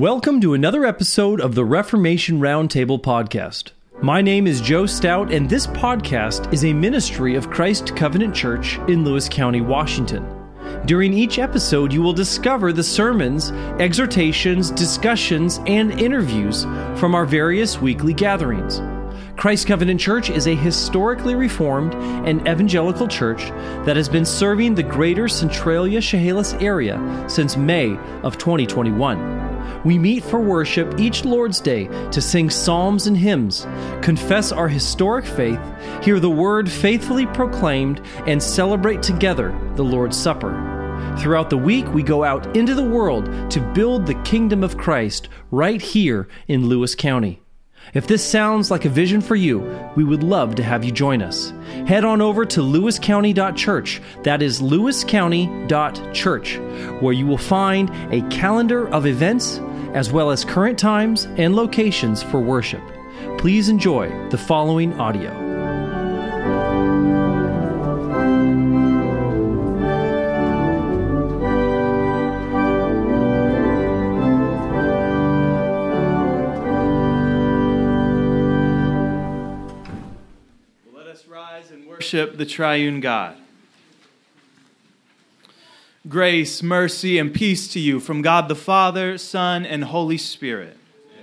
Welcome 0.00 0.40
to 0.40 0.54
another 0.54 0.86
episode 0.86 1.42
of 1.42 1.54
the 1.54 1.66
Reformation 1.66 2.40
Roundtable 2.40 2.98
podcast. 3.02 3.72
My 4.00 4.22
name 4.22 4.46
is 4.46 4.62
Joe 4.62 4.86
Stout, 4.86 5.30
and 5.30 5.46
this 5.46 5.66
podcast 5.66 6.50
is 6.54 6.64
a 6.64 6.72
ministry 6.72 7.34
of 7.34 7.50
Christ 7.50 7.94
Covenant 7.96 8.34
Church 8.34 8.78
in 8.88 9.04
Lewis 9.04 9.28
County, 9.28 9.60
Washington. 9.60 10.26
During 10.86 11.12
each 11.12 11.38
episode, 11.38 11.92
you 11.92 12.00
will 12.00 12.14
discover 12.14 12.72
the 12.72 12.82
sermons, 12.82 13.50
exhortations, 13.78 14.70
discussions, 14.70 15.60
and 15.66 15.92
interviews 16.00 16.62
from 16.98 17.14
our 17.14 17.26
various 17.26 17.78
weekly 17.78 18.14
gatherings. 18.14 18.80
Christ 19.36 19.66
Covenant 19.66 20.00
Church 20.00 20.30
is 20.30 20.46
a 20.46 20.54
historically 20.54 21.34
reformed 21.34 21.92
and 22.26 22.40
evangelical 22.48 23.06
church 23.06 23.50
that 23.84 23.96
has 23.96 24.08
been 24.08 24.24
serving 24.24 24.76
the 24.76 24.82
greater 24.82 25.28
Centralia 25.28 26.00
Chehalis 26.00 26.54
area 26.54 27.26
since 27.28 27.58
May 27.58 27.98
of 28.22 28.38
2021. 28.38 29.59
We 29.84 29.98
meet 29.98 30.22
for 30.22 30.40
worship 30.40 31.00
each 31.00 31.24
Lord's 31.24 31.60
Day 31.60 31.86
to 32.10 32.20
sing 32.20 32.50
psalms 32.50 33.06
and 33.06 33.16
hymns, 33.16 33.66
confess 34.02 34.52
our 34.52 34.68
historic 34.68 35.24
faith, 35.24 35.60
hear 36.02 36.20
the 36.20 36.30
word 36.30 36.70
faithfully 36.70 37.26
proclaimed, 37.26 38.00
and 38.26 38.42
celebrate 38.42 39.02
together 39.02 39.58
the 39.76 39.84
Lord's 39.84 40.18
Supper. 40.18 40.52
Throughout 41.18 41.50
the 41.50 41.56
week, 41.56 41.86
we 41.94 42.02
go 42.02 42.24
out 42.24 42.56
into 42.56 42.74
the 42.74 42.82
world 42.82 43.50
to 43.50 43.60
build 43.74 44.06
the 44.06 44.22
kingdom 44.22 44.62
of 44.62 44.76
Christ 44.76 45.28
right 45.50 45.80
here 45.80 46.28
in 46.46 46.66
Lewis 46.66 46.94
County. 46.94 47.40
If 47.94 48.06
this 48.06 48.22
sounds 48.22 48.70
like 48.70 48.84
a 48.84 48.90
vision 48.90 49.20
for 49.20 49.34
you, 49.34 49.60
we 49.96 50.04
would 50.04 50.22
love 50.22 50.54
to 50.56 50.62
have 50.62 50.84
you 50.84 50.92
join 50.92 51.22
us. 51.22 51.52
Head 51.86 52.04
on 52.04 52.20
over 52.20 52.44
to 52.44 52.60
lewiscounty.church. 52.60 54.00
That 54.22 54.42
is 54.42 54.60
lewiscounty.church, 54.60 56.58
where 57.00 57.12
you 57.12 57.26
will 57.26 57.38
find 57.38 57.90
a 58.12 58.20
calendar 58.28 58.86
of 58.88 59.06
events 59.06 59.58
as 59.94 60.12
well 60.12 60.30
as 60.30 60.44
current 60.44 60.78
times 60.78 61.24
and 61.36 61.56
locations 61.56 62.22
for 62.22 62.40
worship. 62.40 62.82
Please 63.38 63.68
enjoy 63.68 64.08
the 64.28 64.38
following 64.38 64.92
audio. 65.00 65.30
Let 80.92 81.06
us 81.06 81.26
rise 81.26 81.70
and 81.70 81.86
worship 81.86 82.36
the 82.36 82.46
triune 82.46 83.00
God. 83.00 83.36
Grace, 86.08 86.62
mercy, 86.62 87.18
and 87.18 87.34
peace 87.34 87.68
to 87.68 87.78
you 87.78 88.00
from 88.00 88.22
God 88.22 88.48
the 88.48 88.54
Father, 88.54 89.18
Son, 89.18 89.66
and 89.66 89.84
Holy 89.84 90.16
Spirit. 90.16 90.78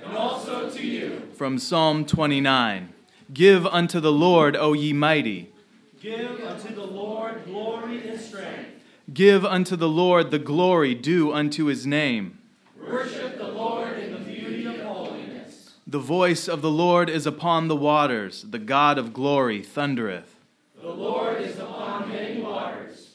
And 0.06 0.16
also 0.16 0.70
to 0.70 0.86
you. 0.86 1.24
From 1.34 1.58
Psalm 1.58 2.06
29 2.06 2.94
Give 3.34 3.66
unto 3.66 4.00
the 4.00 4.12
Lord, 4.12 4.56
O 4.56 4.74
ye 4.74 4.94
mighty. 4.94 5.52
Give 6.00 6.40
unto 6.44 6.76
the 6.76 6.86
Lord 6.86 7.44
glory 7.46 8.08
and 8.08 8.22
strength. 8.22 8.70
Give 9.12 9.44
unto 9.44 9.76
the 9.76 9.90
Lord 9.90 10.30
the 10.30 10.38
glory 10.38 10.94
due 10.94 11.34
unto 11.34 11.66
his 11.66 11.88
name. 11.88 12.38
Worship 12.80 13.40
the 13.40 13.48
Lord 13.48 13.98
in 13.98 14.14
the 14.14 14.20
beauty 14.20 14.68
of 14.68 14.80
holiness. 14.82 15.72
The 15.88 15.98
voice 15.98 16.48
of 16.48 16.62
the 16.62 16.70
Lord 16.70 17.10
is 17.10 17.26
upon 17.26 17.68
the 17.68 17.76
waters, 17.76 18.46
the 18.48 18.60
God 18.60 19.00
of 19.00 19.12
glory 19.12 19.64
thundereth. 19.64 20.36
The 20.80 20.88
Lord 20.88 21.42
is 21.42 21.58
upon 21.58 22.10
many 22.10 22.44
waters. 22.44 23.08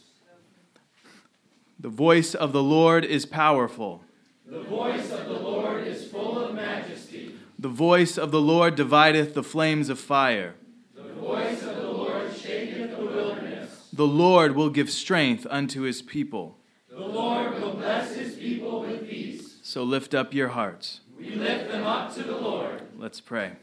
The 1.83 1.89
voice 1.89 2.37
of 2.37 2.53
the 2.53 2.63
Lord 2.63 3.05
is 3.05 3.27
powerful. 3.27 4.05
The 4.47 4.63
voice 4.63 5.11
of 5.11 5.27
the 5.27 5.33
Lord 5.33 5.85
is 5.85 6.07
full 6.07 6.39
of 6.39 6.55
majesty. 6.55 7.35
The 7.59 7.69
voice 7.69 8.17
of 8.17 8.31
the 8.31 8.41
Lord 8.41 8.77
divideth 8.77 9.35
the 9.35 9.43
flames 9.43 9.89
of 9.89 9.99
fire. 9.99 10.55
The 10.95 11.13
voice 11.15 11.61
of 11.63 11.75
the 11.75 11.91
Lord 11.91 12.37
shaketh 12.37 12.97
the 12.97 13.05
wilderness. 13.05 13.89
The 13.93 14.07
Lord 14.07 14.55
will 14.55 14.71
give 14.71 14.91
strength 14.91 15.45
unto 15.51 15.81
his 15.81 16.03
people. 16.03 16.57
The 16.89 17.01
Lord 17.01 17.61
will 17.61 17.75
bless 17.75 18.15
his 18.15 18.37
people 18.37 18.83
with 18.83 19.11
peace. 19.11 19.57
So 19.65 19.83
lift 19.83 20.15
up 20.15 20.33
your 20.33 20.51
hearts. 20.51 21.01
We 21.19 21.31
lift 21.31 21.69
them 21.69 21.85
up 21.85 22.15
to 22.15 22.23
the 22.23 22.37
Lord. 22.37 22.83
Let's 22.97 23.21
pray. 23.21 23.55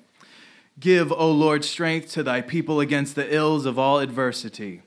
Give, 0.78 1.09
O 1.13 1.31
Lord, 1.31 1.63
strength 1.63 2.12
to 2.13 2.24
thy 2.24 2.41
people 2.41 2.81
against 2.81 3.16
the 3.16 3.34
ills 3.34 3.66
of 3.66 3.79
all 3.79 4.00
adversity. 4.00 4.81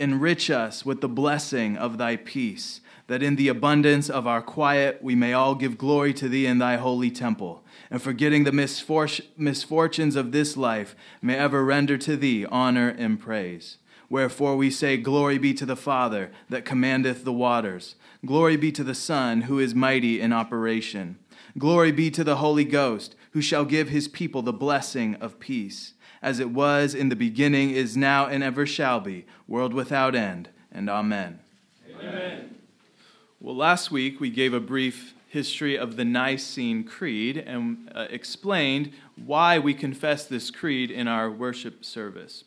Enrich 0.00 0.48
us 0.48 0.86
with 0.86 1.00
the 1.00 1.08
blessing 1.08 1.76
of 1.76 1.98
thy 1.98 2.14
peace, 2.14 2.80
that 3.08 3.22
in 3.22 3.34
the 3.34 3.48
abundance 3.48 4.08
of 4.08 4.28
our 4.28 4.40
quiet 4.40 5.02
we 5.02 5.16
may 5.16 5.32
all 5.32 5.56
give 5.56 5.76
glory 5.76 6.14
to 6.14 6.28
thee 6.28 6.46
in 6.46 6.58
thy 6.58 6.76
holy 6.76 7.10
temple, 7.10 7.64
and 7.90 8.00
forgetting 8.00 8.44
the 8.44 8.52
misfor- 8.52 9.20
misfortunes 9.36 10.14
of 10.14 10.30
this 10.30 10.56
life, 10.56 10.94
may 11.20 11.34
ever 11.34 11.64
render 11.64 11.98
to 11.98 12.16
thee 12.16 12.46
honor 12.46 12.94
and 12.96 13.18
praise. 13.18 13.78
Wherefore 14.08 14.56
we 14.56 14.70
say, 14.70 14.96
Glory 14.96 15.36
be 15.36 15.52
to 15.54 15.66
the 15.66 15.76
Father 15.76 16.30
that 16.48 16.64
commandeth 16.64 17.24
the 17.24 17.32
waters. 17.32 17.96
Glory 18.24 18.56
be 18.56 18.70
to 18.72 18.84
the 18.84 18.94
Son 18.94 19.42
who 19.42 19.58
is 19.58 19.74
mighty 19.74 20.20
in 20.20 20.32
operation. 20.32 21.18
Glory 21.58 21.90
be 21.90 22.10
to 22.12 22.22
the 22.22 22.36
Holy 22.36 22.64
Ghost 22.64 23.16
who 23.32 23.40
shall 23.40 23.64
give 23.64 23.88
his 23.88 24.08
people 24.08 24.42
the 24.42 24.52
blessing 24.52 25.16
of 25.16 25.38
peace, 25.38 25.94
as 26.22 26.40
it 26.40 26.50
was 26.50 26.94
in 26.94 27.08
the 27.08 27.16
beginning, 27.16 27.70
is 27.70 27.96
now, 27.96 28.26
and 28.26 28.42
ever 28.42 28.66
shall 28.66 29.00
be, 29.00 29.26
world 29.46 29.72
without 29.72 30.14
end. 30.14 30.48
And 30.72 30.88
amen. 30.90 31.40
Amen. 31.98 32.56
Well, 33.40 33.56
last 33.56 33.90
week 33.90 34.20
we 34.20 34.30
gave 34.30 34.52
a 34.52 34.60
brief 34.60 35.14
history 35.28 35.78
of 35.78 35.96
the 35.96 36.04
Nicene 36.04 36.84
Creed 36.84 37.36
and 37.36 37.90
uh, 37.94 38.06
explained 38.10 38.92
why 39.14 39.58
we 39.58 39.74
confess 39.74 40.26
this 40.26 40.50
creed 40.50 40.90
in 40.90 41.06
our 41.06 41.30
worship 41.30 41.84
service. 41.84 42.44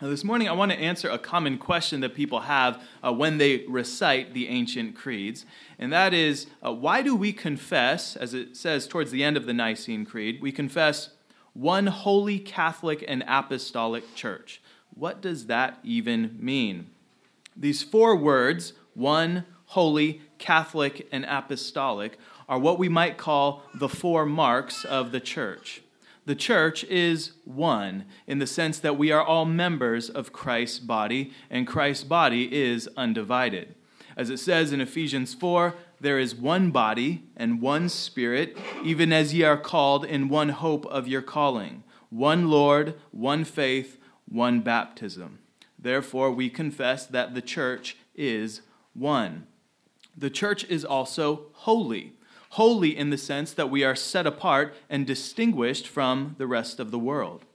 Now, 0.00 0.08
this 0.08 0.24
morning, 0.24 0.48
I 0.48 0.52
want 0.52 0.72
to 0.72 0.78
answer 0.78 1.08
a 1.08 1.18
common 1.18 1.58
question 1.58 2.00
that 2.00 2.14
people 2.14 2.40
have 2.40 2.82
uh, 3.04 3.12
when 3.12 3.38
they 3.38 3.64
recite 3.68 4.34
the 4.34 4.48
ancient 4.48 4.96
creeds, 4.96 5.46
and 5.78 5.92
that 5.92 6.12
is 6.12 6.46
uh, 6.64 6.72
why 6.72 7.02
do 7.02 7.14
we 7.14 7.32
confess, 7.32 8.16
as 8.16 8.34
it 8.34 8.56
says 8.56 8.88
towards 8.88 9.12
the 9.12 9.22
end 9.22 9.36
of 9.36 9.46
the 9.46 9.52
Nicene 9.52 10.04
Creed, 10.04 10.40
we 10.42 10.50
confess 10.50 11.10
one 11.54 11.86
holy 11.86 12.38
Catholic 12.38 13.04
and 13.06 13.24
apostolic 13.26 14.14
church? 14.14 14.60
What 14.94 15.20
does 15.20 15.46
that 15.46 15.78
even 15.82 16.36
mean? 16.38 16.90
These 17.56 17.82
four 17.82 18.16
words, 18.16 18.72
one, 18.94 19.44
holy, 19.66 20.22
Catholic, 20.38 21.08
and 21.12 21.24
apostolic, 21.24 22.18
are 22.48 22.58
what 22.58 22.78
we 22.78 22.88
might 22.88 23.16
call 23.16 23.62
the 23.74 23.88
four 23.88 24.26
marks 24.26 24.84
of 24.84 25.12
the 25.12 25.20
church. 25.20 25.82
The 26.24 26.34
church 26.34 26.84
is 26.84 27.32
one 27.44 28.04
in 28.26 28.38
the 28.38 28.46
sense 28.46 28.78
that 28.78 28.96
we 28.96 29.10
are 29.10 29.22
all 29.22 29.44
members 29.44 30.08
of 30.08 30.32
Christ's 30.32 30.78
body, 30.78 31.32
and 31.50 31.66
Christ's 31.66 32.04
body 32.04 32.54
is 32.54 32.88
undivided. 32.96 33.74
As 34.16 34.30
it 34.30 34.38
says 34.38 34.72
in 34.72 34.80
Ephesians 34.80 35.34
4, 35.34 35.74
there 36.02 36.18
is 36.18 36.34
one 36.34 36.70
body 36.70 37.24
and 37.36 37.60
one 37.60 37.88
spirit, 37.88 38.56
even 38.84 39.12
as 39.12 39.32
ye 39.32 39.42
are 39.42 39.56
called 39.56 40.04
in 40.04 40.28
one 40.28 40.50
hope 40.50 40.84
of 40.86 41.08
your 41.08 41.22
calling, 41.22 41.82
one 42.10 42.48
Lord, 42.48 42.94
one 43.10 43.44
faith, 43.44 43.98
one 44.28 44.60
baptism. 44.60 45.38
Therefore, 45.78 46.30
we 46.30 46.50
confess 46.50 47.06
that 47.06 47.34
the 47.34 47.42
church 47.42 47.96
is 48.14 48.62
one. 48.94 49.46
The 50.16 50.30
church 50.30 50.64
is 50.64 50.84
also 50.84 51.46
holy 51.52 52.12
holy 52.52 52.94
in 52.94 53.08
the 53.08 53.16
sense 53.16 53.54
that 53.54 53.70
we 53.70 53.82
are 53.82 53.96
set 53.96 54.26
apart 54.26 54.74
and 54.90 55.06
distinguished 55.06 55.88
from 55.88 56.34
the 56.36 56.46
rest 56.46 56.78
of 56.78 56.90
the 56.90 56.98
world. 56.98 57.46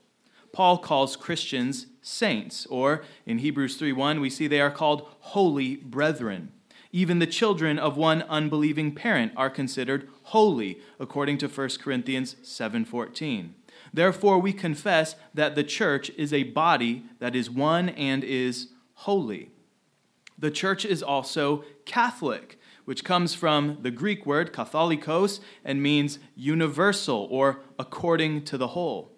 Paul 0.52 0.78
calls 0.78 1.14
Christians 1.14 1.86
saints, 2.02 2.66
or 2.66 3.04
in 3.24 3.38
Hebrews 3.38 3.76
3 3.76 3.92
1, 3.92 4.20
we 4.20 4.28
see 4.28 4.48
they 4.48 4.60
are 4.60 4.72
called 4.72 5.08
holy 5.20 5.76
brethren. 5.76 6.50
Even 6.90 7.18
the 7.18 7.26
children 7.26 7.78
of 7.78 7.96
one 7.96 8.22
unbelieving 8.22 8.94
parent 8.94 9.32
are 9.36 9.50
considered 9.50 10.08
holy 10.24 10.80
according 10.98 11.38
to 11.38 11.48
1 11.48 11.80
Corinthians 11.80 12.36
7:14. 12.42 13.54
Therefore 13.92 14.38
we 14.38 14.52
confess 14.52 15.16
that 15.34 15.54
the 15.54 15.64
church 15.64 16.10
is 16.16 16.32
a 16.32 16.44
body 16.44 17.04
that 17.18 17.36
is 17.36 17.50
one 17.50 17.90
and 17.90 18.24
is 18.24 18.68
holy. 18.94 19.50
The 20.38 20.50
church 20.50 20.84
is 20.84 21.02
also 21.02 21.64
Catholic 21.84 22.58
which 22.88 23.04
comes 23.04 23.34
from 23.34 23.76
the 23.82 23.90
Greek 23.90 24.24
word 24.24 24.50
katholikos 24.50 25.40
and 25.62 25.82
means 25.82 26.18
universal 26.34 27.28
or 27.30 27.60
according 27.78 28.42
to 28.42 28.56
the 28.56 28.68
whole. 28.68 29.12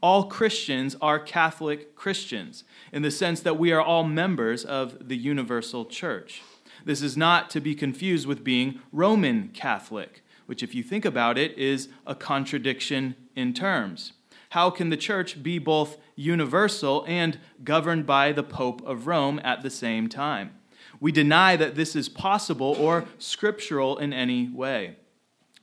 All 0.00 0.28
Christians 0.28 0.94
are 1.02 1.18
Catholic 1.18 1.96
Christians 1.96 2.62
in 2.92 3.02
the 3.02 3.10
sense 3.10 3.40
that 3.40 3.58
we 3.58 3.72
are 3.72 3.82
all 3.82 4.04
members 4.04 4.64
of 4.64 5.08
the 5.08 5.16
universal 5.16 5.84
church. 5.84 6.40
This 6.86 7.02
is 7.02 7.16
not 7.16 7.50
to 7.50 7.60
be 7.60 7.74
confused 7.74 8.28
with 8.28 8.44
being 8.44 8.80
Roman 8.92 9.48
Catholic, 9.48 10.22
which, 10.46 10.62
if 10.62 10.72
you 10.72 10.84
think 10.84 11.04
about 11.04 11.36
it, 11.36 11.58
is 11.58 11.88
a 12.06 12.14
contradiction 12.14 13.16
in 13.34 13.52
terms. 13.52 14.12
How 14.50 14.70
can 14.70 14.90
the 14.90 14.96
church 14.96 15.42
be 15.42 15.58
both 15.58 15.96
universal 16.14 17.04
and 17.08 17.40
governed 17.64 18.06
by 18.06 18.30
the 18.30 18.44
Pope 18.44 18.86
of 18.86 19.08
Rome 19.08 19.40
at 19.42 19.62
the 19.62 19.68
same 19.68 20.08
time? 20.08 20.52
We 21.00 21.10
deny 21.10 21.56
that 21.56 21.74
this 21.74 21.96
is 21.96 22.08
possible 22.08 22.76
or 22.78 23.06
scriptural 23.18 23.98
in 23.98 24.12
any 24.12 24.48
way. 24.48 24.94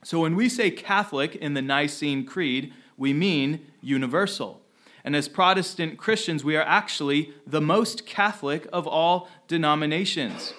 So 0.04 0.20
when 0.20 0.36
we 0.36 0.50
say 0.50 0.72
Catholic 0.72 1.38
in 1.38 1.54
the 1.54 1.62
Nicene 1.62 2.26
Creed, 2.26 2.74
we 2.98 3.14
mean 3.14 3.66
universal. 3.82 4.60
And 5.06 5.16
as 5.16 5.30
Protestant 5.30 5.98
Christians, 5.98 6.44
we 6.44 6.58
are 6.58 6.64
actually 6.64 7.34
the 7.48 7.62
most 7.62 8.06
Catholic 8.06 8.68
of 8.74 8.86
all 8.86 9.30
denominations. 9.48 10.54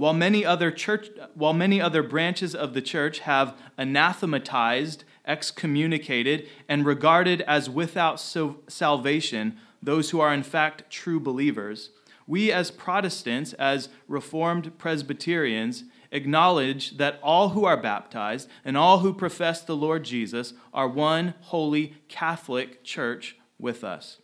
While 0.00 0.14
many 0.14 0.46
other 0.46 0.70
church 0.70 1.10
while 1.34 1.52
many 1.52 1.78
other 1.78 2.02
branches 2.02 2.54
of 2.54 2.72
the 2.72 2.80
church 2.80 3.18
have 3.18 3.54
anathematized, 3.76 5.04
excommunicated, 5.26 6.48
and 6.66 6.86
regarded 6.86 7.42
as 7.42 7.68
without 7.68 8.18
salvation 8.18 9.58
those 9.82 10.08
who 10.08 10.18
are 10.18 10.32
in 10.32 10.42
fact 10.42 10.90
true 10.90 11.20
believers, 11.20 11.90
we 12.26 12.50
as 12.50 12.70
Protestants, 12.70 13.52
as 13.52 13.90
Reformed 14.08 14.78
Presbyterians, 14.78 15.84
acknowledge 16.10 16.96
that 16.96 17.20
all 17.22 17.50
who 17.50 17.66
are 17.66 17.76
baptized 17.76 18.48
and 18.64 18.78
all 18.78 19.00
who 19.00 19.12
profess 19.12 19.60
the 19.60 19.76
Lord 19.76 20.04
Jesus 20.04 20.54
are 20.72 20.88
one 20.88 21.34
holy 21.40 21.92
Catholic 22.08 22.82
church 22.82 23.36
with 23.58 23.84
us. 23.84 24.16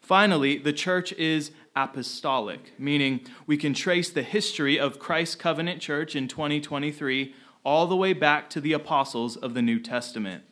Finally, 0.00 0.56
the 0.56 0.72
church 0.72 1.12
is 1.12 1.50
apostolic, 1.82 2.72
meaning 2.78 3.20
we 3.46 3.56
can 3.56 3.72
trace 3.72 4.10
the 4.10 4.22
history 4.22 4.78
of 4.78 4.98
Christ's 4.98 5.36
covenant 5.36 5.80
church 5.80 6.16
in 6.16 6.26
2023 6.26 7.34
all 7.64 7.86
the 7.86 7.96
way 7.96 8.12
back 8.12 8.50
to 8.50 8.60
the 8.60 8.72
apostles 8.72 9.36
of 9.36 9.54
the 9.54 9.62
New 9.62 9.78
Testament. 9.78 10.42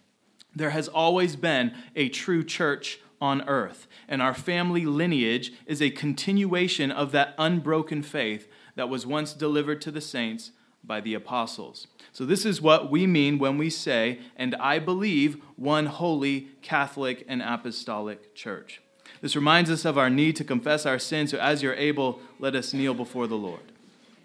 There 0.55 0.70
has 0.70 0.88
always 0.88 1.37
been 1.37 1.75
a 1.94 2.08
true 2.08 2.44
church 2.44 3.00
on 3.20 3.46
earth, 3.49 3.87
and 4.08 4.23
our 4.23 4.34
family 4.34 4.87
lineage 4.87 5.52
is 5.67 5.82
a 5.82 5.90
continuation 5.90 6.93
of 6.93 7.12
that 7.12 7.34
unbroken 7.38 8.02
faith 8.02 8.49
that 8.75 8.88
was 8.88 9.06
once 9.06 9.32
delivered 9.32 9.81
to 9.82 9.90
the 9.90 10.00
saints 10.00 10.52
by 10.84 11.00
the 11.00 11.14
apostles. 11.14 11.88
So, 12.12 12.25
this 12.25 12.44
is 12.44 12.62
what 12.62 12.90
we 12.90 13.06
mean 13.06 13.38
when 13.38 13.58
we 13.58 13.70
say, 13.70 14.20
and 14.37 14.55
I 14.56 14.79
believe 14.79 15.43
one 15.56 15.87
holy, 15.87 16.49
Catholic, 16.62 17.25
and 17.26 17.43
apostolic 17.43 18.34
church. 18.34 18.81
This 19.20 19.37
reminds 19.37 19.70
us 19.70 19.85
of 19.85 19.97
our 19.97 20.11
need 20.11 20.37
to 20.37 20.44
confess 20.44 20.87
our 20.87 20.99
sins, 20.99 21.31
so 21.31 21.38
as 21.38 21.62
you're 21.62 21.75
able, 21.75 22.20
let 22.38 22.55
us 22.55 22.73
kneel 22.73 22.94
before 22.94 23.26
the 23.26 23.37
Lord. 23.37 23.61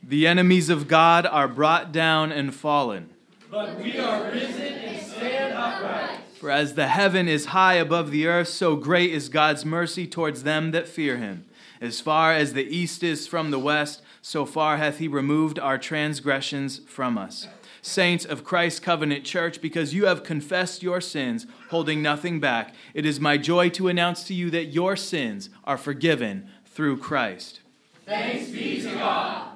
The 0.04 0.28
enemies 0.28 0.70
of 0.70 0.88
God 0.88 1.26
are 1.26 1.48
brought 1.48 1.92
down 1.92 2.32
and 2.32 2.54
fallen. 2.54 3.10
But 3.50 3.80
we 3.80 3.98
are 3.98 4.32
risen 4.32 4.62
and 4.62 5.06
stand 5.06 5.54
upright. 5.54 6.20
For 6.40 6.50
as 6.50 6.74
the 6.74 6.88
heaven 6.88 7.28
is 7.28 7.48
high 7.48 7.76
above 7.76 8.10
the 8.10 8.26
earth, 8.26 8.48
so 8.48 8.76
great 8.76 9.12
is 9.12 9.30
God's 9.30 9.64
mercy 9.64 10.08
towards 10.08 10.44
them 10.44 10.72
that 10.72 10.88
fear 10.88 11.18
him. 11.18 11.46
As 11.80 12.02
far 12.02 12.34
as 12.34 12.54
the 12.54 12.64
east 12.64 13.04
is 13.04 13.28
from 13.28 13.52
the 13.52 13.60
west, 13.60 14.02
so 14.22 14.46
far 14.46 14.78
hath 14.78 14.98
he 14.98 15.08
removed 15.08 15.60
our 15.60 15.78
transgressions 15.78 16.80
from 16.88 17.18
us. 17.18 17.48
Saints 17.82 18.26
of 18.26 18.44
Christ's 18.44 18.80
covenant 18.80 19.26
church, 19.26 19.60
because 19.60 19.94
you 19.94 20.06
have 20.06 20.24
confessed 20.24 20.84
your 20.84 21.02
sins, 21.02 21.48
holding 21.70 22.02
nothing 22.02 22.40
back, 22.40 22.76
it 22.94 23.06
is 23.06 23.20
my 23.20 23.38
joy 23.38 23.70
to 23.72 23.88
announce 23.88 24.24
to 24.26 24.36
you 24.36 24.52
that 24.52 24.66
your 24.66 24.96
sins 24.96 25.50
are 25.64 25.78
forgiven 25.78 26.48
through 26.66 26.98
Christ. 26.98 27.62
Thanks 28.06 28.50
be 28.52 28.82
to 28.82 28.94
God. 28.94 29.48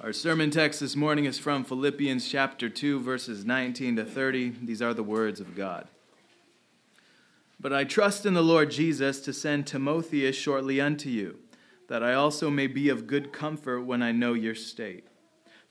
Our 0.00 0.12
sermon 0.12 0.50
text 0.50 0.80
this 0.80 0.94
morning 0.94 1.24
is 1.24 1.38
from 1.38 1.64
Philippians 1.64 2.28
chapter 2.28 2.68
2, 2.68 3.00
verses 3.00 3.44
19 3.44 3.96
to 3.96 4.04
30. 4.04 4.50
These 4.62 4.82
are 4.82 4.94
the 4.94 5.02
words 5.02 5.40
of 5.40 5.56
God. 5.56 5.88
But 7.58 7.72
I 7.72 7.84
trust 7.84 8.26
in 8.26 8.34
the 8.34 8.42
Lord 8.42 8.70
Jesus 8.70 9.20
to 9.22 9.32
send 9.32 9.66
Timotheus 9.66 10.36
shortly 10.36 10.80
unto 10.80 11.08
you, 11.08 11.38
that 11.88 12.04
I 12.04 12.12
also 12.12 12.50
may 12.50 12.66
be 12.66 12.88
of 12.88 13.06
good 13.06 13.32
comfort 13.32 13.80
when 13.80 14.02
I 14.02 14.12
know 14.12 14.34
your 14.34 14.54
state. 14.54 15.06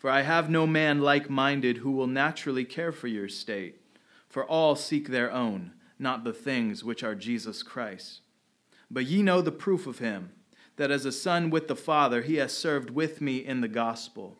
For 0.04 0.10
I 0.10 0.24
have 0.24 0.50
no 0.50 0.68
man 0.68 1.00
like 1.00 1.30
minded 1.30 1.78
who 1.78 1.92
will 1.92 2.08
naturally 2.08 2.66
care 2.66 2.92
for 2.92 3.08
your 3.08 3.30
state, 3.30 3.80
for 4.28 4.44
all 4.44 4.76
seek 4.76 5.08
their 5.08 5.32
own, 5.32 5.72
not 5.98 6.26
the 6.26 6.34
things 6.34 6.84
which 6.84 7.04
are 7.04 7.16
Jesus 7.16 7.64
Christ. 7.64 8.20
But 8.92 9.06
ye 9.06 9.22
know 9.22 9.42
the 9.42 9.50
proof 9.54 9.88
of 9.88 10.00
him, 10.00 10.34
that 10.76 10.92
as 10.92 11.06
a 11.06 11.12
son 11.14 11.50
with 11.50 11.70
the 11.70 11.76
Father 11.78 12.22
he 12.22 12.36
has 12.36 12.52
served 12.52 12.90
with 12.90 13.22
me 13.22 13.38
in 13.38 13.62
the 13.62 13.70
gospel. 13.70 14.36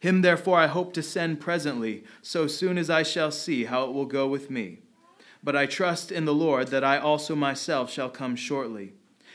Him 0.00 0.22
therefore 0.22 0.58
I 0.58 0.66
hope 0.66 0.92
to 0.94 1.02
send 1.04 1.40
presently, 1.40 2.02
so 2.20 2.48
soon 2.48 2.76
as 2.76 2.90
I 2.90 3.04
shall 3.04 3.30
see 3.30 3.66
how 3.66 3.84
it 3.84 3.92
will 3.92 4.06
go 4.06 4.26
with 4.26 4.50
me 4.50 4.80
but 5.44 5.54
I 5.54 5.66
trust 5.66 6.10
in 6.10 6.24
the 6.24 6.34
Lord 6.34 6.68
that 6.68 6.82
I 6.82 6.96
also 6.96 7.36
myself 7.36 7.92
shall 7.92 8.08
come 8.08 8.34
shortly. 8.34 8.94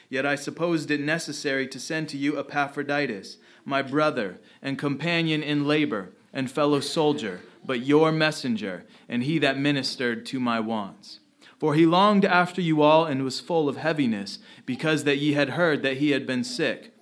Yet 0.09 0.25
I 0.25 0.33
supposed 0.33 0.89
it 0.89 0.99
necessary 0.99 1.67
to 1.67 1.79
send 1.79 2.09
to 2.09 2.17
you 2.17 2.39
Epaphroditus, 2.39 3.37
my 3.65 3.81
brother 3.81 4.39
and 4.61 4.77
companion 4.77 5.43
in 5.43 5.67
labor 5.67 6.11
and 6.33 6.49
fellow 6.49 6.79
soldier, 6.79 7.41
but 7.65 7.85
your 7.85 8.11
messenger, 8.11 8.85
and 9.07 9.23
he 9.23 9.39
that 9.39 9.57
ministered 9.57 10.25
to 10.27 10.39
my 10.39 10.59
wants. 10.59 11.19
For 11.59 11.75
he 11.75 11.85
longed 11.85 12.25
after 12.25 12.61
you 12.61 12.81
all 12.81 13.05
and 13.05 13.23
was 13.23 13.39
full 13.39 13.67
of 13.67 13.77
heaviness, 13.77 14.39
because 14.65 15.03
that 15.03 15.17
ye 15.17 15.33
had 15.33 15.51
heard 15.51 15.83
that 15.83 15.97
he 15.97 16.11
had 16.11 16.25
been 16.25 16.43
sick. 16.43 16.93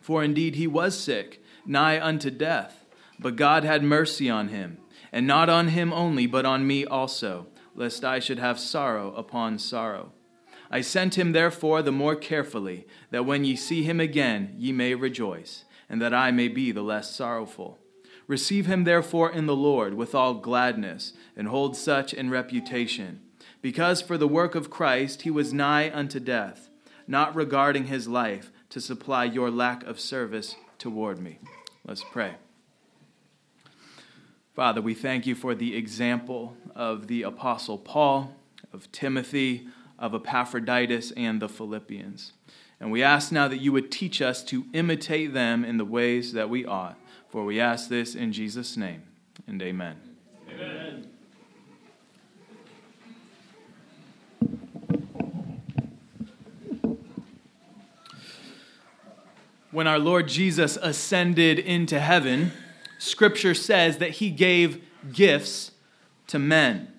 For 0.00 0.24
indeed 0.24 0.56
he 0.56 0.66
was 0.66 0.98
sick, 0.98 1.42
nigh 1.64 2.00
unto 2.00 2.30
death, 2.30 2.84
but 3.18 3.36
God 3.36 3.64
had 3.64 3.82
mercy 3.82 4.28
on 4.28 4.48
him, 4.48 4.78
and 5.12 5.26
not 5.26 5.48
on 5.48 5.68
him 5.68 5.92
only, 5.92 6.26
but 6.26 6.44
on 6.44 6.66
me 6.66 6.84
also 6.84 7.46
lest 7.76 8.04
I 8.04 8.18
should 8.18 8.38
have 8.38 8.58
sorrow 8.58 9.12
upon 9.14 9.58
sorrow. 9.58 10.12
I 10.70 10.80
sent 10.80 11.16
him 11.16 11.30
therefore 11.32 11.82
the 11.82 11.92
more 11.92 12.16
carefully, 12.16 12.86
that 13.10 13.26
when 13.26 13.44
ye 13.44 13.54
see 13.54 13.84
him 13.84 14.00
again 14.00 14.54
ye 14.58 14.72
may 14.72 14.94
rejoice, 14.94 15.64
and 15.88 16.00
that 16.00 16.14
I 16.14 16.30
may 16.30 16.48
be 16.48 16.72
the 16.72 16.82
less 16.82 17.14
sorrowful. 17.14 17.78
Receive 18.26 18.66
him 18.66 18.84
therefore 18.84 19.30
in 19.30 19.46
the 19.46 19.56
Lord 19.56 19.94
with 19.94 20.14
all 20.14 20.34
gladness, 20.34 21.12
and 21.36 21.48
hold 21.48 21.76
such 21.76 22.12
in 22.12 22.30
reputation, 22.30 23.20
because 23.62 24.02
for 24.02 24.18
the 24.18 24.28
work 24.28 24.54
of 24.54 24.70
Christ 24.70 25.22
he 25.22 25.30
was 25.30 25.52
nigh 25.52 25.90
unto 25.94 26.18
death, 26.18 26.68
not 27.06 27.36
regarding 27.36 27.86
his 27.86 28.08
life 28.08 28.50
to 28.70 28.80
supply 28.80 29.24
your 29.24 29.50
lack 29.50 29.84
of 29.84 30.00
service 30.00 30.56
toward 30.78 31.20
me. 31.20 31.38
Let's 31.86 32.02
pray. 32.02 32.34
Father, 34.54 34.80
we 34.80 34.94
thank 34.94 35.26
you 35.26 35.34
for 35.34 35.54
the 35.54 35.76
example 35.76 36.56
of 36.74 37.06
the 37.06 37.22
Apostle 37.22 37.78
Paul, 37.78 38.34
of 38.72 38.90
Timothy, 38.90 39.68
of 39.98 40.14
Epaphroditus, 40.14 41.12
and 41.12 41.40
the 41.40 41.48
Philippians. 41.48 42.32
And 42.80 42.92
we 42.92 43.02
ask 43.02 43.32
now 43.32 43.48
that 43.48 43.58
you 43.58 43.72
would 43.72 43.90
teach 43.90 44.20
us 44.20 44.44
to 44.44 44.66
imitate 44.72 45.32
them 45.32 45.64
in 45.64 45.78
the 45.78 45.84
ways 45.84 46.32
that 46.34 46.50
we 46.50 46.64
ought. 46.64 46.98
For 47.28 47.44
we 47.44 47.58
ask 47.58 47.88
this 47.88 48.14
in 48.14 48.32
Jesus' 48.32 48.76
name, 48.76 49.02
and 49.46 49.60
amen. 49.62 49.96
Amen. 50.50 51.08
When 59.70 59.86
our 59.86 59.98
Lord 59.98 60.28
Jesus 60.28 60.78
ascended 60.80 61.58
into 61.58 62.00
heaven, 62.00 62.52
Scripture 62.98 63.52
says 63.52 63.98
that 63.98 64.12
he 64.12 64.30
gave 64.30 64.82
gifts 65.12 65.72
to 66.28 66.38
men. 66.38 66.92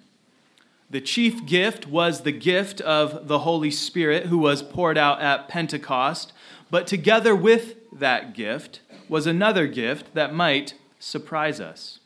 The 0.89 1.01
chief 1.01 1.45
gift 1.45 1.87
was 1.87 2.21
the 2.21 2.31
gift 2.31 2.79
of 2.81 3.27
the 3.27 3.39
Holy 3.39 3.71
Spirit, 3.71 4.27
who 4.27 4.37
was 4.37 4.63
poured 4.63 4.97
out 4.97 5.21
at 5.21 5.49
Pentecost. 5.49 6.31
But 6.71 6.87
together 6.87 7.35
with 7.35 7.75
that 7.91 8.33
gift 8.33 8.81
was 9.09 9.27
another 9.27 9.67
gift 9.67 10.13
that 10.13 10.33
might 10.33 10.75
surprise 10.99 11.59
us. 11.59 11.99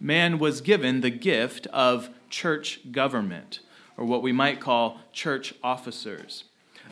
Man 0.00 0.38
was 0.38 0.60
given 0.60 1.00
the 1.00 1.10
gift 1.10 1.66
of 1.68 2.10
church 2.30 2.92
government, 2.92 3.60
or 3.96 4.04
what 4.04 4.22
we 4.22 4.32
might 4.32 4.60
call 4.60 5.00
church 5.12 5.54
officers. 5.62 6.44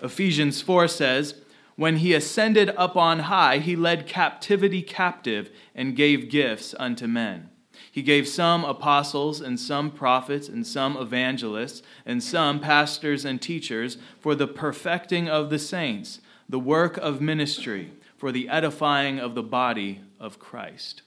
Ephesians 0.02 0.60
4 0.60 0.88
says, 0.88 1.34
when 1.76 1.96
he 1.96 2.14
ascended 2.14 2.70
up 2.70 2.96
on 2.96 3.20
high, 3.20 3.58
he 3.58 3.76
led 3.76 4.06
captivity 4.06 4.80
captive 4.82 5.50
and 5.74 5.94
gave 5.94 6.30
gifts 6.30 6.74
unto 6.78 7.06
men. 7.06 7.50
He 7.96 8.02
gave 8.02 8.28
some 8.28 8.62
apostles, 8.62 9.40
and 9.40 9.58
some 9.58 9.90
prophets, 9.90 10.50
and 10.50 10.66
some 10.66 10.98
evangelists, 10.98 11.82
and 12.04 12.22
some 12.22 12.60
pastors 12.60 13.24
and 13.24 13.40
teachers 13.40 13.96
for 14.20 14.34
the 14.34 14.46
perfecting 14.46 15.30
of 15.30 15.48
the 15.48 15.58
saints, 15.58 16.20
the 16.46 16.58
work 16.58 16.98
of 16.98 17.22
ministry, 17.22 17.92
for 18.18 18.32
the 18.32 18.50
edifying 18.50 19.18
of 19.18 19.34
the 19.34 19.42
body 19.42 20.02
of 20.20 20.38
Christ. 20.38 21.00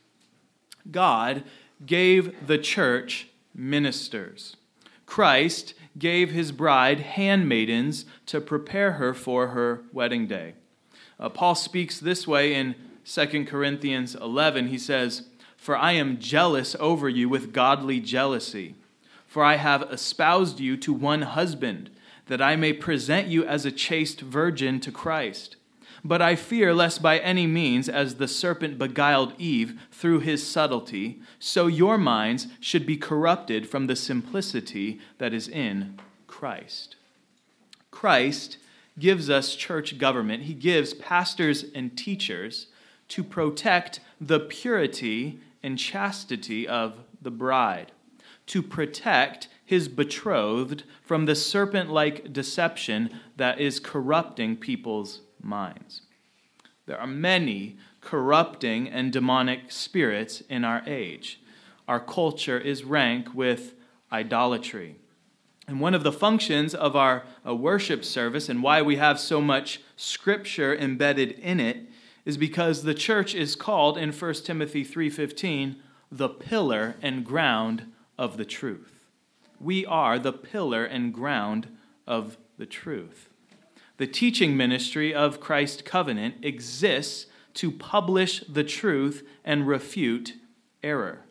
God 0.90 1.44
gave 1.86 2.48
the 2.48 2.58
church 2.58 3.28
ministers. 3.54 4.58
Christ 5.06 5.76
gave 5.96 6.32
his 6.32 6.52
bride 6.52 7.02
handmaidens 7.02 8.06
to 8.26 8.42
prepare 8.42 8.94
her 8.94 9.14
for 9.14 9.50
her 9.50 9.84
wedding 9.94 10.26
day. 10.26 10.56
Uh, 11.20 11.30
Paul 11.30 11.54
speaks 11.54 12.00
this 12.00 12.28
way 12.28 12.56
in 12.56 12.74
2 13.06 13.46
Corinthians 13.46 14.16
11. 14.16 14.70
He 14.70 14.80
says, 14.80 15.29
For 15.60 15.76
I 15.76 15.92
am 15.92 16.20
jealous 16.20 16.76
over 16.80 17.10
you 17.10 17.30
with 17.30 17.54
godly 17.54 18.00
jealousy, 18.00 18.76
for 19.28 19.44
I 19.44 19.58
have 19.58 19.92
espoused 19.92 20.60
you 20.60 20.78
to 20.78 20.94
one 20.94 21.22
husband, 21.22 21.90
that 22.28 22.42
I 22.42 22.56
may 22.56 22.74
present 22.74 23.28
you 23.28 23.46
as 23.46 23.66
a 23.66 23.72
chaste 23.72 24.22
virgin 24.22 24.80
to 24.80 24.92
Christ. 24.92 25.58
But 26.04 26.22
I 26.22 26.38
fear 26.38 26.74
lest 26.74 27.02
by 27.02 27.20
any 27.20 27.46
means, 27.46 27.90
as 27.90 28.16
the 28.16 28.28
serpent 28.28 28.78
beguiled 28.78 29.34
Eve 29.38 29.80
through 29.92 30.22
his 30.22 30.48
subtlety, 30.48 31.22
so 31.40 31.68
your 31.68 31.98
minds 31.98 32.48
should 32.62 32.86
be 32.86 32.96
corrupted 32.96 33.68
from 33.68 33.88
the 33.88 33.98
simplicity 33.98 35.00
that 35.18 35.34
is 35.34 35.50
in 35.50 36.00
Christ. 36.26 36.96
Christ 37.92 38.58
gives 38.98 39.30
us 39.30 39.56
church 39.56 39.98
government, 39.98 40.44
he 40.44 40.54
gives 40.54 40.94
pastors 40.94 41.66
and 41.76 41.98
teachers 41.98 42.68
to 43.10 43.24
protect 43.24 44.00
the 44.22 44.40
purity 44.40 45.40
and 45.64 45.78
chastity 45.78 46.68
of 46.68 47.00
the 47.22 47.32
bride, 47.32 47.92
to 48.48 48.64
protect 48.64 49.48
his 49.66 49.88
betrothed 49.88 50.84
from 51.04 51.26
the 51.26 51.36
serpent 51.36 51.90
like 51.90 52.34
deception 52.34 53.10
that 53.38 53.60
is 53.60 53.80
corrupting 53.80 54.58
people's 54.58 55.22
minds. 55.42 56.02
There 56.86 57.00
are 57.00 57.08
many 57.08 57.78
corrupting 58.02 58.90
and 58.90 59.14
demonic 59.14 59.72
spirits 59.72 60.42
in 60.50 60.66
our 60.66 60.82
age. 60.88 61.40
Our 61.88 62.00
culture 62.00 62.58
is 62.58 62.84
rank 62.84 63.34
with 63.34 63.74
idolatry. 64.12 64.96
And 65.68 65.80
one 65.80 65.94
of 65.94 66.04
the 66.04 66.12
functions 66.12 66.74
of 66.74 66.96
our 66.96 67.26
uh, 67.46 67.54
worship 67.54 68.04
service 68.04 68.50
and 68.50 68.64
why 68.64 68.82
we 68.82 68.96
have 68.96 69.20
so 69.20 69.40
much 69.40 69.82
scripture 69.96 70.76
embedded 70.76 71.34
in 71.34 71.60
it 71.60 71.89
is 72.30 72.38
because 72.38 72.84
the 72.84 72.94
church 72.94 73.34
is 73.34 73.56
called 73.56 73.98
in 73.98 74.12
1 74.12 74.46
Timothy 74.46 74.84
3:15 74.84 75.78
the 76.12 76.30
pillar 76.30 76.96
and 77.02 77.26
ground 77.26 77.92
of 78.20 78.38
the 78.38 78.46
truth. 78.46 79.08
We 79.60 79.84
are 79.84 80.20
the 80.20 80.32
pillar 80.32 80.86
and 80.86 81.12
ground 81.12 81.76
of 82.06 82.38
the 82.60 82.68
truth. 82.68 83.30
The 83.98 84.06
teaching 84.06 84.56
ministry 84.56 85.12
of 85.12 85.40
Christ 85.40 85.86
Covenant 85.86 86.36
exists 86.44 87.26
to 87.56 87.72
publish 87.72 88.42
the 88.42 88.64
truth 88.64 89.28
and 89.44 89.68
refute 89.68 90.36
error. 90.84 91.26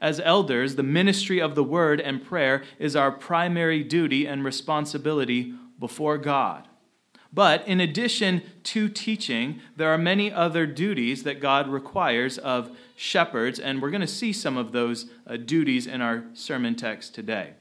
As 0.00 0.20
elders, 0.20 0.76
the 0.76 0.84
ministry 0.84 1.40
of 1.40 1.56
the 1.56 1.64
word 1.64 2.00
and 2.00 2.24
prayer 2.24 2.62
is 2.78 2.94
our 2.94 3.10
primary 3.10 3.82
duty 3.82 4.26
and 4.26 4.44
responsibility 4.44 5.54
before 5.80 6.18
God. 6.18 6.68
But 7.32 7.66
in 7.66 7.80
addition 7.80 8.42
to 8.64 8.88
teaching, 8.88 9.60
there 9.76 9.90
are 9.90 9.98
many 9.98 10.32
other 10.32 10.66
duties 10.66 11.22
that 11.24 11.40
God 11.40 11.68
requires 11.68 12.38
of 12.38 12.76
shepherds, 12.96 13.58
and 13.58 13.82
we're 13.82 13.90
going 13.90 14.00
to 14.00 14.06
see 14.06 14.32
some 14.32 14.56
of 14.56 14.72
those 14.72 15.06
uh, 15.26 15.36
duties 15.36 15.86
in 15.86 16.00
our 16.00 16.24
sermon 16.34 16.74
text 16.74 17.14
today. 17.14 17.52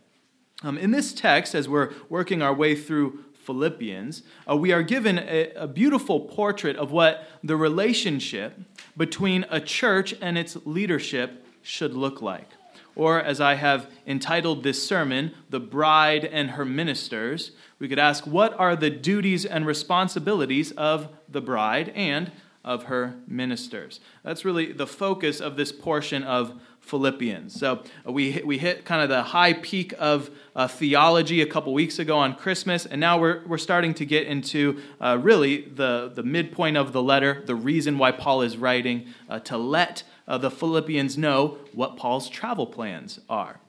Um, 0.63 0.77
in 0.77 0.91
this 0.91 1.13
text, 1.13 1.53
as 1.53 1.67
we're 1.67 1.93
working 2.09 2.41
our 2.41 2.53
way 2.53 2.75
through 2.75 3.25
Philippians, 3.45 4.23
uh, 4.49 4.55
we 4.55 4.71
are 4.71 4.81
given 4.81 5.19
a, 5.19 5.51
a 5.55 5.67
beautiful 5.67 6.21
portrait 6.21 6.75
of 6.77 6.91
what 6.91 7.27
the 7.43 7.55
relationship 7.55 8.59
between 8.97 9.45
a 9.49 9.59
church 9.59 10.15
and 10.21 10.37
its 10.37 10.57
leadership 10.65 11.45
should 11.61 11.93
look 11.93 12.21
like. 12.21 12.49
Or, 12.95 13.21
as 13.21 13.41
I 13.41 13.55
have 13.55 13.91
entitled 14.07 14.63
this 14.63 14.87
sermon, 14.87 15.33
The 15.49 15.59
Bride 15.59 16.23
and 16.25 16.51
Her 16.51 16.63
Ministers, 16.63 17.51
we 17.77 17.89
could 17.89 17.99
ask, 17.99 18.25
What 18.25 18.57
are 18.57 18.75
the 18.75 18.89
duties 18.89 19.45
and 19.45 19.65
responsibilities 19.65 20.71
of 20.71 21.09
the 21.27 21.41
bride 21.41 21.89
and 21.89 22.31
of 22.63 22.83
her 22.83 23.15
ministers? 23.27 23.99
That's 24.23 24.45
really 24.45 24.71
the 24.71 24.87
focus 24.87 25.41
of 25.41 25.57
this 25.57 25.71
portion 25.71 26.23
of 26.23 26.59
Philippians. 26.85 27.59
So 27.59 27.83
uh, 28.07 28.11
we, 28.11 28.41
we 28.45 28.59
hit 28.59 28.85
kind 28.85 29.01
of 29.01 29.09
the 29.09 29.23
high 29.23 29.53
peak 29.53 29.93
of 29.97 30.29
uh, 30.55 30.67
theology 30.67 31.41
a 31.41 31.45
couple 31.47 31.73
weeks 31.73 31.99
ago 31.99 32.17
on 32.17 32.35
Christmas, 32.35 32.85
and 32.85 33.01
now 33.01 33.19
we're, 33.19 33.41
we're 33.45 33.57
starting 33.57 33.93
to 33.95 34.05
get 34.05 34.27
into 34.27 34.79
uh, 35.01 35.17
really 35.19 35.61
the, 35.61 36.11
the 36.13 36.23
midpoint 36.23 36.77
of 36.77 36.93
the 36.93 37.01
letter, 37.01 37.43
the 37.45 37.55
reason 37.55 37.97
why 37.97 38.11
Paul 38.11 38.43
is 38.43 38.55
writing, 38.55 39.07
uh, 39.27 39.39
to 39.39 39.57
let 39.57 40.03
uh, 40.27 40.37
the 40.37 40.51
Philippians 40.51 41.17
know 41.17 41.57
what 41.73 41.97
Paul's 41.97 42.29
travel 42.29 42.67
plans 42.67 43.19
are. 43.29 43.59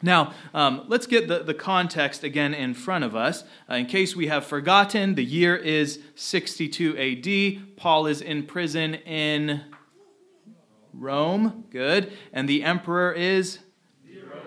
Now, 0.00 0.32
um, 0.54 0.84
let's 0.86 1.08
get 1.08 1.26
the, 1.26 1.40
the 1.40 1.54
context 1.54 2.22
again 2.22 2.54
in 2.54 2.72
front 2.74 3.04
of 3.04 3.16
us. 3.16 3.42
Uh, 3.68 3.74
in 3.74 3.86
case 3.86 4.14
we 4.14 4.28
have 4.28 4.46
forgotten, 4.46 5.16
the 5.16 5.24
year 5.24 5.56
is 5.56 5.98
62 6.14 6.96
AD. 6.96 7.76
Paul 7.76 8.06
is 8.06 8.20
in 8.20 8.44
prison 8.44 8.94
in 8.94 9.62
Rome. 10.94 11.64
Good. 11.70 12.12
And 12.32 12.48
the 12.48 12.62
emperor 12.62 13.12
is? 13.12 13.58
Nero. 14.04 14.40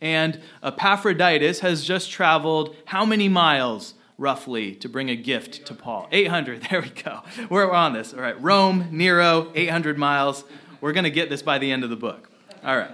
And 0.00 0.40
Epaphroditus 0.62 1.60
has 1.60 1.84
just 1.84 2.10
traveled 2.10 2.76
how 2.86 3.04
many 3.04 3.28
miles? 3.28 3.94
roughly 4.18 4.72
to 4.76 4.88
bring 4.88 5.10
a 5.10 5.16
gift 5.16 5.66
to 5.66 5.74
Paul? 5.74 6.06
800. 6.12 6.62
There 6.70 6.80
we 6.80 6.90
go. 6.90 7.22
We're 7.50 7.72
on 7.72 7.92
this. 7.92 8.14
All 8.14 8.20
right. 8.20 8.40
Rome, 8.40 8.88
Nero, 8.92 9.50
800 9.54 9.98
miles. 9.98 10.44
We're 10.82 10.92
going 10.92 11.04
to 11.04 11.10
get 11.10 11.30
this 11.30 11.42
by 11.42 11.58
the 11.58 11.70
end 11.70 11.84
of 11.84 11.90
the 11.90 11.96
book. 11.96 12.28
All 12.64 12.76
right. 12.76 12.90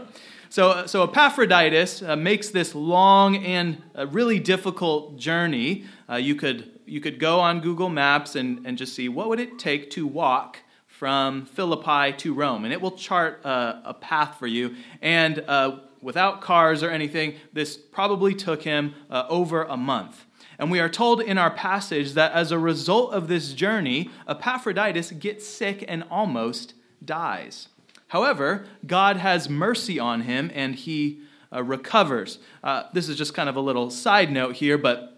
So, 0.51 0.85
so 0.85 1.05
Epaphroditus 1.05 2.03
uh, 2.03 2.17
makes 2.17 2.51
this 2.51 2.75
long 2.75 3.37
and 3.39 3.83
uh, 3.97 4.07
really 4.09 4.39
difficult 4.39 5.17
journey. 5.17 5.87
Uh, 6.07 6.17
you, 6.17 6.35
could, 6.35 6.81
you 6.85 7.01
could 7.01 7.19
go 7.19 7.41
on 7.41 7.63
Google 7.63 7.89
Maps 7.89 8.37
and, 8.37 8.67
and 8.67 8.77
just 8.77 8.95
see 8.95 9.09
what 9.09 9.31
would 9.31 9.41
it 9.41 9.59
take 9.59 9.91
to 9.93 10.07
walk 10.07 10.59
from 10.87 11.47
Philippi 11.47 12.13
to 12.19 12.35
Rome. 12.35 12.65
And 12.65 12.75
it 12.75 12.81
will 12.83 12.91
chart 12.91 13.41
uh, 13.43 13.81
a 13.87 13.95
path 13.95 14.39
for 14.39 14.47
you. 14.47 14.77
And 15.01 15.43
uh, 15.49 15.79
without 16.03 16.43
cars 16.43 16.83
or 16.83 16.91
anything, 16.91 17.37
this 17.55 17.79
probably 17.79 18.35
took 18.35 18.63
him 18.63 18.95
uh, 19.09 19.25
over 19.31 19.63
a 19.63 19.79
month. 19.79 20.27
And 20.59 20.71
we 20.71 20.79
are 20.79 20.91
told 20.91 21.23
in 21.23 21.39
our 21.39 21.53
passage 21.53 22.13
that 22.13 22.33
as 22.33 22.53
a 22.53 22.59
result 22.59 23.15
of 23.15 23.29
this 23.29 23.55
journey, 23.55 24.11
Epaphroditus 24.29 25.13
gets 25.13 25.47
sick 25.47 25.87
and 25.89 26.05
almost 26.11 26.75
dies. 27.03 27.69
However, 28.09 28.67
God 28.87 29.17
has 29.17 29.49
mercy 29.49 29.99
on 29.99 30.23
him 30.23 30.51
and 30.55 30.75
he 30.75 31.21
uh, 31.53 31.63
recovers. 31.63 32.39
Uh, 32.63 32.85
this 32.93 33.09
is 33.09 33.17
just 33.17 33.35
kind 33.35 33.49
of 33.49 33.57
a 33.57 33.61
little 33.61 33.91
side 33.91 34.31
note 34.31 34.57
here, 34.57 34.77
but 34.77 35.15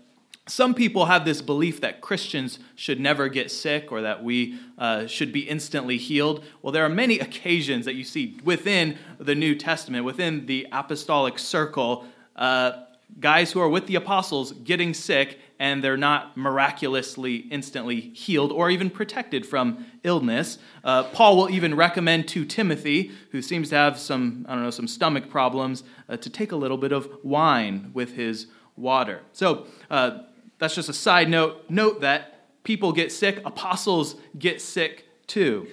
some 0.47 0.75
people 0.75 1.07
have 1.07 1.25
this 1.25 1.41
belief 1.41 1.81
that 1.81 2.01
Christians 2.01 2.59
should 2.75 2.99
never 2.99 3.29
get 3.29 3.51
sick 3.51 3.93
or 3.93 4.03
that 4.03 4.25
we 4.25 4.59
uh, 4.79 5.07
should 5.07 5.33
be 5.33 5.41
instantly 5.41 5.97
healed. 5.97 6.45
Well, 6.63 6.73
there 6.73 6.85
are 6.85 6.89
many 6.89 7.21
occasions 7.21 7.85
that 7.85 7.95
you 7.95 8.03
see 8.03 8.39
within 8.43 8.99
the 9.19 9.35
New 9.35 9.55
Testament, 9.55 10.05
within 10.05 10.47
the 10.47 10.67
apostolic 10.73 11.39
circle, 11.39 12.05
uh, 12.35 12.85
guys 13.21 13.53
who 13.53 13.61
are 13.61 13.69
with 13.69 13.87
the 13.87 13.95
apostles 13.95 14.53
getting 14.53 14.95
sick 14.95 15.39
and 15.61 15.85
they're 15.85 15.99
not 15.99 16.39
miraculously 16.39 17.37
instantly 17.51 18.01
healed 18.01 18.51
or 18.51 18.71
even 18.71 18.89
protected 18.89 19.45
from 19.45 19.85
illness. 20.03 20.59
Uh, 20.83 21.05
Paul 21.05 21.37
will 21.37 21.51
even 21.51 21.77
recommend 21.77 22.27
to 22.29 22.47
Timothy, 22.47 23.13
who 23.31 23.43
seems 23.43 23.69
to 23.69 23.77
have 23.77 23.99
some, 23.99 24.47
I 24.49 24.55
don't 24.55 24.65
know, 24.65 24.71
some 24.71 24.89
stomach 24.89 25.29
problems, 25.29 25.85
uh, 26.09 26.17
to 26.17 26.31
take 26.31 26.51
a 26.51 26.57
little 26.57 26.79
bit 26.79 26.93
of 26.93 27.11
wine 27.23 27.91
with 27.93 28.15
his 28.15 28.47
water. 28.75 29.21
So 29.33 29.67
uh, 29.91 30.21
that's 30.59 30.75
just 30.75 30.89
a 30.89 30.95
side 30.95 31.29
note. 31.29 31.67
Note 31.69 32.01
that 32.01 32.65
people 32.65 32.93
get 32.93 33.13
sick, 33.13 33.43
apostles 33.45 34.17
get 34.39 34.63
sick 34.63 35.07
too. 35.27 35.69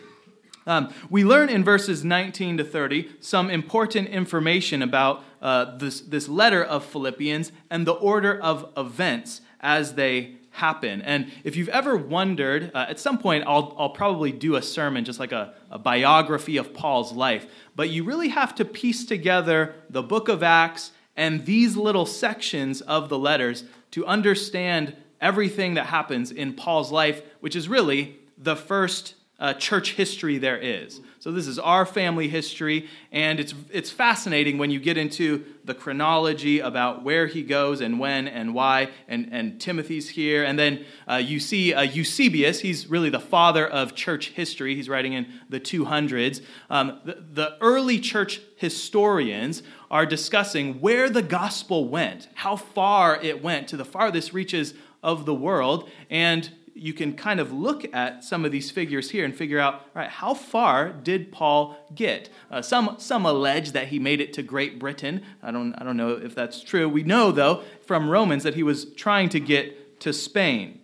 Um, 0.65 0.93
we 1.09 1.23
learn 1.23 1.47
in 1.47 1.63
verses 1.63 2.03
19 2.03 2.57
to 2.57 2.65
30 2.65 3.09
some 3.21 3.49
important 3.49 4.09
information 4.09 4.81
about 4.81 5.23
uh, 5.41 5.77
this, 5.77 6.01
this 6.01 6.27
letter 6.27 6.61
of 6.61 6.83
Philippians 6.83 7.53
and 7.69 7.87
the 7.87 7.93
order 7.93 8.37
of 8.37 8.69
events 8.75 9.39
as 9.67 9.95
they 9.95 10.31
happen. 10.51 11.01
And 11.01 11.29
if 11.43 11.57
you've 11.57 11.69
ever 11.69 11.97
wondered, 11.97 12.71
uh, 12.73 12.85
at 12.89 12.99
some 12.99 13.17
point 13.17 13.43
I'll, 13.45 13.75
I'll 13.77 13.89
probably 13.89 14.31
do 14.31 14.55
a 14.55 14.61
sermon, 14.61 15.03
just 15.03 15.19
like 15.19 15.33
a, 15.33 15.53
a 15.69 15.77
biography 15.77 16.55
of 16.55 16.73
Paul's 16.73 17.11
life. 17.11 17.45
But 17.75 17.89
you 17.89 18.05
really 18.05 18.29
have 18.29 18.55
to 18.55 18.65
piece 18.65 19.05
together 19.05 19.75
the 19.89 20.01
book 20.01 20.29
of 20.29 20.41
Acts 20.41 20.91
and 21.17 21.45
these 21.45 21.75
little 21.75 22.05
sections 22.05 22.79
of 22.79 23.09
the 23.09 23.19
letters 23.19 23.65
to 23.91 24.05
understand 24.05 24.95
everything 25.19 25.73
that 25.73 25.87
happens 25.87 26.31
in 26.31 26.53
Paul's 26.53 26.91
life, 26.91 27.21
which 27.41 27.55
is 27.55 27.67
really 27.67 28.17
the 28.37 28.55
first 28.55 29.15
uh, 29.39 29.53
church 29.53 29.93
history 29.93 30.37
there 30.37 30.57
is. 30.57 30.99
So 31.19 31.31
this 31.31 31.47
is 31.47 31.59
our 31.59 31.85
family 31.85 32.27
history, 32.27 32.87
and 33.11 33.39
it's 33.39 33.53
it's 33.69 33.91
fascinating 33.91 34.57
when 34.57 34.71
you 34.71 34.79
get 34.79 34.97
into 34.97 35.45
the 35.65 35.73
chronology 35.73 36.59
about 36.59 37.03
where 37.03 37.27
he 37.27 37.43
goes 37.43 37.81
and 37.81 37.99
when 37.99 38.27
and 38.27 38.55
why. 38.55 38.89
And 39.07 39.29
and 39.31 39.59
Timothy's 39.59 40.09
here, 40.09 40.43
and 40.43 40.57
then 40.57 40.85
uh, 41.07 41.15
you 41.15 41.39
see 41.39 41.73
uh, 41.73 41.81
Eusebius. 41.81 42.61
He's 42.61 42.87
really 42.87 43.09
the 43.09 43.19
father 43.19 43.67
of 43.67 43.93
church 43.93 44.29
history. 44.29 44.75
He's 44.75 44.89
writing 44.89 45.13
in 45.13 45.27
the 45.49 45.59
200s. 45.59 46.41
Um, 46.69 46.99
the, 47.03 47.23
the 47.33 47.57
early 47.61 47.99
church 47.99 48.41
historians 48.55 49.63
are 49.91 50.05
discussing 50.05 50.81
where 50.81 51.09
the 51.09 51.21
gospel 51.21 51.87
went, 51.87 52.27
how 52.35 52.55
far 52.55 53.19
it 53.21 53.43
went 53.43 53.67
to 53.69 53.77
the 53.77 53.85
farthest 53.85 54.33
reaches 54.33 54.73
of 55.03 55.25
the 55.25 55.33
world, 55.33 55.89
and 56.09 56.49
you 56.77 56.93
can 56.93 57.13
kind 57.13 57.39
of 57.39 57.51
look 57.51 57.85
at 57.93 58.23
some 58.23 58.45
of 58.45 58.51
these 58.51 58.71
figures 58.71 59.11
here 59.11 59.25
and 59.25 59.35
figure 59.35 59.59
out, 59.59 59.81
right, 59.93 60.09
how 60.09 60.33
far 60.33 60.89
did 60.91 61.31
Paul 61.31 61.77
get? 61.93 62.29
Uh, 62.51 62.61
some, 62.61 62.95
some 62.99 63.25
allege 63.25 63.71
that 63.71 63.87
he 63.87 63.99
made 63.99 64.21
it 64.21 64.33
to 64.33 64.43
Great 64.43 64.79
Britain. 64.79 65.23
I 65.41 65.51
don't, 65.51 65.73
I 65.73 65.83
don't 65.83 65.97
know 65.97 66.11
if 66.11 66.35
that's 66.35 66.61
true. 66.61 66.87
We 66.87 67.03
know, 67.03 67.31
though, 67.31 67.63
from 67.85 68.09
Romans 68.09 68.43
that 68.43 68.55
he 68.55 68.63
was 68.63 68.85
trying 68.93 69.29
to 69.29 69.39
get 69.39 69.99
to 70.01 70.13
Spain. 70.13 70.79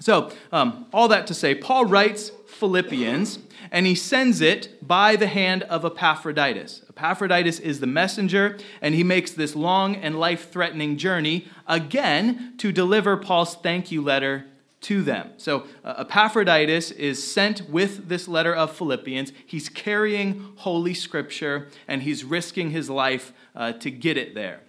So, 0.00 0.30
um, 0.52 0.86
all 0.92 1.08
that 1.08 1.26
to 1.28 1.34
say, 1.34 1.54
Paul 1.54 1.86
writes 1.86 2.30
Philippians 2.46 3.38
and 3.70 3.86
he 3.86 3.94
sends 3.94 4.40
it 4.40 4.86
by 4.86 5.16
the 5.16 5.26
hand 5.26 5.62
of 5.64 5.84
Epaphroditus. 5.84 6.82
Epaphroditus 6.88 7.58
is 7.58 7.80
the 7.80 7.86
messenger, 7.86 8.58
and 8.80 8.94
he 8.94 9.02
makes 9.02 9.32
this 9.32 9.56
long 9.56 9.96
and 9.96 10.20
life 10.20 10.50
threatening 10.50 10.96
journey 10.96 11.48
again 11.66 12.54
to 12.58 12.72
deliver 12.72 13.16
Paul's 13.16 13.56
thank 13.56 13.90
you 13.90 14.02
letter 14.02 14.46
to 14.86 15.02
them. 15.02 15.32
So, 15.36 15.66
uh, 15.84 16.04
Epaphroditus 16.06 16.92
is 16.92 17.20
sent 17.20 17.68
with 17.68 18.08
this 18.08 18.28
letter 18.28 18.54
of 18.54 18.70
Philippians. 18.70 19.32
He's 19.44 19.68
carrying 19.68 20.52
Holy 20.58 20.94
Scripture, 20.94 21.66
and 21.88 22.02
he's 22.02 22.22
risking 22.22 22.70
his 22.70 22.88
life 22.88 23.32
uh, 23.56 23.72
to 23.72 23.90
get 23.90 24.16
it 24.16 24.36
there. 24.36 24.60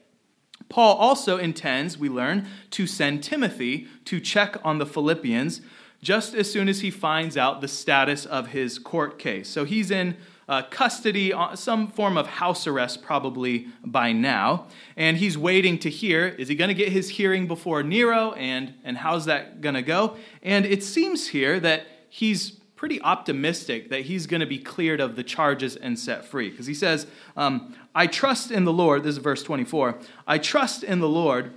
Paul 0.69 0.95
also 0.95 1.37
intends, 1.37 1.99
we 1.99 2.09
learn, 2.09 2.47
to 2.71 2.87
send 2.87 3.23
Timothy 3.23 3.87
to 4.05 4.19
check 4.19 4.57
on 4.63 4.79
the 4.79 4.87
Philippians 4.87 5.61
just 6.01 6.33
as 6.33 6.51
soon 6.51 6.67
as 6.67 6.81
he 6.81 6.89
finds 6.89 7.37
out 7.37 7.61
the 7.61 7.67
status 7.67 8.25
of 8.25 8.47
his 8.47 8.79
court 8.79 9.19
case. 9.19 9.47
So 9.47 9.65
he's 9.65 9.91
in 9.91 10.17
uh, 10.47 10.61
custody, 10.63 11.33
uh, 11.33 11.55
some 11.55 11.89
form 11.89 12.17
of 12.17 12.27
house 12.27 12.67
arrest 12.67 13.01
probably 13.01 13.67
by 13.83 14.11
now, 14.11 14.67
and 14.95 15.17
he's 15.17 15.37
waiting 15.37 15.77
to 15.79 15.89
hear 15.89 16.27
is 16.27 16.47
he 16.47 16.55
going 16.55 16.69
to 16.69 16.73
get 16.73 16.89
his 16.89 17.09
hearing 17.09 17.47
before 17.47 17.83
Nero, 17.83 18.31
and, 18.33 18.73
and 18.83 18.97
how's 18.97 19.25
that 19.25 19.61
going 19.61 19.75
to 19.75 19.81
go? 19.81 20.15
And 20.41 20.65
it 20.65 20.83
seems 20.83 21.27
here 21.27 21.59
that 21.59 21.87
he's 22.09 22.57
pretty 22.77 23.01
optimistic 23.01 23.89
that 23.89 24.01
he's 24.01 24.27
going 24.27 24.39
to 24.39 24.45
be 24.45 24.59
cleared 24.59 25.01
of 25.01 25.15
the 25.15 25.23
charges 25.23 25.75
and 25.75 25.97
set 25.97 26.23
free. 26.23 26.49
Because 26.49 26.67
he 26.67 26.75
says, 26.75 27.07
um, 27.35 27.75
I 27.93 28.07
trust 28.07 28.51
in 28.51 28.63
the 28.63 28.71
Lord, 28.71 29.03
this 29.03 29.13
is 29.13 29.17
verse 29.17 29.43
24, 29.43 29.97
I 30.27 30.37
trust 30.37 30.83
in 30.83 30.99
the 30.99 31.09
Lord 31.09 31.53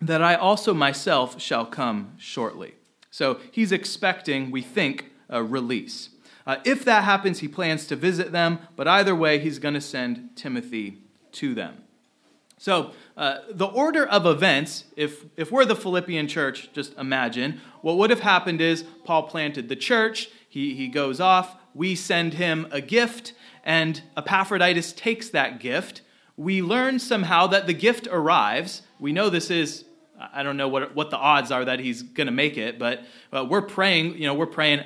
that 0.00 0.22
I 0.22 0.34
also 0.34 0.74
myself 0.74 1.40
shall 1.40 1.64
come 1.64 2.14
shortly. 2.18 2.74
So 3.10 3.40
he's 3.50 3.72
expecting, 3.72 4.50
we 4.50 4.60
think, 4.60 5.06
a 5.30 5.42
release. 5.42 6.10
Uh, 6.46 6.56
if 6.64 6.84
that 6.84 7.04
happens, 7.04 7.40
he 7.40 7.48
plans 7.48 7.86
to 7.86 7.96
visit 7.96 8.30
them, 8.30 8.60
but 8.76 8.86
either 8.86 9.14
way, 9.14 9.38
he's 9.38 9.58
going 9.58 9.74
to 9.74 9.80
send 9.80 10.30
Timothy 10.36 10.98
to 11.32 11.54
them. 11.54 11.82
So, 12.58 12.92
uh, 13.16 13.38
the 13.50 13.66
order 13.66 14.06
of 14.06 14.24
events, 14.24 14.84
if, 14.96 15.26
if 15.36 15.50
we're 15.50 15.66
the 15.66 15.76
Philippian 15.76 16.28
church, 16.28 16.72
just 16.72 16.96
imagine, 16.96 17.60
what 17.82 17.98
would 17.98 18.10
have 18.10 18.20
happened 18.20 18.60
is 18.60 18.84
Paul 19.04 19.24
planted 19.24 19.68
the 19.68 19.76
church, 19.76 20.30
he, 20.48 20.74
he 20.74 20.88
goes 20.88 21.20
off, 21.20 21.56
we 21.74 21.94
send 21.94 22.34
him 22.34 22.66
a 22.70 22.80
gift, 22.80 23.34
and 23.62 24.02
Epaphroditus 24.16 24.92
takes 24.92 25.28
that 25.30 25.60
gift. 25.60 26.00
We 26.36 26.62
learn 26.62 26.98
somehow 26.98 27.46
that 27.48 27.66
the 27.66 27.74
gift 27.74 28.08
arrives. 28.10 28.82
We 28.98 29.12
know 29.12 29.28
this 29.28 29.50
is, 29.50 29.84
I 30.18 30.42
don't 30.42 30.56
know 30.56 30.68
what, 30.68 30.94
what 30.94 31.10
the 31.10 31.18
odds 31.18 31.50
are 31.50 31.64
that 31.66 31.80
he's 31.80 32.02
going 32.02 32.26
to 32.26 32.32
make 32.32 32.56
it, 32.56 32.78
but, 32.78 33.04
but 33.30 33.50
we're 33.50 33.62
praying, 33.62 34.14
you 34.14 34.26
know, 34.26 34.34
we're 34.34 34.46
praying 34.46 34.84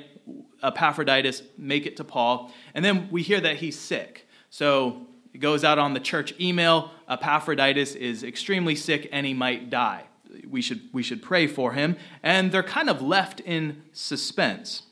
Epaphroditus 0.62 1.43
make 1.57 1.87
it 1.87 1.97
to 1.97 2.05
Paul. 2.05 2.52
And 2.75 2.85
then 2.85 3.09
we 3.11 3.23
hear 3.23 3.40
that 3.40 3.57
he's 3.57 3.79
sick. 3.79 4.26
So 4.50 5.07
it 5.33 5.38
goes 5.38 5.64
out 5.64 5.79
on 5.79 5.95
the 5.95 6.00
church 6.00 6.35
email 6.40 6.90
Epaphroditus 7.09 7.97
is 7.97 8.23
extremely 8.23 8.76
sick 8.76 9.09
and 9.12 9.26
he 9.26 9.35
might 9.35 9.69
die. 9.69 10.05
We 10.49 10.62
should, 10.62 10.83
we 10.93 11.02
should 11.02 11.23
pray 11.23 11.49
for 11.49 11.73
him. 11.73 11.97
And 12.23 12.52
they're 12.52 12.62
kind 12.62 12.88
of 12.88 13.02
left 13.02 13.40
in 13.40 13.83
suspense. 13.93 14.83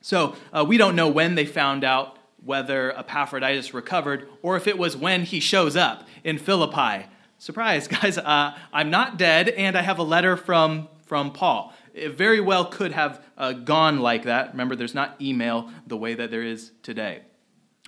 So 0.00 0.34
uh, 0.52 0.64
we 0.66 0.76
don't 0.76 0.96
know 0.96 1.08
when 1.08 1.36
they 1.36 1.46
found 1.46 1.84
out 1.84 2.18
whether 2.44 2.96
Epaphroditus 2.98 3.72
recovered 3.72 4.28
or 4.42 4.56
if 4.56 4.66
it 4.66 4.76
was 4.76 4.96
when 4.96 5.22
he 5.22 5.38
shows 5.38 5.76
up 5.76 6.08
in 6.24 6.38
Philippi. 6.38 7.06
Surprise, 7.38 7.86
guys, 8.02 8.18
uh, 8.18 8.56
I'm 8.72 8.90
not 8.90 9.16
dead, 9.16 9.48
and 9.48 9.76
I 9.76 9.82
have 9.82 9.98
a 9.98 10.04
letter 10.04 10.36
from, 10.36 10.88
from 11.06 11.32
Paul. 11.32 11.72
It 11.94 12.16
very 12.16 12.40
well 12.40 12.66
could 12.66 12.92
have 12.92 13.22
uh, 13.36 13.52
gone 13.52 14.00
like 14.00 14.24
that. 14.24 14.52
Remember, 14.52 14.74
there's 14.76 14.94
not 14.94 15.20
email 15.20 15.70
the 15.86 15.96
way 15.96 16.14
that 16.14 16.30
there 16.30 16.42
is 16.42 16.72
today. 16.82 17.22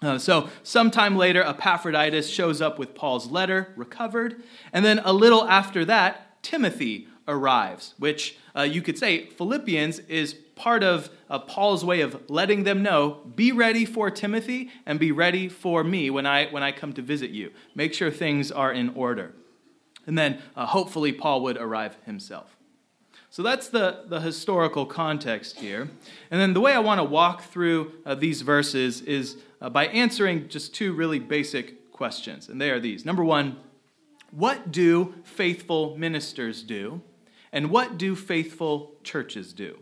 Uh, 0.03 0.19
so, 0.19 0.51
sometime 0.63 1.17
later, 1.17 1.43
Epaphroditus 1.43 2.29
shows 2.29 2.61
up 2.61 2.79
with 2.79 2.95
Paul's 2.95 3.31
letter, 3.31 3.73
recovered. 3.77 4.43
And 4.73 4.85
then 4.85 4.99
a 4.99 5.13
little 5.13 5.49
after 5.49 5.85
that, 5.87 6.43
Timothy 6.43 7.09
arrives, 7.27 7.95
which 7.99 8.37
uh, 8.55 8.63
you 8.63 8.83
could 8.83 8.99
say 8.99 9.27
Philippians 9.27 10.01
is 10.01 10.35
part 10.57 10.83
of 10.83 11.11
uh, 11.31 11.39
Paul's 11.39 11.85
way 11.85 12.01
of 12.01 12.29
letting 12.29 12.65
them 12.65 12.83
know 12.83 13.21
be 13.35 13.51
ready 13.51 13.85
for 13.85 14.11
Timothy 14.11 14.71
and 14.85 15.01
be 15.01 15.11
ready 15.11 15.49
for 15.49 15.83
me 15.83 16.11
when 16.11 16.27
I, 16.27 16.47
when 16.47 16.63
I 16.63 16.73
come 16.73 16.93
to 16.95 17.03
visit 17.03 17.31
you. 17.31 17.51
Make 17.75 17.95
sure 17.95 18.11
things 18.11 18.53
are 18.53 18.73
in 18.73 18.91
order. 18.91 19.33
And 20.07 20.19
then 20.19 20.43
uh, 20.55 20.67
hopefully 20.67 21.13
Paul 21.13 21.43
would 21.43 21.57
arrive 21.57 21.97
himself. 22.05 22.54
So 23.35 23.43
that's 23.43 23.67
the, 23.67 24.05
the 24.07 24.21
historical 24.21 24.87
context 24.87 25.59
here. 25.59 25.91
And 26.31 26.41
then 26.41 26.55
the 26.55 26.61
way 26.61 26.73
I 26.73 26.79
want 26.79 27.01
to 27.01 27.05
walk 27.05 27.43
through 27.43 27.91
uh, 28.07 28.15
these 28.15 28.43
verses 28.43 29.01
is 29.01 29.39
uh, 29.61 29.69
by 29.71 29.89
answering 29.89 30.47
just 30.47 30.73
two 30.73 30.93
really 30.93 31.19
basic 31.19 31.91
questions. 31.91 32.49
And 32.49 32.61
they 32.61 32.71
are 32.71 32.79
these. 32.79 33.05
Number 33.05 33.25
one, 33.25 33.57
what 34.31 34.71
do 34.71 35.15
faithful 35.25 35.97
ministers 35.99 36.63
do? 36.63 37.03
And 37.53 37.71
what 37.71 37.99
do 37.99 38.15
faithful 38.15 38.93
churches 39.03 39.53
do? 39.53 39.81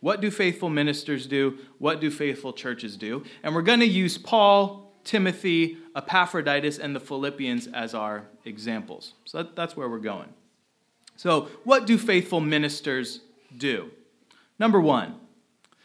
What 0.00 0.20
do 0.20 0.32
faithful 0.32 0.68
ministers 0.68 1.28
do? 1.28 1.58
What 1.78 2.00
do 2.00 2.10
faithful 2.10 2.52
churches 2.52 2.96
do? 2.96 3.22
And 3.44 3.54
we're 3.54 3.62
going 3.62 3.78
to 3.80 3.86
use 3.86 4.18
Paul, 4.18 4.92
Timothy, 5.04 5.76
Epaphroditus, 5.94 6.80
and 6.80 6.96
the 6.96 6.98
Philippians 6.98 7.68
as 7.68 7.94
our 7.94 8.24
examples. 8.44 9.14
So 9.26 9.44
that, 9.44 9.54
that's 9.54 9.76
where 9.76 9.88
we're 9.88 10.00
going. 10.00 10.30
So, 11.16 11.48
what 11.64 11.86
do 11.86 11.96
faithful 11.96 12.40
ministers 12.40 13.20
do? 13.56 13.90
Number 14.58 14.80
one, 14.80 15.16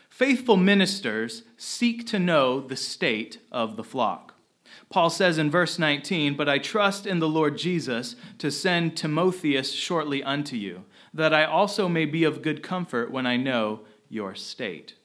faithful 0.10 0.58
ministers 0.58 1.44
seek 1.58 2.06
to 2.08 2.20
know 2.20 2.60
the 2.60 2.76
state 2.76 3.40
of 3.52 3.76
the 3.76 3.84
flock. 3.84 4.36
Paul 4.90 5.10
says 5.10 5.38
in 5.38 5.52
verse 5.52 5.78
19, 5.78 6.36
But 6.36 6.50
I 6.50 6.58
trust 6.58 7.06
in 7.06 7.20
the 7.20 7.30
Lord 7.30 7.58
Jesus 7.58 8.16
to 8.40 8.52
send 8.52 8.98
Timotheus 8.98 9.72
shortly 9.72 10.24
unto 10.24 10.56
you, 10.56 10.86
that 11.14 11.34
I 11.34 11.46
also 11.46 11.88
may 11.88 12.06
be 12.06 12.24
of 12.24 12.42
good 12.42 12.64
comfort 12.64 13.12
when 13.12 13.26
I 13.26 13.38
know 13.38 13.82
your 14.10 14.34
state. 14.36 14.96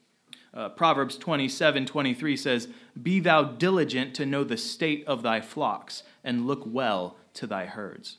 Uh, 0.55 0.69
Proverbs 0.69 1.19
27 1.19 1.85
23 1.85 2.37
says, 2.37 2.69
Be 3.01 3.21
thou 3.21 3.43
diligent 3.43 4.15
to 4.15 4.27
know 4.27 4.45
the 4.45 4.57
state 4.57 5.05
of 5.07 5.23
thy 5.23 5.41
flocks, 5.41 6.03
and 6.23 6.47
look 6.47 6.63
well 6.65 7.17
to 7.35 7.47
thy 7.47 7.67
herds. 7.67 8.19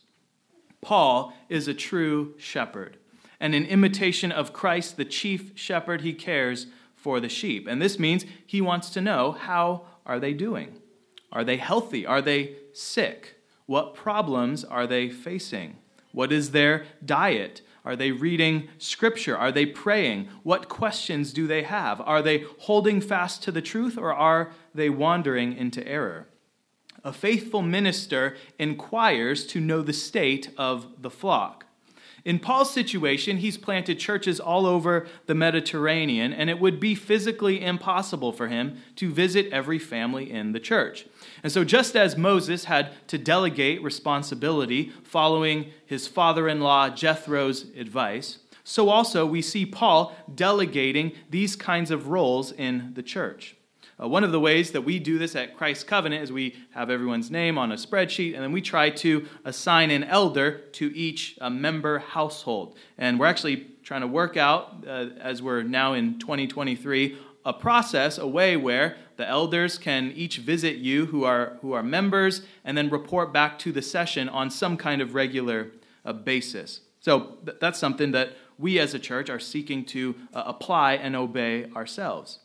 Paul 0.81 1.33
is 1.49 1.67
a 1.67 1.73
true 1.73 2.33
shepherd, 2.37 2.97
and 3.39 3.55
in 3.55 3.65
imitation 3.65 4.31
of 4.31 4.53
Christ, 4.53 4.97
the 4.97 5.05
chief 5.05 5.51
shepherd, 5.55 6.01
he 6.01 6.13
cares 6.13 6.67
for 6.95 7.19
the 7.19 7.29
sheep. 7.29 7.67
And 7.67 7.81
this 7.81 7.99
means 7.99 8.25
he 8.45 8.61
wants 8.61 8.89
to 8.91 9.01
know 9.01 9.31
how 9.31 9.83
are 10.05 10.19
they 10.19 10.33
doing? 10.33 10.79
Are 11.31 11.43
they 11.43 11.57
healthy? 11.57 12.05
Are 12.05 12.21
they 12.21 12.55
sick? 12.73 13.35
What 13.65 13.93
problems 13.93 14.63
are 14.63 14.87
they 14.87 15.09
facing? 15.09 15.77
What 16.11 16.31
is 16.31 16.51
their 16.51 16.85
diet? 17.03 17.61
Are 17.83 17.95
they 17.95 18.11
reading 18.11 18.69
scripture? 18.79 19.37
Are 19.37 19.51
they 19.51 19.65
praying? 19.65 20.29
What 20.43 20.69
questions 20.69 21.33
do 21.33 21.45
they 21.45 21.63
have? 21.63 22.01
Are 22.01 22.21
they 22.21 22.45
holding 22.59 23.01
fast 23.01 23.43
to 23.43 23.51
the 23.51 23.61
truth 23.61 23.97
or 23.97 24.13
are 24.13 24.51
they 24.73 24.89
wandering 24.89 25.55
into 25.55 25.87
error? 25.87 26.27
A 27.05 27.13
faithful 27.13 27.61
minister 27.61 28.35
inquires 28.57 29.45
to 29.47 29.61
know 29.61 29.83
the 29.83 29.93
state 29.93 30.49
of 30.57 31.03
the 31.03 31.11
flock. 31.11 31.65
In 32.25 32.39
Paul's 32.39 32.73
situation, 32.73 33.37
he's 33.37 33.59
planted 33.59 33.99
churches 33.99 34.39
all 34.39 34.65
over 34.65 35.05
the 35.27 35.35
Mediterranean, 35.35 36.33
and 36.33 36.49
it 36.49 36.59
would 36.59 36.79
be 36.79 36.95
physically 36.95 37.63
impossible 37.63 38.31
for 38.31 38.47
him 38.47 38.81
to 38.95 39.11
visit 39.11 39.47
every 39.53 39.77
family 39.77 40.31
in 40.31 40.51
the 40.51 40.59
church. 40.59 41.05
And 41.43 41.51
so, 41.51 41.63
just 41.63 41.95
as 41.95 42.17
Moses 42.17 42.65
had 42.65 42.89
to 43.09 43.19
delegate 43.19 43.83
responsibility 43.83 44.91
following 45.03 45.69
his 45.85 46.07
father 46.07 46.49
in 46.49 46.61
law 46.61 46.89
Jethro's 46.89 47.65
advice, 47.77 48.39
so 48.63 48.89
also 48.89 49.27
we 49.27 49.43
see 49.43 49.67
Paul 49.67 50.15
delegating 50.33 51.11
these 51.29 51.55
kinds 51.55 51.91
of 51.91 52.07
roles 52.07 52.51
in 52.51 52.93
the 52.95 53.03
church. 53.03 53.54
Uh, 54.01 54.07
one 54.07 54.23
of 54.23 54.31
the 54.31 54.39
ways 54.39 54.71
that 54.71 54.81
we 54.81 54.99
do 54.99 55.17
this 55.17 55.35
at 55.35 55.55
Christ 55.55 55.87
Covenant 55.87 56.23
is 56.23 56.31
we 56.31 56.55
have 56.71 56.89
everyone's 56.89 57.31
name 57.31 57.57
on 57.57 57.71
a 57.71 57.75
spreadsheet, 57.75 58.33
and 58.33 58.43
then 58.43 58.51
we 58.51 58.61
try 58.61 58.89
to 58.89 59.25
assign 59.45 59.89
an 59.89 60.03
elder 60.03 60.59
to 60.73 60.95
each 60.95 61.37
uh, 61.39 61.49
member 61.49 61.99
household. 61.99 62.75
And 62.97 63.19
we're 63.19 63.27
actually 63.27 63.67
trying 63.83 64.01
to 64.01 64.07
work 64.07 64.35
out, 64.35 64.83
uh, 64.85 65.07
as 65.21 65.41
we're 65.41 65.63
now 65.63 65.93
in 65.93 66.19
2023, 66.19 67.17
a 67.45 67.53
process, 67.53 68.17
a 68.17 68.27
way 68.27 68.57
where 68.57 68.97
the 69.17 69.27
elders 69.27 69.77
can 69.77 70.11
each 70.15 70.39
visit 70.39 70.77
you 70.77 71.05
who 71.05 71.23
are, 71.23 71.57
who 71.61 71.73
are 71.73 71.83
members 71.83 72.41
and 72.65 72.77
then 72.77 72.89
report 72.89 73.31
back 73.31 73.57
to 73.59 73.71
the 73.71 73.81
session 73.81 74.27
on 74.27 74.49
some 74.49 74.75
kind 74.75 75.01
of 75.01 75.13
regular 75.13 75.67
uh, 76.03 76.11
basis. 76.11 76.81
So 76.99 77.37
th- 77.45 77.57
that's 77.61 77.79
something 77.79 78.11
that 78.11 78.33
we 78.57 78.79
as 78.79 78.93
a 78.93 78.99
church 78.99 79.29
are 79.29 79.39
seeking 79.39 79.85
to 79.85 80.15
uh, 80.33 80.43
apply 80.47 80.93
and 80.93 81.15
obey 81.15 81.69
ourselves. 81.75 82.39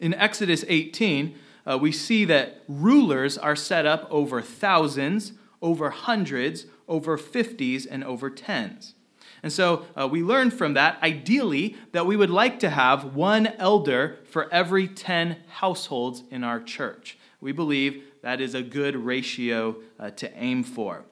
In 0.00 0.14
Exodus 0.14 0.64
18, 0.66 1.36
uh, 1.66 1.78
we 1.78 1.92
see 1.92 2.24
that 2.24 2.62
rulers 2.66 3.36
are 3.38 3.54
set 3.54 3.86
up 3.86 4.08
over 4.10 4.40
thousands, 4.40 5.32
over 5.62 5.90
hundreds, 5.90 6.66
over 6.88 7.16
fifties, 7.16 7.86
and 7.86 8.02
over 8.02 8.30
tens. 8.30 8.94
And 9.42 9.52
so 9.52 9.86
uh, 9.96 10.08
we 10.08 10.22
learned 10.22 10.52
from 10.52 10.74
that, 10.74 11.02
ideally, 11.02 11.76
that 11.92 12.06
we 12.06 12.16
would 12.16 12.30
like 12.30 12.60
to 12.60 12.70
have 12.70 13.14
one 13.14 13.46
elder 13.58 14.18
for 14.24 14.52
every 14.52 14.88
10 14.88 15.36
households 15.48 16.24
in 16.30 16.44
our 16.44 16.60
church. 16.60 17.16
We 17.40 17.52
believe 17.52 18.02
that 18.22 18.40
is 18.40 18.54
a 18.54 18.62
good 18.62 18.96
ratio 18.96 19.76
uh, 19.98 20.10
to 20.10 20.30
aim 20.36 20.62
for. 20.62 21.04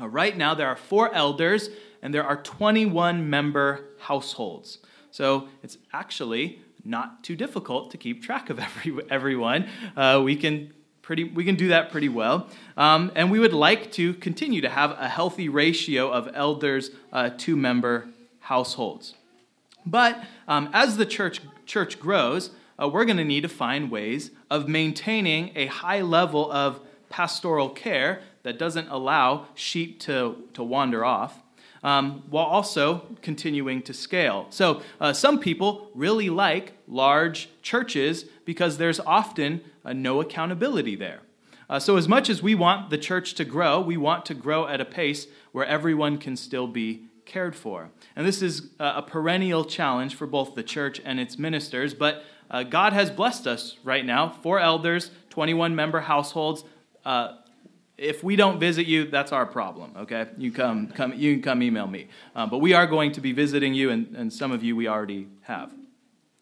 Uh, 0.00 0.08
right 0.08 0.36
now, 0.36 0.54
there 0.54 0.68
are 0.68 0.76
four 0.76 1.12
elders 1.12 1.70
and 2.00 2.14
there 2.14 2.24
are 2.24 2.36
21 2.36 3.28
member 3.28 3.86
households. 3.98 4.78
So 5.10 5.48
it's 5.62 5.78
actually 5.92 6.62
not 6.88 7.22
too 7.22 7.36
difficult 7.36 7.90
to 7.92 7.96
keep 7.96 8.22
track 8.22 8.50
of 8.50 8.58
every, 8.58 8.98
everyone. 9.10 9.68
Uh, 9.96 10.20
we 10.24 10.36
can 10.36 10.72
pretty 11.02 11.24
we 11.24 11.44
can 11.44 11.54
do 11.54 11.68
that 11.68 11.90
pretty 11.90 12.08
well. 12.08 12.48
Um, 12.76 13.12
and 13.14 13.30
we 13.30 13.38
would 13.38 13.52
like 13.52 13.92
to 13.92 14.14
continue 14.14 14.60
to 14.60 14.68
have 14.68 14.92
a 14.92 15.08
healthy 15.08 15.48
ratio 15.48 16.10
of 16.10 16.28
elders 16.34 16.90
uh, 17.12 17.30
to 17.38 17.56
member 17.56 18.08
households. 18.40 19.14
But 19.86 20.22
um, 20.46 20.70
as 20.72 20.96
the 20.96 21.06
church 21.06 21.40
church 21.66 22.00
grows 22.00 22.50
uh, 22.80 22.88
we're 22.88 23.04
going 23.04 23.16
to 23.16 23.24
need 23.24 23.42
to 23.42 23.48
find 23.48 23.90
ways 23.90 24.30
of 24.50 24.68
maintaining 24.68 25.50
a 25.56 25.66
high 25.66 26.00
level 26.00 26.50
of 26.50 26.80
pastoral 27.08 27.68
care 27.68 28.22
that 28.42 28.58
doesn't 28.58 28.88
allow 28.88 29.46
sheep 29.54 29.98
to, 30.00 30.36
to 30.54 30.62
wander 30.62 31.04
off 31.04 31.42
um, 31.82 32.24
while 32.28 32.44
also 32.44 33.16
continuing 33.22 33.82
to 33.82 33.94
scale. 33.94 34.46
So, 34.50 34.82
uh, 35.00 35.12
some 35.12 35.38
people 35.38 35.90
really 35.94 36.30
like 36.30 36.72
large 36.86 37.48
churches 37.62 38.24
because 38.44 38.78
there's 38.78 39.00
often 39.00 39.62
uh, 39.84 39.92
no 39.92 40.20
accountability 40.20 40.96
there. 40.96 41.20
Uh, 41.70 41.78
so, 41.78 41.96
as 41.96 42.08
much 42.08 42.30
as 42.30 42.42
we 42.42 42.54
want 42.54 42.90
the 42.90 42.98
church 42.98 43.34
to 43.34 43.44
grow, 43.44 43.80
we 43.80 43.96
want 43.96 44.24
to 44.26 44.34
grow 44.34 44.66
at 44.66 44.80
a 44.80 44.84
pace 44.84 45.26
where 45.52 45.66
everyone 45.66 46.18
can 46.18 46.36
still 46.36 46.66
be 46.66 47.04
cared 47.24 47.54
for. 47.54 47.90
And 48.16 48.26
this 48.26 48.42
is 48.42 48.70
uh, 48.80 48.94
a 48.96 49.02
perennial 49.02 49.64
challenge 49.64 50.14
for 50.14 50.26
both 50.26 50.54
the 50.54 50.62
church 50.62 51.00
and 51.04 51.20
its 51.20 51.38
ministers, 51.38 51.94
but 51.94 52.24
uh, 52.50 52.62
God 52.62 52.94
has 52.94 53.10
blessed 53.10 53.46
us 53.46 53.76
right 53.84 54.04
now 54.04 54.30
four 54.30 54.58
elders, 54.58 55.10
21 55.30 55.76
member 55.76 56.00
households. 56.00 56.64
Uh, 57.04 57.36
if 57.98 58.22
we 58.22 58.36
don't 58.36 58.60
visit 58.60 58.86
you, 58.86 59.10
that's 59.10 59.32
our 59.32 59.44
problem. 59.44 59.92
Okay, 59.96 60.26
you 60.38 60.52
come, 60.52 60.86
come, 60.88 61.12
you 61.14 61.34
can 61.34 61.42
come 61.42 61.62
email 61.62 61.88
me. 61.88 62.06
Uh, 62.34 62.46
but 62.46 62.58
we 62.58 62.72
are 62.72 62.86
going 62.86 63.12
to 63.12 63.20
be 63.20 63.32
visiting 63.32 63.74
you, 63.74 63.90
and, 63.90 64.14
and 64.16 64.32
some 64.32 64.52
of 64.52 64.62
you 64.62 64.76
we 64.76 64.86
already 64.86 65.26
have. 65.42 65.74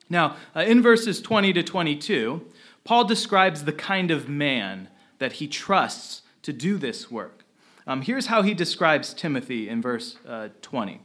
Now, 0.08 0.36
uh, 0.54 0.60
in 0.60 0.82
verses 0.82 1.20
20 1.20 1.54
to 1.54 1.62
22, 1.62 2.46
Paul 2.84 3.04
describes 3.04 3.64
the 3.64 3.72
kind 3.72 4.10
of 4.10 4.28
man 4.28 4.88
that 5.18 5.32
he 5.32 5.48
trusts 5.48 6.22
to 6.42 6.52
do 6.52 6.76
this 6.76 7.10
work. 7.10 7.44
Um, 7.86 8.02
here's 8.02 8.26
how 8.26 8.42
he 8.42 8.54
describes 8.54 9.14
Timothy 9.14 9.68
in 9.68 9.80
verse 9.80 10.18
uh, 10.28 10.48
20 10.60 11.00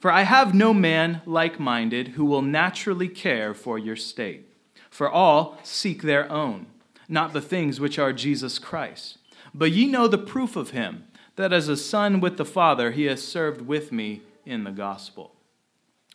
For 0.00 0.10
I 0.10 0.22
have 0.22 0.54
no 0.54 0.74
man 0.74 1.22
like 1.24 1.60
minded 1.60 2.08
who 2.08 2.24
will 2.24 2.42
naturally 2.42 3.08
care 3.08 3.54
for 3.54 3.78
your 3.78 3.96
state, 3.96 4.48
for 4.90 5.08
all 5.08 5.58
seek 5.62 6.02
their 6.02 6.30
own, 6.30 6.66
not 7.08 7.32
the 7.32 7.40
things 7.40 7.78
which 7.78 7.98
are 7.98 8.12
Jesus 8.12 8.58
Christ. 8.58 9.18
But 9.54 9.72
ye 9.72 9.86
know 9.86 10.08
the 10.08 10.18
proof 10.18 10.56
of 10.56 10.70
him, 10.70 11.04
that 11.36 11.52
as 11.52 11.68
a 11.68 11.76
son 11.76 12.20
with 12.20 12.36
the 12.36 12.44
Father, 12.44 12.90
he 12.90 13.04
has 13.04 13.22
served 13.22 13.62
with 13.62 13.92
me 13.92 14.22
in 14.44 14.64
the 14.64 14.70
gospel. 14.70 15.32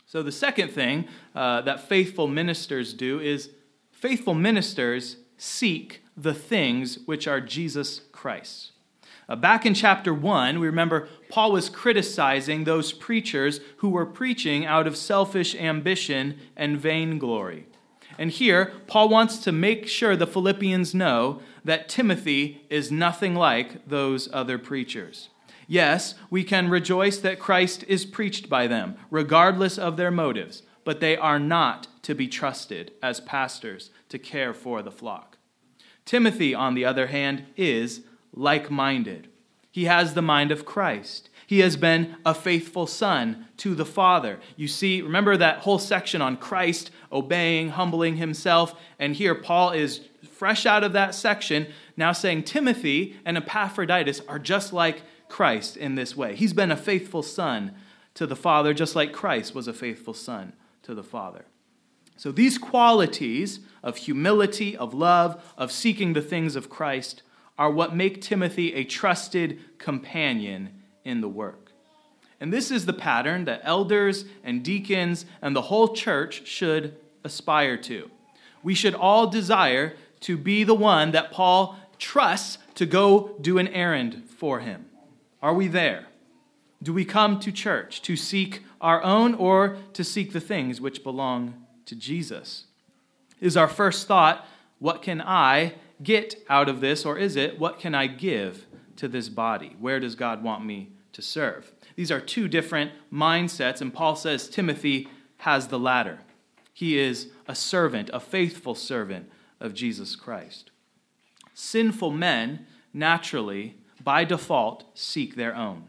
So, 0.06 0.23
the 0.23 0.32
second 0.32 0.71
thing 0.71 1.08
uh, 1.36 1.62
that 1.62 1.88
faithful 1.88 2.28
ministers 2.28 2.93
do 2.93 3.19
is 3.19 3.52
faithful 3.91 4.34
ministers 4.34 5.17
seek 5.38 6.04
the 6.17 6.34
things 6.34 6.99
which 7.06 7.28
are 7.28 7.39
Jesus 7.39 8.02
Christ. 8.12 8.71
Uh, 9.30 9.36
back 9.36 9.65
in 9.65 9.75
chapter 9.75 10.12
1, 10.12 10.60
we 10.60 10.65
remember 10.65 11.08
Paul 11.30 11.52
was 11.52 11.69
criticizing 11.69 12.63
those 12.63 12.91
preachers 12.91 13.62
who 13.78 13.89
were 13.89 14.06
preaching 14.06 14.65
out 14.65 14.88
of 14.88 14.97
selfish 14.97 15.54
ambition 15.54 16.39
and 16.58 16.80
vainglory. 16.80 17.67
And 18.17 18.32
here, 18.32 18.73
Paul 18.88 19.08
wants 19.08 19.38
to 19.39 19.52
make 19.52 19.88
sure 19.88 20.15
the 20.15 20.28
Philippians 20.28 20.95
know 20.95 21.41
that 21.63 21.89
Timothy 21.89 22.65
is 22.69 22.91
nothing 22.91 23.36
like 23.36 23.88
those 23.88 24.30
other 24.34 24.58
preachers. 24.58 25.30
Yes, 25.67 26.15
we 26.30 26.43
can 26.43 26.69
rejoice 26.69 27.17
that 27.19 27.39
Christ 27.39 27.84
is 27.88 28.06
preached 28.06 28.50
by 28.50 28.65
them, 28.65 28.95
regardless 29.12 29.78
of 29.78 29.98
their 29.98 30.12
motives, 30.12 30.63
but 30.84 31.00
they 31.00 31.15
are 31.15 31.39
not 31.39 31.88
to 32.04 32.15
be 32.15 32.28
trusted 32.28 32.91
as 33.04 33.19
pastors 33.19 33.91
to 34.10 34.17
care 34.17 34.54
for 34.54 34.82
the 34.82 34.91
flock. 34.91 35.38
Timothy, 36.06 36.56
on 36.56 36.74
the 36.74 36.86
other 36.86 37.08
hand, 37.08 37.45
is 37.56 38.02
like 38.34 38.72
minded. 38.72 39.30
He 39.69 39.86
has 39.86 40.15
the 40.15 40.24
mind 40.24 40.52
of 40.52 40.65
Christ. 40.65 41.30
He 41.45 41.60
has 41.60 41.78
been 41.78 42.15
a 42.26 42.34
faithful 42.34 42.88
son 42.88 43.45
to 43.58 43.76
the 43.76 43.86
Father. 43.86 44.39
You 44.56 44.67
see, 44.67 45.02
remember 45.02 45.38
that 45.38 45.60
whole 45.60 45.80
section 45.80 46.22
on 46.22 46.38
Christ 46.38 46.89
obeying, 47.12 47.69
humbling 47.69 48.17
himself. 48.17 48.74
And 48.98 49.15
here, 49.15 49.36
Paul 49.36 49.72
is 49.72 50.02
fresh 50.28 50.66
out 50.66 50.84
of 50.84 50.94
that 50.94 51.16
section, 51.16 51.68
now 51.96 52.12
saying 52.12 52.44
Timothy 52.44 53.18
and 53.26 53.38
Epaphroditus 53.38 54.22
are 54.28 54.40
just 54.40 54.74
like 54.74 55.02
Christ 55.28 55.78
in 55.78 55.96
this 55.96 56.16
way. 56.16 56.36
He's 56.36 56.54
been 56.54 56.72
a 56.72 56.78
faithful 56.78 57.24
son 57.24 57.76
to 58.16 58.28
the 58.28 58.36
Father, 58.36 58.74
just 58.74 58.96
like 58.96 59.14
Christ 59.14 59.56
was 59.56 59.68
a 59.68 59.74
faithful 59.74 60.14
son 60.14 60.54
to 60.84 60.94
the 60.94 61.04
Father. 61.04 61.46
So, 62.18 62.34
these 62.34 62.58
qualities 62.58 63.62
of 63.82 63.96
humility, 63.96 64.76
of 64.76 64.94
love, 64.94 65.42
of 65.58 65.72
seeking 65.72 66.14
the 66.14 66.22
things 66.22 66.58
of 66.58 66.70
Christ 66.70 67.22
are 67.58 67.72
what 67.72 67.96
make 67.96 68.22
Timothy 68.22 68.74
a 68.74 68.84
trusted 68.84 69.78
companion 69.78 70.82
in 71.06 71.22
the 71.22 71.30
work. 71.30 71.72
And 72.42 72.54
this 72.54 72.72
is 72.72 72.86
the 72.86 72.94
pattern 72.94 73.46
that 73.46 73.62
elders 73.64 74.26
and 74.44 74.64
deacons 74.64 75.26
and 75.42 75.56
the 75.56 75.64
whole 75.64 75.94
church 75.94 76.48
should 76.48 76.98
aspire 77.24 77.78
to. 77.78 78.10
We 78.64 78.74
should 78.74 78.96
all 78.96 79.28
desire 79.28 79.96
to 80.22 80.38
be 80.38 80.64
the 80.64 80.76
one 80.76 81.12
that 81.12 81.32
Paul 81.32 81.78
trusts 81.98 82.58
to 82.76 82.86
go 82.86 83.36
do 83.42 83.58
an 83.58 83.68
errand 83.70 84.24
for 84.38 84.60
him. 84.60 84.86
Are 85.42 85.54
we 85.54 85.68
there? 85.68 86.08
Do 86.82 86.94
we 86.94 87.06
come 87.06 87.40
to 87.42 87.52
church 87.52 88.02
to 88.04 88.16
seek 88.16 88.64
our 88.80 89.04
own 89.04 89.34
or 89.34 89.78
to 89.94 90.04
seek 90.04 90.32
the 90.32 90.40
things 90.40 90.80
which 90.80 91.04
belong 91.04 91.66
to 91.86 91.96
Jesus? 91.96 92.66
Is 93.42 93.58
our 93.58 93.68
first 93.68 94.08
thought, 94.08 94.46
what 94.80 95.02
can 95.02 95.22
I 95.22 95.76
get 96.02 96.36
out 96.48 96.70
of 96.70 96.80
this, 96.80 97.06
or 97.06 97.18
is 97.18 97.36
it, 97.36 97.60
what 97.60 97.80
can 97.80 97.94
I 97.94 98.08
give 98.08 98.66
to 98.96 99.10
this 99.10 99.28
body? 99.28 99.76
Where 99.80 100.00
does 100.00 100.16
God 100.16 100.42
want 100.42 100.66
me 100.66 100.90
to 101.14 101.22
serve. 101.22 101.74
These 101.96 102.12
are 102.12 102.22
two 102.22 102.48
different 102.48 102.92
mindsets, 103.12 103.82
and 103.82 103.94
Paul 103.94 104.16
says 104.16 104.48
Timothy 104.48 105.10
has 105.38 105.68
the 105.68 105.80
latter. 105.80 106.20
He 106.74 106.98
is 106.98 107.30
a 107.48 107.56
servant, 107.56 108.10
a 108.14 108.20
faithful 108.20 108.76
servant 108.76 109.30
of 109.60 109.74
Jesus 109.74 110.15
Christ. 110.15 110.72
Sinful 111.54 112.12
men 112.12 112.65
naturally, 112.93 113.76
by 114.04 114.24
default, 114.24 114.86
seek 114.98 115.36
their 115.36 115.56
own. 115.56 115.88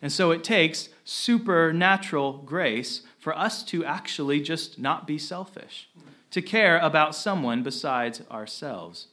And 0.00 0.12
so 0.12 0.32
it 0.32 0.42
takes 0.42 0.88
supernatural 1.04 2.38
grace 2.38 3.02
for 3.18 3.36
us 3.36 3.62
to 3.64 3.84
actually 3.84 4.40
just 4.40 4.78
not 4.78 5.06
be 5.06 5.16
selfish, 5.16 5.88
to 6.30 6.42
care 6.42 6.78
about 6.78 7.14
someone 7.14 7.62
besides 7.62 8.20
ourselves. 8.30 9.06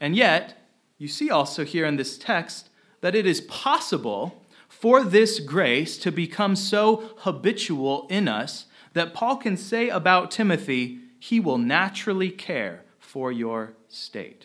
And 0.00 0.16
yet, 0.16 0.66
you 0.98 1.08
see 1.08 1.30
also 1.30 1.64
here 1.64 1.86
in 1.86 1.96
this 1.96 2.18
text 2.18 2.68
that 3.00 3.14
it 3.14 3.26
is 3.26 3.40
possible 3.42 4.42
for 4.68 5.04
this 5.04 5.38
grace 5.38 5.96
to 5.98 6.10
become 6.10 6.56
so 6.56 7.10
habitual 7.18 8.06
in 8.10 8.28
us 8.28 8.66
that 8.94 9.14
Paul 9.14 9.36
can 9.36 9.56
say 9.56 9.88
about 9.88 10.30
Timothy, 10.30 10.98
he 11.18 11.38
will 11.38 11.58
naturally 11.58 12.30
care 12.30 12.82
for 13.16 13.32
your 13.32 13.72
state. 13.88 14.44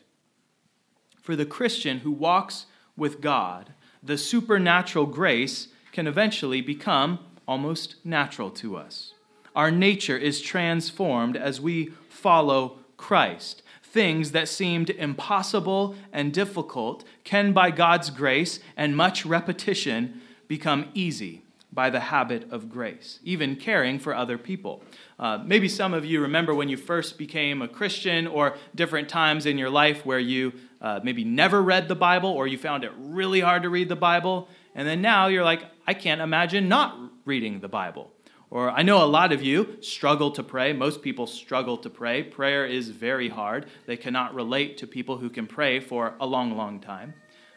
For 1.21 1.35
the 1.35 1.45
Christian 1.45 1.97
who 1.99 2.11
walks 2.11 2.67
with 2.95 3.19
God, 3.19 3.73
the 4.01 4.17
supernatural 4.17 5.07
grace 5.07 5.67
can 5.91 6.07
eventually 6.07 6.61
become 6.61 7.19
almost 7.45 7.97
natural 8.05 8.49
to 8.51 8.77
us. 8.77 9.13
Our 9.57 9.71
nature 9.71 10.15
is 10.15 10.39
transformed 10.39 11.35
as 11.35 11.59
we 11.59 11.87
follow 12.07 12.77
Christ. 12.95 13.61
Things 13.83 14.31
that 14.31 14.47
seemed 14.47 14.89
impossible 14.89 15.97
and 16.13 16.31
difficult 16.31 17.03
can, 17.25 17.51
by 17.51 17.71
God's 17.71 18.09
grace 18.09 18.61
and 18.77 18.95
much 18.95 19.25
repetition, 19.25 20.21
become 20.47 20.87
easy 20.93 21.40
by 21.73 21.89
the 21.89 21.99
habit 21.99 22.51
of 22.51 22.69
grace, 22.69 23.19
even 23.23 23.55
caring 23.55 23.97
for 23.97 24.13
other 24.13 24.37
people. 24.37 24.83
Uh, 25.17 25.37
maybe 25.45 25.69
some 25.69 25.93
of 25.93 26.03
you 26.03 26.21
remember 26.21 26.53
when 26.53 26.67
you 26.67 26.77
first 26.77 27.17
became 27.17 27.61
a 27.61 27.67
Christian 27.67 28.27
or 28.27 28.57
different 28.75 29.07
times 29.07 29.45
in 29.45 29.57
your 29.57 29.69
life 29.69 30.05
where 30.05 30.19
you 30.19 30.53
uh, 30.81 30.99
maybe 31.03 31.23
never 31.23 31.61
read 31.61 31.87
the 31.87 31.95
Bible 31.95 32.29
or 32.29 32.47
you 32.47 32.57
found 32.57 32.83
it 32.83 32.91
really 32.97 33.39
hard 33.39 33.63
to 33.63 33.69
read 33.69 33.87
the 33.87 33.95
Bible. 33.95 34.49
And 34.75 34.87
then 34.87 35.01
now 35.01 35.27
you're 35.27 35.45
like, 35.45 35.63
I 35.87 35.93
can't 35.93 36.21
imagine 36.21 36.67
not 36.67 36.97
reading 37.25 37.59
the 37.59 37.69
Bible. 37.69 38.11
Or 38.49 38.69
I 38.69 38.81
know 38.81 39.01
a 39.01 39.07
lot 39.07 39.31
of 39.31 39.41
you 39.41 39.77
struggle 39.79 40.31
to 40.31 40.43
pray. 40.43 40.73
Most 40.73 41.01
people 41.01 41.25
struggle 41.25 41.77
to 41.77 41.89
pray. 41.89 42.21
Prayer 42.21 42.65
is 42.65 42.89
very 42.89 43.29
hard. 43.29 43.67
They 43.85 43.95
cannot 43.95 44.35
relate 44.35 44.77
to 44.79 44.87
people 44.87 45.17
who 45.17 45.29
can 45.29 45.47
pray 45.47 45.79
for 45.79 46.15
a 46.19 46.25
long, 46.25 46.57
long 46.57 46.81
time. 46.81 47.13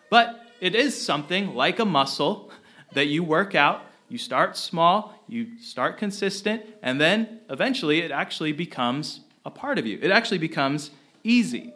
But 0.08 0.40
it 0.60 0.76
is 0.76 1.00
something 1.04 1.54
like 1.54 1.80
a 1.80 1.84
muscle 1.84 2.52
that 2.92 3.06
you 3.06 3.24
work 3.24 3.56
out, 3.56 3.82
You 4.14 4.18
start 4.18 4.56
small, 4.56 5.12
you 5.26 5.58
start 5.58 5.98
consistent, 5.98 6.62
and 6.82 7.00
then 7.00 7.40
eventually 7.50 7.98
it 7.98 8.12
actually 8.12 8.52
becomes 8.52 9.22
a 9.44 9.50
part 9.50 9.76
of 9.76 9.88
you. 9.88 9.98
It 10.00 10.12
actually 10.12 10.38
becomes 10.38 10.92
easy. 11.24 11.74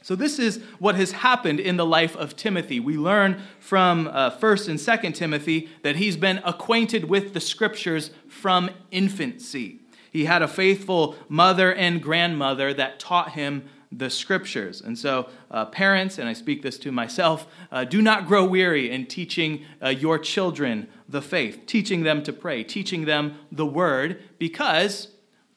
So, 0.00 0.14
this 0.14 0.38
is 0.38 0.62
what 0.78 0.94
has 0.94 1.10
happened 1.10 1.58
in 1.58 1.76
the 1.76 1.84
life 1.84 2.14
of 2.14 2.36
Timothy. 2.36 2.78
We 2.78 2.96
learn 2.96 3.42
from 3.58 4.06
uh, 4.06 4.30
1st 4.30 4.68
and 4.68 4.78
2nd 4.78 5.14
Timothy 5.16 5.68
that 5.82 5.96
he's 5.96 6.16
been 6.16 6.40
acquainted 6.44 7.06
with 7.06 7.34
the 7.34 7.40
scriptures 7.40 8.12
from 8.28 8.70
infancy. 8.92 9.80
He 10.12 10.26
had 10.26 10.42
a 10.42 10.48
faithful 10.48 11.16
mother 11.28 11.74
and 11.74 12.00
grandmother 12.00 12.74
that 12.74 13.00
taught 13.00 13.32
him 13.32 13.68
the 13.90 14.10
scriptures. 14.10 14.80
And 14.80 14.96
so, 14.96 15.28
uh, 15.50 15.66
parents, 15.66 16.18
and 16.18 16.28
I 16.28 16.32
speak 16.32 16.62
this 16.62 16.78
to 16.78 16.92
myself, 16.92 17.46
uh, 17.72 17.84
do 17.84 18.02
not 18.02 18.26
grow 18.26 18.44
weary 18.44 18.90
in 18.90 19.06
teaching 19.06 19.64
uh, 19.82 19.88
your 19.88 20.18
children 20.18 20.86
the 21.08 21.22
faith, 21.22 21.66
teaching 21.66 22.02
them 22.02 22.22
to 22.22 22.32
pray, 22.32 22.64
teaching 22.64 23.04
them 23.04 23.38
the 23.52 23.66
word, 23.66 24.22
because 24.38 25.08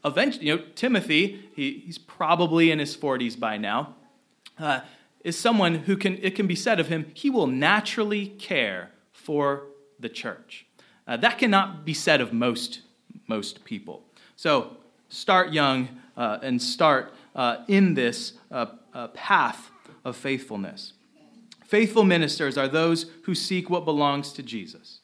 eventually, 0.05 0.47
you 0.47 0.57
know, 0.57 0.63
Timothy, 0.75 1.49
he, 1.55 1.83
he's 1.85 1.97
probably 1.97 2.71
in 2.71 2.79
his 2.79 2.95
40s 2.95 3.39
by 3.39 3.57
now 3.57 3.95
uh, 4.59 4.81
is 5.23 5.37
someone 5.37 5.75
who 5.75 5.97
can, 5.97 6.17
it 6.21 6.35
can 6.35 6.47
be 6.47 6.55
said 6.55 6.79
of 6.79 6.87
him, 6.87 7.11
he 7.13 7.29
will 7.29 7.47
naturally 7.47 8.27
care 8.27 8.91
for 9.11 9.67
the 9.99 10.09
church. 10.09 10.65
Uh, 11.07 11.17
that 11.17 11.37
cannot 11.37 11.85
be 11.85 11.93
said 11.93 12.21
of 12.21 12.31
most, 12.31 12.81
most 13.27 13.65
people. 13.65 14.03
So 14.35 14.77
start 15.09 15.51
young 15.51 15.89
uh, 16.15 16.39
and 16.41 16.61
start 16.61 17.13
uh, 17.35 17.57
in 17.67 17.95
this 17.95 18.33
uh, 18.51 18.67
uh, 18.93 19.07
path 19.09 19.71
of 20.05 20.15
faithfulness. 20.15 20.93
Faithful 21.65 22.03
ministers 22.03 22.57
are 22.57 22.67
those 22.67 23.05
who 23.23 23.35
seek 23.35 23.69
what 23.69 23.85
belongs 23.85 24.33
to 24.33 24.43
Jesus. 24.43 24.98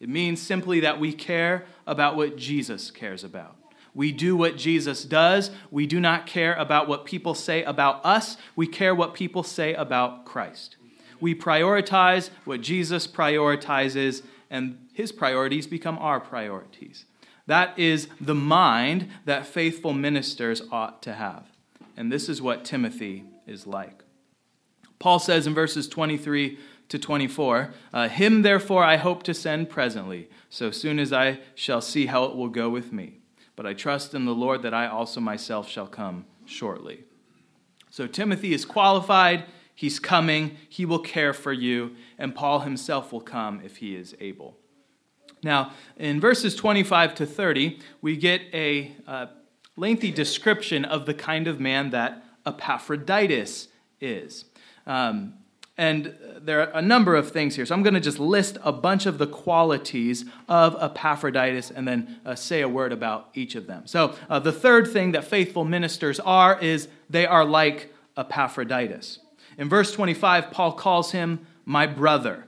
It 0.00 0.08
means 0.08 0.40
simply 0.40 0.80
that 0.80 1.00
we 1.00 1.12
care 1.12 1.66
about 1.86 2.16
what 2.16 2.36
Jesus 2.36 2.90
cares 2.90 3.24
about. 3.24 3.56
We 3.94 4.12
do 4.12 4.36
what 4.36 4.56
Jesus 4.56 5.04
does. 5.04 5.50
We 5.70 5.86
do 5.86 5.98
not 5.98 6.26
care 6.26 6.54
about 6.54 6.86
what 6.86 7.04
people 7.04 7.34
say 7.34 7.64
about 7.64 8.04
us. 8.04 8.36
We 8.54 8.66
care 8.68 8.94
what 8.94 9.14
people 9.14 9.42
say 9.42 9.74
about 9.74 10.24
Christ. 10.24 10.76
We 11.20 11.34
prioritize 11.34 12.30
what 12.44 12.60
Jesus 12.60 13.08
prioritizes, 13.08 14.22
and 14.50 14.86
his 14.92 15.10
priorities 15.10 15.66
become 15.66 15.98
our 15.98 16.20
priorities. 16.20 17.06
That 17.46 17.76
is 17.78 18.08
the 18.20 18.34
mind 18.34 19.08
that 19.24 19.46
faithful 19.46 19.94
ministers 19.94 20.62
ought 20.70 21.02
to 21.02 21.14
have. 21.14 21.46
And 21.96 22.12
this 22.12 22.28
is 22.28 22.40
what 22.40 22.64
Timothy 22.64 23.24
is 23.46 23.66
like. 23.66 24.04
Paul 24.98 25.18
says 25.18 25.46
in 25.46 25.54
verses 25.54 25.88
23 25.88 26.58
to 26.88 26.98
24 26.98 27.72
uh, 27.92 28.08
Him, 28.08 28.42
therefore, 28.42 28.84
I 28.84 28.96
hope 28.96 29.22
to 29.24 29.34
send 29.34 29.70
presently, 29.70 30.28
so 30.48 30.70
soon 30.70 30.98
as 30.98 31.12
I 31.12 31.40
shall 31.54 31.80
see 31.80 32.06
how 32.06 32.24
it 32.24 32.36
will 32.36 32.48
go 32.48 32.68
with 32.68 32.92
me 32.92 33.18
but 33.58 33.66
I 33.66 33.74
trust 33.74 34.14
in 34.14 34.24
the 34.24 34.36
Lord 34.36 34.62
that 34.62 34.72
I 34.72 34.86
also 34.86 35.20
myself 35.20 35.68
shall 35.68 35.88
come 35.88 36.26
shortly. 36.44 37.02
So 37.90 38.06
Timothy 38.06 38.54
is 38.54 38.64
qualified, 38.64 39.46
he's 39.74 39.98
coming, 39.98 40.56
he 40.68 40.86
will 40.86 41.00
care 41.00 41.32
for 41.32 41.52
you, 41.52 41.96
and 42.16 42.36
Paul 42.36 42.60
himself 42.60 43.12
will 43.12 43.20
come 43.20 43.60
if 43.64 43.78
he 43.78 43.96
is 43.96 44.14
able. 44.20 44.56
Now, 45.42 45.72
in 45.96 46.20
verses 46.20 46.54
25 46.54 47.16
to 47.16 47.26
30, 47.26 47.80
we 48.00 48.16
get 48.16 48.42
a 48.54 48.92
uh, 49.08 49.26
lengthy 49.74 50.12
description 50.12 50.84
of 50.84 51.06
the 51.06 51.14
kind 51.14 51.48
of 51.48 51.58
man 51.58 51.90
that 51.90 52.24
Epaphroditus 52.46 53.66
is. 54.00 54.44
Um, 54.86 55.34
and 55.78 56.12
there 56.40 56.60
are 56.60 56.76
a 56.76 56.82
number 56.82 57.14
of 57.14 57.30
things 57.30 57.54
here. 57.54 57.64
So 57.64 57.74
I'm 57.74 57.84
going 57.84 57.94
to 57.94 58.00
just 58.00 58.18
list 58.18 58.58
a 58.64 58.72
bunch 58.72 59.06
of 59.06 59.18
the 59.18 59.28
qualities 59.28 60.24
of 60.48 60.76
Epaphroditus 60.82 61.70
and 61.70 61.86
then 61.86 62.20
uh, 62.26 62.34
say 62.34 62.62
a 62.62 62.68
word 62.68 62.92
about 62.92 63.28
each 63.32 63.54
of 63.54 63.68
them. 63.68 63.86
So 63.86 64.16
uh, 64.28 64.40
the 64.40 64.52
third 64.52 64.88
thing 64.88 65.12
that 65.12 65.24
faithful 65.24 65.64
ministers 65.64 66.18
are 66.18 66.58
is 66.58 66.88
they 67.08 67.26
are 67.26 67.44
like 67.44 67.94
Epaphroditus. 68.16 69.20
In 69.56 69.68
verse 69.68 69.92
25, 69.92 70.50
Paul 70.50 70.72
calls 70.72 71.12
him 71.12 71.46
my 71.64 71.86
brother, 71.86 72.46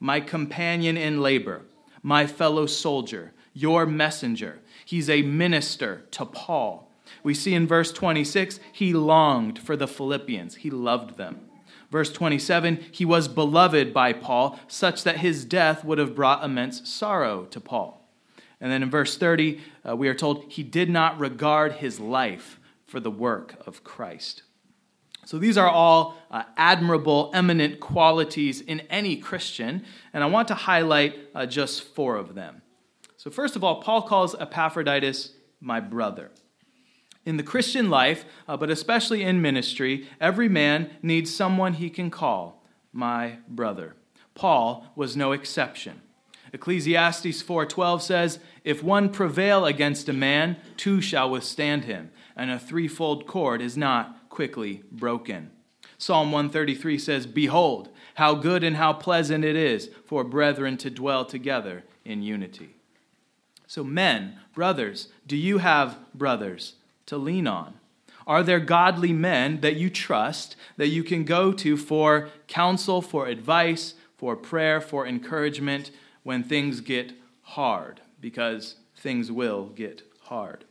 my 0.00 0.18
companion 0.18 0.96
in 0.96 1.22
labor, 1.22 1.62
my 2.02 2.26
fellow 2.26 2.66
soldier, 2.66 3.32
your 3.54 3.86
messenger. 3.86 4.58
He's 4.84 5.08
a 5.08 5.22
minister 5.22 6.02
to 6.12 6.26
Paul. 6.26 6.90
We 7.22 7.34
see 7.34 7.54
in 7.54 7.68
verse 7.68 7.92
26, 7.92 8.58
he 8.72 8.92
longed 8.92 9.60
for 9.60 9.76
the 9.76 9.86
Philippians, 9.86 10.56
he 10.56 10.70
loved 10.70 11.16
them. 11.16 11.48
Verse 11.92 12.10
27 12.10 12.86
He 12.90 13.04
was 13.04 13.28
beloved 13.28 13.92
by 13.92 14.14
Paul, 14.14 14.58
such 14.66 15.04
that 15.04 15.18
his 15.18 15.44
death 15.44 15.84
would 15.84 15.98
have 15.98 16.14
brought 16.14 16.42
immense 16.42 16.88
sorrow 16.88 17.44
to 17.50 17.60
Paul. 17.60 18.08
And 18.60 18.72
then 18.72 18.82
in 18.82 18.90
verse 18.90 19.18
30, 19.18 19.60
uh, 19.86 19.94
we 19.94 20.08
are 20.08 20.14
told 20.14 20.44
he 20.48 20.62
did 20.62 20.88
not 20.88 21.20
regard 21.20 21.74
his 21.74 22.00
life 22.00 22.58
for 22.86 22.98
the 22.98 23.10
work 23.10 23.62
of 23.66 23.84
Christ. 23.84 24.42
So 25.26 25.38
these 25.38 25.58
are 25.58 25.68
all 25.68 26.16
uh, 26.30 26.44
admirable, 26.56 27.30
eminent 27.34 27.78
qualities 27.78 28.60
in 28.62 28.80
any 28.88 29.16
Christian, 29.16 29.84
and 30.14 30.24
I 30.24 30.28
want 30.28 30.48
to 30.48 30.54
highlight 30.54 31.18
uh, 31.34 31.44
just 31.44 31.82
four 31.82 32.16
of 32.16 32.34
them. 32.34 32.62
So, 33.18 33.30
first 33.30 33.54
of 33.54 33.62
all, 33.62 33.82
Paul 33.82 34.02
calls 34.02 34.34
Epaphroditus 34.34 35.32
my 35.60 35.78
brother. 35.78 36.30
In 37.24 37.36
the 37.36 37.42
Christian 37.42 37.88
life, 37.88 38.24
uh, 38.48 38.56
but 38.56 38.70
especially 38.70 39.22
in 39.22 39.40
ministry, 39.40 40.08
every 40.20 40.48
man 40.48 40.90
needs 41.02 41.34
someone 41.34 41.74
he 41.74 41.88
can 41.88 42.10
call 42.10 42.62
my 42.92 43.38
brother. 43.48 43.94
Paul 44.34 44.86
was 44.96 45.16
no 45.16 45.32
exception. 45.32 46.00
Ecclesiastes 46.52 47.40
4:12 47.42 48.02
says, 48.02 48.38
"If 48.64 48.82
one 48.82 49.08
prevail 49.08 49.64
against 49.64 50.08
a 50.08 50.12
man, 50.12 50.56
two 50.76 51.00
shall 51.00 51.30
withstand 51.30 51.84
him, 51.84 52.10
and 52.36 52.50
a 52.50 52.58
threefold 52.58 53.26
cord 53.26 53.62
is 53.62 53.76
not 53.76 54.28
quickly 54.28 54.82
broken." 54.90 55.50
Psalm 55.96 56.32
133 56.32 56.98
says, 56.98 57.26
"Behold, 57.26 57.88
how 58.14 58.34
good 58.34 58.64
and 58.64 58.76
how 58.76 58.92
pleasant 58.92 59.44
it 59.44 59.56
is 59.56 59.88
for 60.04 60.24
brethren 60.24 60.76
to 60.78 60.90
dwell 60.90 61.24
together 61.24 61.84
in 62.04 62.22
unity." 62.22 62.76
So 63.66 63.82
men, 63.82 64.38
brothers, 64.52 65.08
do 65.26 65.36
you 65.36 65.58
have 65.58 65.98
brothers? 66.12 66.74
To 67.06 67.16
lean 67.16 67.46
on? 67.46 67.74
Are 68.26 68.42
there 68.42 68.60
godly 68.60 69.12
men 69.12 69.60
that 69.60 69.76
you 69.76 69.90
trust 69.90 70.56
that 70.76 70.88
you 70.88 71.02
can 71.02 71.24
go 71.24 71.52
to 71.52 71.76
for 71.76 72.28
counsel, 72.46 73.02
for 73.02 73.26
advice, 73.26 73.94
for 74.16 74.36
prayer, 74.36 74.80
for 74.80 75.06
encouragement 75.06 75.90
when 76.22 76.42
things 76.42 76.80
get 76.80 77.12
hard? 77.42 78.00
Because 78.20 78.76
things 78.96 79.32
will 79.32 79.66
get 79.66 80.02
hard. 80.22 80.64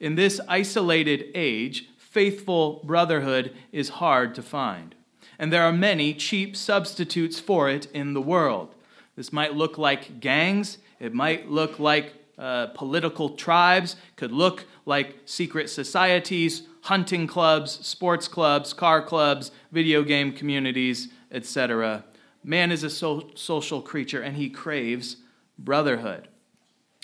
In 0.00 0.14
this 0.14 0.40
isolated 0.48 1.26
age, 1.34 1.88
faithful 1.96 2.80
brotherhood 2.84 3.54
is 3.70 3.88
hard 3.90 4.34
to 4.34 4.42
find. 4.42 4.94
And 5.38 5.52
there 5.52 5.62
are 5.62 5.72
many 5.72 6.14
cheap 6.14 6.56
substitutes 6.56 7.38
for 7.38 7.68
it 7.68 7.86
in 7.92 8.14
the 8.14 8.20
world. 8.20 8.74
This 9.16 9.32
might 9.32 9.54
look 9.54 9.76
like 9.76 10.20
gangs, 10.20 10.78
it 10.98 11.12
might 11.12 11.50
look 11.50 11.78
like 11.78 12.14
uh, 12.38 12.68
political 12.68 13.30
tribes, 13.30 13.96
could 14.16 14.32
look 14.32 14.64
like 14.84 15.16
secret 15.24 15.70
societies, 15.70 16.62
hunting 16.82 17.26
clubs, 17.26 17.86
sports 17.86 18.28
clubs, 18.28 18.72
car 18.72 19.02
clubs, 19.02 19.50
video 19.70 20.02
game 20.02 20.32
communities, 20.32 21.08
etc. 21.30 22.04
Man 22.42 22.72
is 22.72 22.82
a 22.82 22.90
so- 22.90 23.30
social 23.34 23.80
creature 23.80 24.20
and 24.20 24.36
he 24.36 24.50
craves 24.50 25.16
brotherhood. 25.58 26.28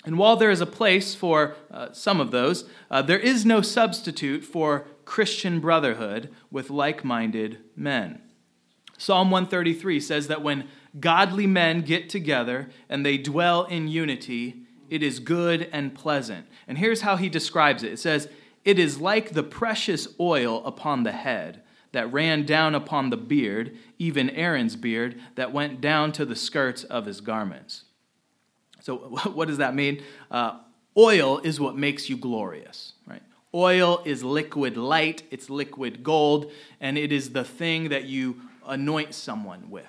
And 0.05 0.17
while 0.17 0.37
there 0.37 0.51
is 0.51 0.61
a 0.61 0.65
place 0.65 1.13
for 1.13 1.55
uh, 1.69 1.91
some 1.91 2.21
of 2.21 2.31
those, 2.31 2.65
uh, 2.89 3.01
there 3.01 3.19
is 3.19 3.45
no 3.45 3.61
substitute 3.61 4.43
for 4.43 4.87
Christian 5.03 5.59
brotherhood 5.59 6.33
with 6.49 6.69
like 6.69 7.03
minded 7.03 7.59
men. 7.75 8.21
Psalm 8.97 9.31
133 9.31 9.99
says 9.99 10.27
that 10.27 10.41
when 10.41 10.67
godly 10.99 11.47
men 11.47 11.81
get 11.81 12.09
together 12.09 12.69
and 12.89 13.05
they 13.05 13.17
dwell 13.17 13.63
in 13.65 13.87
unity, 13.87 14.58
it 14.89 15.03
is 15.03 15.19
good 15.19 15.69
and 15.71 15.93
pleasant. 15.93 16.45
And 16.67 16.77
here's 16.77 17.01
how 17.01 17.15
he 17.15 17.29
describes 17.29 17.83
it 17.83 17.93
it 17.93 17.99
says, 17.99 18.29
It 18.65 18.79
is 18.79 18.99
like 18.99 19.31
the 19.31 19.43
precious 19.43 20.07
oil 20.19 20.63
upon 20.65 21.03
the 21.03 21.11
head 21.11 21.61
that 21.91 22.11
ran 22.11 22.45
down 22.45 22.75
upon 22.75 23.09
the 23.09 23.17
beard, 23.17 23.75
even 23.97 24.29
Aaron's 24.29 24.75
beard, 24.75 25.19
that 25.35 25.51
went 25.51 25.81
down 25.81 26.11
to 26.13 26.25
the 26.25 26.35
skirts 26.35 26.83
of 26.83 27.05
his 27.05 27.21
garments. 27.21 27.85
So, 28.81 28.97
what 29.33 29.47
does 29.47 29.57
that 29.57 29.75
mean? 29.75 30.03
Uh, 30.29 30.59
oil 30.97 31.39
is 31.39 31.59
what 31.59 31.75
makes 31.75 32.09
you 32.09 32.17
glorious, 32.17 32.93
right? 33.07 33.23
Oil 33.53 34.01
is 34.05 34.23
liquid 34.23 34.77
light, 34.77 35.23
it's 35.31 35.49
liquid 35.49 36.03
gold, 36.03 36.51
and 36.79 36.97
it 36.97 37.11
is 37.11 37.31
the 37.31 37.43
thing 37.43 37.89
that 37.89 38.05
you 38.05 38.41
anoint 38.67 39.15
someone 39.15 39.71
with. 39.71 39.85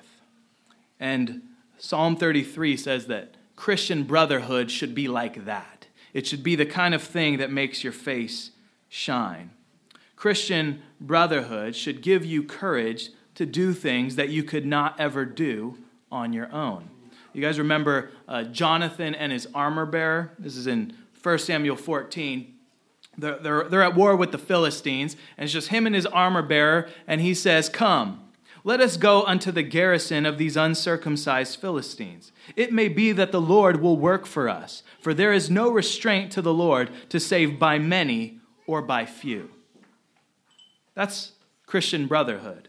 And 0.98 1.42
Psalm 1.78 2.16
33 2.16 2.76
says 2.76 3.06
that 3.06 3.36
Christian 3.60 4.04
brotherhood 4.04 4.70
should 4.70 4.94
be 4.94 5.06
like 5.06 5.44
that. 5.44 5.86
It 6.14 6.26
should 6.26 6.42
be 6.42 6.56
the 6.56 6.64
kind 6.64 6.94
of 6.94 7.02
thing 7.02 7.36
that 7.36 7.52
makes 7.52 7.84
your 7.84 7.92
face 7.92 8.52
shine. 8.88 9.50
Christian 10.16 10.80
brotherhood 10.98 11.76
should 11.76 12.00
give 12.00 12.24
you 12.24 12.42
courage 12.42 13.10
to 13.34 13.44
do 13.44 13.74
things 13.74 14.16
that 14.16 14.30
you 14.30 14.44
could 14.44 14.64
not 14.64 14.98
ever 14.98 15.26
do 15.26 15.76
on 16.10 16.32
your 16.32 16.50
own. 16.50 16.88
You 17.34 17.42
guys 17.42 17.58
remember 17.58 18.12
uh, 18.26 18.44
Jonathan 18.44 19.14
and 19.14 19.30
his 19.30 19.46
armor 19.54 19.84
bearer? 19.84 20.32
This 20.38 20.56
is 20.56 20.66
in 20.66 20.96
1 21.22 21.38
Samuel 21.40 21.76
14. 21.76 22.54
They're, 23.18 23.38
they're, 23.40 23.64
they're 23.64 23.82
at 23.82 23.94
war 23.94 24.16
with 24.16 24.32
the 24.32 24.38
Philistines, 24.38 25.16
and 25.36 25.44
it's 25.44 25.52
just 25.52 25.68
him 25.68 25.84
and 25.84 25.94
his 25.94 26.06
armor 26.06 26.40
bearer, 26.40 26.88
and 27.06 27.20
he 27.20 27.34
says, 27.34 27.68
Come, 27.68 28.22
let 28.62 28.80
us 28.80 28.96
go 28.96 29.22
unto 29.24 29.50
the 29.50 29.62
garrison 29.62 30.26
of 30.26 30.38
these 30.38 30.56
uncircumcised 30.56 31.58
Philistines. 31.60 32.32
It 32.56 32.72
may 32.72 32.88
be 32.88 33.12
that 33.12 33.32
the 33.32 33.40
Lord 33.40 33.80
will 33.80 33.96
work 33.96 34.26
for 34.26 34.48
us, 34.48 34.82
for 35.00 35.14
there 35.14 35.32
is 35.32 35.50
no 35.50 35.70
restraint 35.70 36.30
to 36.32 36.42
the 36.42 36.52
Lord 36.52 36.90
to 37.08 37.18
save 37.18 37.58
by 37.58 37.78
many 37.78 38.38
or 38.66 38.82
by 38.82 39.06
few. 39.06 39.50
That's 40.94 41.32
Christian 41.66 42.06
brotherhood. 42.06 42.68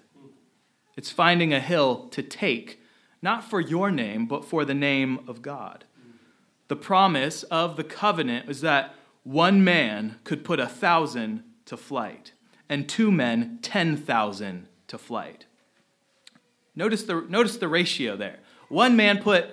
It's 0.96 1.12
finding 1.12 1.54
a 1.54 1.60
hill 1.60 2.08
to 2.10 2.22
take, 2.22 2.80
not 3.22 3.44
for 3.44 3.60
your 3.60 3.92
name, 3.92 4.26
but 4.26 4.46
for 4.46 4.64
the 4.64 4.74
name 4.74 5.20
of 5.28 5.42
God. 5.42 5.86
The 6.68 6.76
promise 6.76 7.44
of 7.44 7.76
the 7.76 7.84
covenant 7.84 8.50
is 8.50 8.62
that 8.62 8.96
one 9.24 9.64
man 9.64 10.20
could 10.24 10.44
put 10.44 10.60
a 10.60 10.68
thousand 10.68 11.44
to 11.66 11.76
flight, 11.76 12.34
and 12.70 12.88
two 12.88 13.12
men, 13.12 13.60
10,000 13.62 14.68
to 14.88 14.98
flight. 14.98 15.46
Notice 16.76 17.04
the, 17.04 17.26
notice 17.28 17.58
the 17.58 17.68
ratio 17.68 18.16
there. 18.16 18.40
One 18.70 18.96
man 18.96 19.22
put 19.22 19.50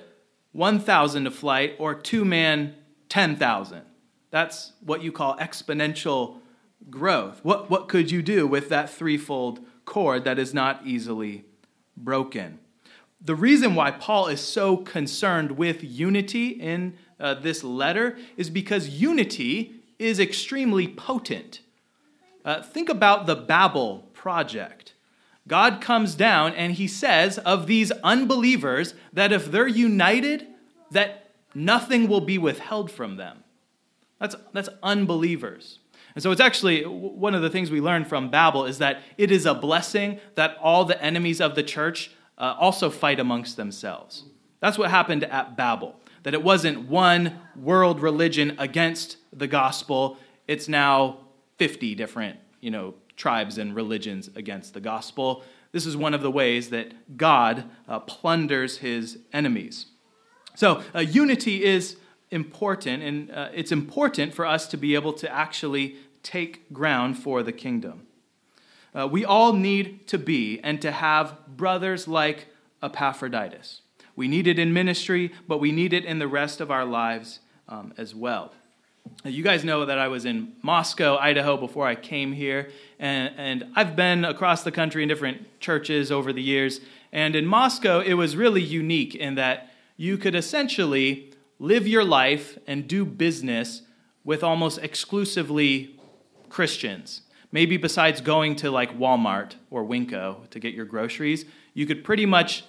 1,000 0.52 1.24
to 1.24 1.31
flight, 1.31 1.74
or 1.78 1.94
two 1.94 2.24
man, 2.24 2.74
10,000. 3.09 3.83
That's 4.31 4.72
what 4.85 5.02
you 5.02 5.12
call 5.12 5.37
exponential 5.37 6.38
growth. 6.90 7.40
What, 7.42 7.70
what 7.70 7.88
could 7.88 8.11
you 8.11 8.22
do 8.22 8.46
with 8.46 8.68
that 8.68 8.90
threefold 8.90 9.61
cord 9.85 10.24
that 10.24 10.38
is 10.38 10.54
not 10.54 10.87
easily 10.87 11.44
broken? 11.96 12.61
The 13.20 13.35
reason 13.35 13.74
why 13.74 13.90
Paul 13.90 14.28
is 14.28 14.40
so 14.40 14.76
concerned 14.76 15.52
with 15.52 15.83
unity 15.83 16.48
in 16.48 16.94
uh, 17.18 17.35
this 17.35 17.64
letter 17.64 18.16
is 18.37 18.48
because 18.48 18.88
unity 18.88 19.74
is 19.98 20.20
extremely 20.20 20.87
potent. 20.87 21.61
Uh, 22.44 22.62
think 22.62 22.88
about 22.88 23.26
the 23.26 23.35
Babel 23.35 24.09
project. 24.12 24.94
God 25.48 25.80
comes 25.80 26.14
down 26.14 26.54
and 26.54 26.74
he 26.74 26.87
says 26.87 27.38
of 27.38 27.66
these 27.66 27.90
unbelievers 28.04 28.94
that 29.12 29.32
if 29.32 29.50
they're 29.50 29.66
united, 29.66 30.46
that 30.90 31.30
nothing 31.54 32.06
will 32.06 32.20
be 32.20 32.38
withheld 32.38 32.90
from 32.90 33.16
them. 33.16 33.42
That's, 34.20 34.37
that's 34.52 34.68
unbelievers. 34.82 35.78
And 36.14 36.22
so 36.22 36.30
it's 36.30 36.40
actually 36.40 36.82
one 36.82 37.34
of 37.34 37.42
the 37.42 37.50
things 37.50 37.70
we 37.70 37.80
learn 37.80 38.04
from 38.04 38.30
Babel 38.30 38.64
is 38.64 38.78
that 38.78 39.02
it 39.16 39.30
is 39.30 39.46
a 39.46 39.54
blessing 39.54 40.20
that 40.34 40.56
all 40.61 40.84
the 40.84 41.00
enemies 41.02 41.40
of 41.40 41.54
the 41.54 41.62
church 41.62 42.11
uh, 42.37 42.56
also 42.58 42.90
fight 42.90 43.20
amongst 43.20 43.56
themselves. 43.56 44.24
That's 44.61 44.78
what 44.78 44.90
happened 44.90 45.24
at 45.24 45.56
Babel. 45.56 45.96
That 46.24 46.34
it 46.34 46.42
wasn't 46.42 46.88
one 46.88 47.38
world 47.56 48.00
religion 48.00 48.56
against 48.58 49.16
the 49.32 49.46
gospel, 49.46 50.18
it's 50.46 50.68
now 50.68 51.18
50 51.58 51.94
different, 51.94 52.38
you 52.61 52.70
know, 52.70 52.94
tribes 53.18 53.59
and 53.59 53.74
religions 53.74 54.31
against 54.35 54.72
the 54.72 54.81
gospel. 54.81 55.42
This 55.72 55.85
is 55.85 55.96
one 55.96 56.14
of 56.14 56.22
the 56.22 56.31
ways 56.31 56.70
that 56.70 57.16
God 57.18 57.64
uh, 57.87 57.98
plunders 58.00 58.78
his 58.78 59.18
enemies. 59.33 59.87
So, 60.54 60.83
uh, 60.94 61.00
unity 61.00 61.64
is 61.64 61.96
important, 62.31 63.02
and 63.02 63.31
uh, 63.31 63.48
it's 63.52 63.72
important 63.72 64.35
for 64.35 64.46
us 64.46 64.66
to 64.68 64.76
be 64.76 64.94
able 64.94 65.12
to 65.14 65.31
actually 65.31 65.96
take 66.22 66.72
ground 66.72 67.18
for 67.18 67.42
the 67.42 67.52
kingdom. 67.52 68.07
Uh, 68.94 69.07
we 69.07 69.24
all 69.24 69.52
need 69.52 70.07
to 70.09 70.18
be 70.18 70.61
and 70.61 70.81
to 70.81 70.90
have 70.90 71.37
brothers 71.46 72.09
like 72.09 72.46
Epaphroditus. 72.83 73.83
We 74.16 74.26
need 74.26 74.46
it 74.46 74.59
in 74.59 74.72
ministry, 74.72 75.33
but 75.46 75.59
we 75.59 75.70
need 75.70 75.92
it 75.92 76.04
in 76.04 76.18
the 76.18 76.28
rest 76.28 76.61
of 76.61 76.70
our 76.70 76.85
lives 76.85 77.40
um, 77.68 77.92
as 77.96 78.14
well. 78.14 78.52
You 79.25 79.42
guys 79.42 79.64
know 79.64 79.85
that 79.85 79.99
I 79.99 80.09
was 80.09 80.25
in 80.25 80.53
Moscow, 80.62 81.16
Idaho 81.16 81.57
before 81.57 81.87
I 81.87 81.94
came 81.94 82.33
here, 82.33 82.71
and, 82.99 83.33
and 83.37 83.73
I've 83.77 83.97
been 83.97 84.25
across 84.25 84.62
the 84.62 84.73
country 84.73 85.03
in 85.03 85.09
different 85.09 85.61
churches 85.61 86.11
over 86.11 86.33
the 86.33 86.42
years. 86.42 86.81
And 87.12 87.37
in 87.37 87.47
Moscow, 87.47 88.01
it 88.01 88.14
was 88.14 88.37
really 88.37 88.62
unique 88.62 89.14
in 89.14 89.35
that 89.37 89.71
you 89.97 90.18
could 90.18 90.35
essentially 90.35 91.33
live 91.59 91.87
your 91.87 92.05
life 92.05 92.59
and 92.66 92.87
do 92.87 93.05
business 93.05 93.83
with 94.25 94.42
almost 94.44 94.79
exclusively 94.79 95.99
Christians. 96.49 97.23
Maybe 97.51 97.77
besides 97.77 98.21
going 98.21 98.57
to 98.57 98.71
like 98.71 98.99
Walmart 98.99 99.55
or 99.71 99.85
Winco 99.85 100.49
to 100.51 100.61
get 100.61 100.75
your 100.75 100.85
groceries, 100.85 101.44
you 101.75 101.87
could 101.87 102.05
pretty 102.05 102.27
much 102.27 102.64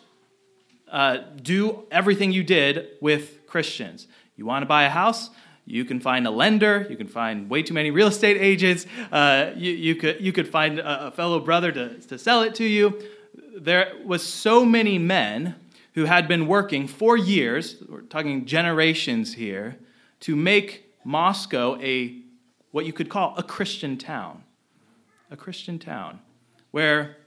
uh, 0.92 1.18
do 1.42 1.86
everything 1.92 2.32
you 2.32 2.44
did 2.44 2.88
with 3.02 3.46
Christians. 3.46 4.08
You 4.36 4.46
want 4.46 4.64
to 4.64 4.68
buy 4.68 4.84
a 4.84 4.90
house? 4.90 5.30
You 5.70 5.86
can 5.86 6.00
find 6.00 6.26
a 6.26 6.32
lender. 6.32 6.88
You 6.90 6.98
can 6.98 7.08
find 7.08 7.48
way 7.48 7.62
too 7.62 7.76
many 7.76 7.92
real 7.92 8.08
estate 8.08 8.38
agents. 8.38 8.88
Uh, 9.12 9.52
you, 9.56 9.72
you, 9.72 9.96
could, 9.96 10.20
you 10.20 10.34
could 10.34 10.48
find 10.48 10.80
a, 10.80 11.08
a 11.08 11.12
fellow 11.12 11.40
brother 11.40 11.72
to, 11.72 12.00
to 12.00 12.18
sell 12.18 12.42
it 12.42 12.56
to 12.56 12.64
you. 12.64 13.00
There 13.56 13.94
was 14.04 14.24
so 14.24 14.66
many 14.66 14.98
men 14.98 15.56
who 15.94 16.06
had 16.06 16.28
been 16.28 16.48
working 16.48 16.88
for 16.88 17.18
years, 17.18 17.76
we're 17.88 18.02
talking 18.02 18.46
generations 18.46 19.36
here, 19.36 19.78
to 20.22 20.36
make 20.36 20.92
Moscow 21.04 21.78
a 21.82 22.18
what 22.72 22.86
you 22.86 22.94
could 22.94 23.10
call 23.10 23.36
a 23.38 23.44
Christian 23.44 23.98
town. 23.98 24.44
A 25.30 25.38
Christian 25.38 25.78
town 25.78 26.20
where 26.72 27.18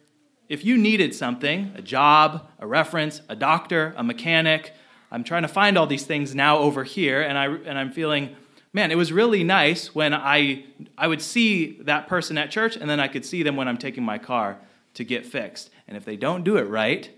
if 0.48 0.64
you 0.64 0.76
needed 0.76 1.14
something, 1.14 1.72
a 1.76 1.82
job, 1.82 2.48
a 2.58 2.66
reference, 2.66 3.22
a 3.28 3.36
doctor, 3.36 3.94
a 3.96 4.02
mechanic, 4.02 4.72
I'm 5.12 5.24
trying 5.24 5.42
to 5.42 5.48
find 5.48 5.76
all 5.76 5.86
these 5.86 6.06
things 6.06 6.34
now 6.34 6.56
over 6.56 6.84
here, 6.84 7.20
and, 7.20 7.36
I, 7.36 7.44
and 7.44 7.78
I'm 7.78 7.92
feeling, 7.92 8.34
man, 8.72 8.90
it 8.90 8.96
was 8.96 9.12
really 9.12 9.44
nice 9.44 9.94
when 9.94 10.14
I, 10.14 10.64
I 10.96 11.06
would 11.06 11.20
see 11.20 11.78
that 11.82 12.08
person 12.08 12.38
at 12.38 12.50
church, 12.50 12.76
and 12.76 12.88
then 12.88 12.98
I 12.98 13.08
could 13.08 13.26
see 13.26 13.42
them 13.42 13.54
when 13.54 13.68
I'm 13.68 13.76
taking 13.76 14.02
my 14.04 14.16
car 14.16 14.58
to 14.94 15.04
get 15.04 15.26
fixed. 15.26 15.68
And 15.86 15.98
if 15.98 16.06
they 16.06 16.16
don't 16.16 16.44
do 16.44 16.56
it 16.56 16.62
right, 16.62 17.10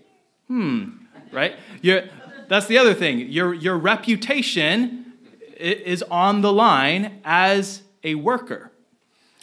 hmm, 0.47 0.89
right? 1.31 1.55
You're, 1.81 2.03
that's 2.49 2.67
the 2.67 2.77
other 2.77 2.93
thing. 2.93 3.19
Your, 3.19 3.53
your 3.53 3.77
reputation 3.77 5.13
is 5.57 6.03
on 6.03 6.41
the 6.41 6.51
line 6.51 7.21
as 7.23 7.81
a 8.03 8.15
worker. 8.15 8.73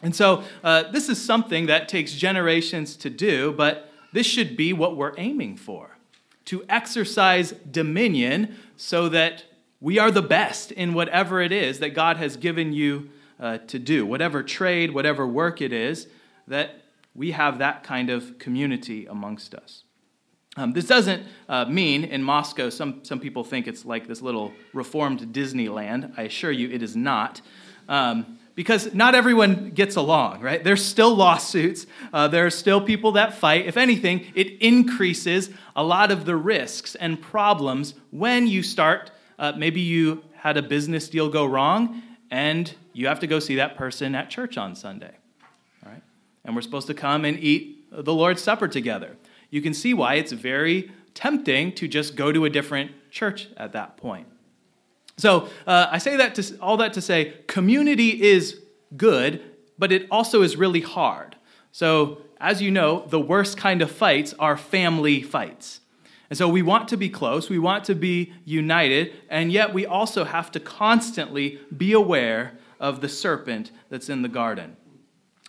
And 0.02 0.14
so 0.14 0.44
uh, 0.62 0.90
this 0.90 1.08
is 1.08 1.18
something 1.18 1.66
that 1.66 1.88
takes 1.88 2.12
generations 2.12 2.96
to 2.96 3.08
do, 3.08 3.52
but 3.52 3.90
this 4.12 4.26
should 4.26 4.58
be 4.58 4.74
what 4.74 4.94
we're 4.94 5.14
aiming 5.16 5.56
for 5.56 5.91
to 6.46 6.64
exercise 6.68 7.52
dominion 7.70 8.56
so 8.76 9.08
that 9.08 9.44
we 9.80 9.98
are 9.98 10.10
the 10.10 10.22
best 10.22 10.72
in 10.72 10.94
whatever 10.94 11.40
it 11.40 11.52
is 11.52 11.80
that 11.80 11.90
God 11.90 12.16
has 12.16 12.36
given 12.36 12.72
you 12.72 13.10
uh, 13.40 13.58
to 13.58 13.78
do, 13.78 14.06
whatever 14.06 14.42
trade, 14.42 14.92
whatever 14.92 15.26
work 15.26 15.60
it 15.60 15.72
is, 15.72 16.06
that 16.46 16.82
we 17.14 17.32
have 17.32 17.58
that 17.58 17.82
kind 17.82 18.10
of 18.10 18.38
community 18.38 19.06
amongst 19.06 19.54
us. 19.54 19.84
Um, 20.56 20.72
this 20.72 20.86
doesn't 20.86 21.26
uh, 21.48 21.64
mean 21.64 22.04
in 22.04 22.22
Moscow, 22.22 22.68
some, 22.68 23.04
some 23.04 23.18
people 23.18 23.42
think 23.42 23.66
it's 23.66 23.84
like 23.84 24.06
this 24.06 24.20
little 24.20 24.52
reformed 24.72 25.20
Disneyland. 25.32 26.12
I 26.16 26.22
assure 26.22 26.52
you 26.52 26.70
it 26.70 26.82
is 26.82 26.94
not. 26.94 27.40
Um, 27.88 28.38
because 28.54 28.92
not 28.94 29.14
everyone 29.14 29.70
gets 29.70 29.96
along, 29.96 30.40
right? 30.40 30.62
There's 30.62 30.84
still 30.84 31.14
lawsuits, 31.14 31.86
uh, 32.12 32.28
there 32.28 32.46
are 32.46 32.50
still 32.50 32.80
people 32.80 33.12
that 33.12 33.34
fight. 33.34 33.66
If 33.66 33.76
anything, 33.76 34.26
it 34.34 34.60
increases 34.60 35.50
a 35.74 35.82
lot 35.82 36.10
of 36.10 36.24
the 36.24 36.36
risks 36.36 36.94
and 36.94 37.20
problems 37.20 37.94
when 38.10 38.46
you 38.46 38.62
start. 38.62 39.10
Uh, 39.38 39.52
maybe 39.56 39.80
you 39.80 40.22
had 40.34 40.56
a 40.56 40.62
business 40.62 41.08
deal 41.08 41.28
go 41.28 41.46
wrong 41.46 42.02
and 42.30 42.74
you 42.92 43.06
have 43.06 43.20
to 43.20 43.26
go 43.26 43.38
see 43.38 43.56
that 43.56 43.76
person 43.76 44.14
at 44.14 44.28
church 44.28 44.58
on 44.58 44.74
Sunday, 44.74 45.14
all 45.84 45.92
right? 45.92 46.02
And 46.44 46.54
we're 46.54 46.62
supposed 46.62 46.86
to 46.88 46.94
come 46.94 47.24
and 47.24 47.38
eat 47.38 47.86
the 47.90 48.12
Lord's 48.12 48.42
Supper 48.42 48.68
together. 48.68 49.16
You 49.50 49.62
can 49.62 49.74
see 49.74 49.94
why 49.94 50.14
it's 50.14 50.32
very 50.32 50.90
tempting 51.14 51.72
to 51.74 51.86
just 51.86 52.16
go 52.16 52.32
to 52.32 52.44
a 52.44 52.50
different 52.50 52.90
church 53.10 53.48
at 53.56 53.72
that 53.72 53.96
point. 53.96 54.26
So 55.16 55.48
uh, 55.66 55.88
I 55.90 55.98
say 55.98 56.16
that 56.16 56.34
to, 56.36 56.58
all 56.60 56.76
that 56.78 56.94
to 56.94 57.00
say 57.00 57.34
community 57.46 58.22
is 58.22 58.60
good, 58.96 59.42
but 59.78 59.92
it 59.92 60.06
also 60.10 60.42
is 60.42 60.56
really 60.56 60.80
hard. 60.80 61.36
So, 61.70 62.22
as 62.40 62.60
you 62.60 62.70
know, 62.70 63.06
the 63.06 63.20
worst 63.20 63.56
kind 63.56 63.82
of 63.82 63.90
fights 63.90 64.34
are 64.38 64.56
family 64.56 65.22
fights. 65.22 65.80
And 66.28 66.36
so 66.36 66.48
we 66.48 66.62
want 66.62 66.88
to 66.88 66.96
be 66.96 67.08
close, 67.08 67.50
we 67.50 67.58
want 67.58 67.84
to 67.84 67.94
be 67.94 68.32
united, 68.44 69.12
and 69.28 69.52
yet 69.52 69.74
we 69.74 69.86
also 69.86 70.24
have 70.24 70.50
to 70.52 70.60
constantly 70.60 71.60
be 71.76 71.92
aware 71.92 72.58
of 72.80 73.00
the 73.00 73.08
serpent 73.08 73.70
that's 73.90 74.08
in 74.08 74.22
the 74.22 74.28
garden. 74.28 74.76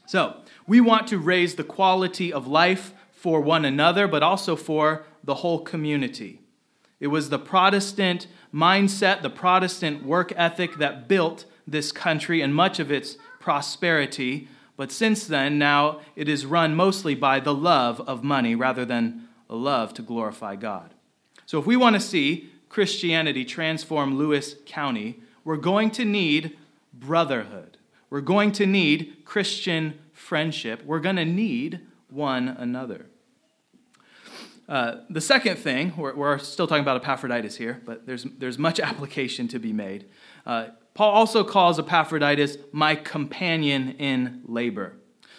So, 0.06 0.38
we 0.68 0.82
want 0.82 1.08
to 1.08 1.18
raise 1.18 1.56
the 1.56 1.64
quality 1.64 2.32
of 2.32 2.48
life 2.48 2.94
for 3.12 3.40
one 3.40 3.66
another, 3.66 4.08
but 4.08 4.22
also 4.22 4.56
for 4.56 5.06
the 5.24 5.36
whole 5.36 5.60
community. 5.60 6.42
It 7.00 7.08
was 7.08 7.30
the 7.30 7.40
Protestant 7.40 8.28
mindset, 8.54 9.22
the 9.22 9.30
Protestant 9.30 10.06
work 10.06 10.32
ethic 10.36 10.78
that 10.78 11.08
built 11.08 11.46
this 11.68 11.92
country 11.92 12.42
and 12.42 12.54
much 12.54 12.80
of 12.80 12.92
its 12.92 13.18
prosperity. 13.40 14.48
But 14.78 14.92
since 14.92 15.26
then, 15.26 15.58
now 15.58 16.02
it 16.16 16.30
is 16.30 16.46
run 16.46 16.76
mostly 16.76 17.16
by 17.16 17.40
the 17.40 17.54
love 17.54 18.02
of 18.02 18.24
money 18.24 18.56
rather 18.56 18.86
than 18.86 19.28
a 19.50 19.56
love 19.56 19.94
to 19.96 20.02
glorify 20.02 20.56
God. 20.56 20.94
So 21.46 21.60
if 21.60 21.66
we 21.66 21.76
want 21.76 21.96
to 21.96 22.00
see 22.00 22.50
Christianity 22.70 23.46
transform 23.46 24.18
Lewis 24.18 24.56
County, 24.66 25.20
we're 25.44 25.58
going 25.58 25.92
to 25.92 26.06
need 26.06 26.58
brotherhood. 26.94 27.78
We're 28.10 28.22
going 28.22 28.52
to 28.54 28.66
need 28.66 29.24
Christian 29.26 30.00
friendship. 30.14 30.84
We're 30.86 31.00
going 31.00 31.18
to 31.18 31.26
need 31.26 31.82
one 32.10 32.48
another. 32.48 33.08
Uh, 34.74 35.02
the 35.08 35.22
second 35.22 35.56
thing, 35.58 35.94
we're, 35.96 36.16
we're, 36.16 36.40
still 36.40 36.66
talking 36.66 36.82
about 36.82 36.96
Epaphroditus 36.96 37.56
here, 37.56 37.80
but 37.86 38.08
there's, 38.08 38.24
there's 38.40 38.58
much 38.58 38.80
application 38.90 39.48
to 39.48 39.60
be 39.60 39.72
made. 39.72 40.10
Uh, 40.48 40.70
Paul 40.96 41.12
also 41.12 41.44
calls 41.44 41.78
Epaphroditus 41.78 42.58
my 42.72 42.96
companion 42.96 43.92
in 44.00 44.42
labor. 44.48 44.96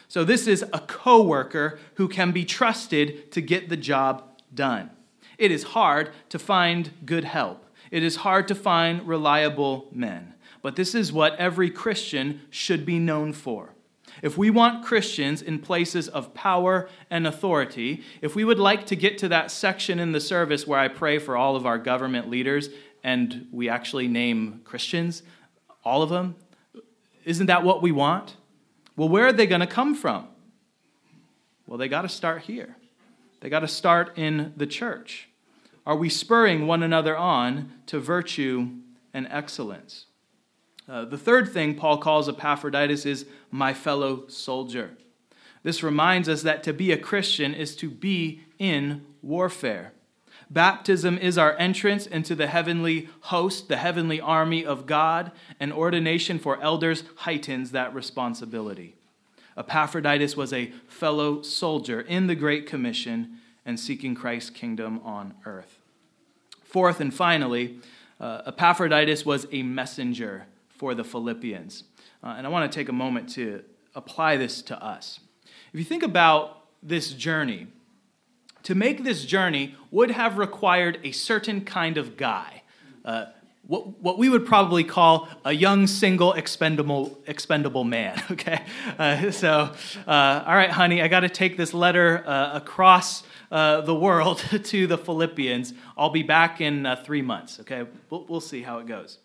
So 0.07 0.23
this 0.23 0.47
is 0.47 0.63
a 0.63 0.79
co 0.79 1.21
worker 1.21 1.81
who 1.95 2.07
can 2.07 2.31
be 2.31 2.45
trusted 2.45 3.33
to 3.33 3.41
get 3.41 3.69
the 3.69 3.77
job 3.77 4.23
done. 4.55 4.91
It 5.37 5.51
is 5.51 5.65
hard 5.65 6.13
to 6.29 6.39
find 6.39 6.93
good 7.05 7.25
help, 7.25 7.67
it 7.91 8.05
is 8.05 8.15
hard 8.15 8.47
to 8.47 8.55
find 8.55 9.03
reliable 9.03 9.89
men. 9.91 10.35
But 10.63 10.77
this 10.77 10.95
is 10.95 11.13
what 11.13 11.35
every 11.41 11.71
Christian 11.71 12.43
should 12.51 12.87
be 12.87 13.01
known 13.01 13.33
for. 13.33 13.74
If 14.23 14.39
we 14.39 14.51
want 14.51 14.85
Christians 14.85 15.43
in 15.43 15.59
places 15.59 16.09
of 16.09 16.35
power 16.35 16.89
and 17.11 17.27
authority, 17.27 18.03
if 18.21 18.35
we 18.35 18.45
would 18.45 18.59
like 18.59 18.87
to 18.87 18.97
get 18.97 19.19
to 19.19 19.29
that 19.29 19.51
section 19.51 19.99
in 19.99 20.13
the 20.13 20.21
service 20.21 20.67
where 20.67 20.79
I 20.79 20.89
pray 20.89 21.19
for 21.19 21.37
all 21.37 21.57
of 21.57 21.67
our 21.67 21.79
government 21.79 22.29
leaders 22.29 22.69
and 23.03 23.47
we 23.51 23.69
actually 23.69 24.09
name 24.09 24.61
Christians, 24.65 25.23
all 25.85 26.03
of 26.03 26.11
them, 26.11 26.37
isn't 27.25 27.47
that 27.47 27.63
what 27.63 27.83
we 27.83 27.93
want? 27.93 28.37
Well, 28.97 29.09
where 29.09 29.27
are 29.27 29.33
they 29.33 29.47
going 29.47 29.61
to 29.61 29.67
come 29.67 29.95
from? 29.95 30.29
Well, 31.67 31.79
they 31.79 31.89
got 31.89 32.03
to 32.03 32.09
start 32.09 32.43
here. 32.43 32.77
They 33.41 33.49
got 33.49 33.61
to 33.61 33.69
start 33.69 34.17
in 34.17 34.53
the 34.57 34.67
church. 34.67 35.29
Are 35.87 35.97
we 35.97 36.09
spurring 36.09 36.67
one 36.67 36.83
another 36.83 37.17
on 37.17 37.73
to 37.87 37.99
virtue 37.99 38.71
and 39.13 39.27
excellence? 39.31 40.07
Uh, 40.89 41.05
the 41.05 41.19
third 41.19 41.49
thing 41.49 41.75
Paul 41.75 41.99
calls 41.99 42.29
Epaphroditus 42.29 43.07
is 43.07 43.27
my 43.51 43.73
fellow 43.73 44.27
soldier. 44.29 44.91
This 45.63 45.83
reminds 45.83 46.29
us 46.29 46.43
that 46.43 46.63
to 46.65 46.75
be 46.75 46.93
a 46.93 46.99
Christian 46.99 47.55
is 47.55 47.75
to 47.77 47.89
be 47.89 48.43
in 48.59 49.05
warfare. 49.23 49.93
Baptism 50.51 51.17
is 51.19 51.39
our 51.39 51.57
entrance 51.57 52.07
into 52.07 52.35
the 52.35 52.49
heavenly 52.49 53.09
host, 53.23 53.69
the 53.69 53.79
heavenly 53.79 54.21
army 54.21 54.65
of 54.65 54.85
God, 54.85 55.33
and 55.59 55.73
ordination 55.73 56.39
for 56.39 56.61
elders 56.63 57.05
heightens 57.17 57.71
that 57.71 57.95
responsibility. 57.95 58.95
Epaphroditus 59.57 60.37
was 60.37 60.53
a 60.53 60.73
fellow 60.87 61.41
soldier 61.41 62.03
in 62.03 62.27
the 62.27 62.35
Great 62.35 62.67
Commission 62.67 63.39
and 63.65 63.81
seeking 63.81 64.15
Christ's 64.15 64.51
kingdom 64.51 65.01
on 65.03 65.33
earth. 65.47 65.79
Fourth 66.63 67.01
and 67.01 67.15
finally, 67.15 67.79
uh, 68.21 68.43
Epaphroditus 68.47 69.25
was 69.25 69.47
a 69.51 69.63
messenger 69.63 70.45
for 70.85 70.95
the 70.95 71.03
Philippians. 71.03 71.85
Uh, 72.23 72.35
and 72.37 72.47
I 72.47 72.51
want 72.51 72.71
to 72.71 72.79
take 72.79 72.91
a 72.91 72.93
moment 72.93 73.31
to 73.37 73.65
apply 73.95 74.37
this 74.37 74.61
to 74.61 74.85
us. 74.85 75.19
If 75.73 75.79
you 75.79 75.85
think 75.87 76.03
about 76.03 76.67
this 76.83 77.15
journey, 77.15 77.69
to 78.65 78.75
make 78.75 79.03
this 79.03 79.25
journey 79.25 79.77
would 79.91 80.11
have 80.11 80.37
required 80.37 81.01
a 81.03 81.11
certain 81.11 81.65
kind 81.65 81.97
of 81.97 82.19
guy. 82.19 82.65
Uh, 83.03 83.25
what, 83.67 83.99
what 84.03 84.19
we 84.19 84.29
would 84.29 84.45
probably 84.45 84.85
call 84.85 85.27
a 85.47 85.53
young, 85.53 85.87
single, 85.87 86.35
expendable, 86.35 87.19
expendable 87.27 87.85
man. 87.85 88.23
Okay? 88.31 88.63
Uh, 88.99 89.31
so, 89.31 89.73
uh, 90.07 90.45
all 90.47 90.55
right, 90.55 90.71
honey, 90.71 91.01
I 91.01 91.09
got 91.09 91.21
to 91.21 91.31
take 91.31 91.57
this 91.57 91.73
letter 91.73 92.23
uh, 92.27 92.51
across 92.53 93.23
uh, 93.51 93.81
the 93.81 93.95
world 93.95 94.39
to 94.65 94.87
the 94.87 94.99
Philippians. 94.99 95.73
I'll 95.97 96.11
be 96.11 96.25
back 96.25 96.61
in 96.61 96.85
uh, 96.85 96.97
three 96.97 97.23
months. 97.23 97.59
Okay? 97.61 97.87
We'll, 98.11 98.27
we'll 98.29 98.43
see 98.43 98.61
how 98.61 98.81
it 98.81 98.87
goes. 98.87 99.17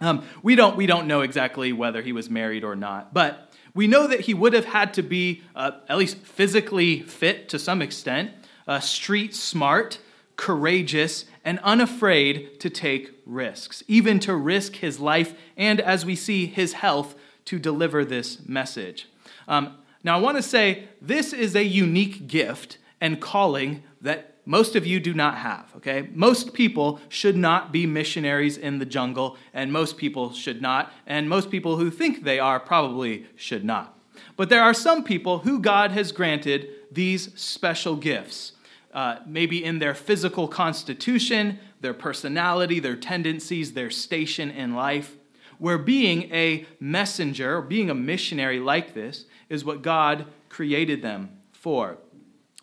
Um, 0.00 0.24
we, 0.42 0.54
don't, 0.54 0.76
we 0.76 0.86
don't 0.86 1.06
know 1.06 1.22
exactly 1.22 1.72
whether 1.72 2.02
he 2.02 2.12
was 2.12 2.30
married 2.30 2.64
or 2.64 2.76
not, 2.76 3.12
but 3.12 3.50
we 3.74 3.86
know 3.86 4.06
that 4.06 4.20
he 4.20 4.34
would 4.34 4.52
have 4.52 4.64
had 4.64 4.94
to 4.94 5.02
be 5.02 5.42
uh, 5.54 5.72
at 5.88 5.98
least 5.98 6.18
physically 6.18 7.00
fit 7.02 7.48
to 7.50 7.58
some 7.58 7.82
extent, 7.82 8.30
uh, 8.66 8.80
street 8.80 9.34
smart, 9.34 9.98
courageous, 10.36 11.24
and 11.44 11.58
unafraid 11.60 12.60
to 12.60 12.70
take 12.70 13.20
risks, 13.26 13.82
even 13.88 14.18
to 14.20 14.34
risk 14.34 14.76
his 14.76 15.00
life 15.00 15.34
and, 15.56 15.80
as 15.80 16.06
we 16.06 16.14
see, 16.14 16.46
his 16.46 16.74
health 16.74 17.14
to 17.46 17.58
deliver 17.58 18.04
this 18.04 18.46
message. 18.46 19.08
Um, 19.46 19.78
now, 20.04 20.16
I 20.16 20.20
want 20.20 20.36
to 20.36 20.42
say 20.42 20.88
this 21.00 21.32
is 21.32 21.56
a 21.56 21.64
unique 21.64 22.26
gift 22.28 22.78
and 23.00 23.20
calling 23.20 23.82
that 24.00 24.37
most 24.48 24.76
of 24.76 24.86
you 24.86 24.98
do 24.98 25.12
not 25.12 25.36
have, 25.36 25.70
okay? 25.76 26.08
Most 26.14 26.54
people 26.54 27.00
should 27.10 27.36
not 27.36 27.70
be 27.70 27.84
missionaries 27.84 28.56
in 28.56 28.78
the 28.78 28.86
jungle, 28.86 29.36
and 29.52 29.70
most 29.70 29.98
people 29.98 30.32
should 30.32 30.62
not, 30.62 30.90
and 31.06 31.28
most 31.28 31.50
people 31.50 31.76
who 31.76 31.90
think 31.90 32.24
they 32.24 32.38
are 32.38 32.58
probably 32.58 33.26
should 33.36 33.62
not. 33.62 33.98
But 34.36 34.48
there 34.48 34.62
are 34.62 34.72
some 34.72 35.04
people 35.04 35.40
who 35.40 35.60
God 35.60 35.90
has 35.90 36.12
granted 36.12 36.66
these 36.90 37.38
special 37.38 37.94
gifts, 37.94 38.52
uh, 38.94 39.16
maybe 39.26 39.62
in 39.62 39.80
their 39.80 39.92
physical 39.92 40.48
constitution, 40.48 41.58
their 41.82 41.92
personality, 41.92 42.80
their 42.80 42.96
tendencies, 42.96 43.74
their 43.74 43.90
station 43.90 44.50
in 44.50 44.74
life, 44.74 45.18
where 45.58 45.76
being 45.76 46.22
a 46.32 46.64
messenger, 46.80 47.58
or 47.58 47.62
being 47.62 47.90
a 47.90 47.94
missionary 47.94 48.60
like 48.60 48.94
this, 48.94 49.26
is 49.50 49.62
what 49.62 49.82
God 49.82 50.24
created 50.48 51.02
them 51.02 51.38
for. 51.52 51.98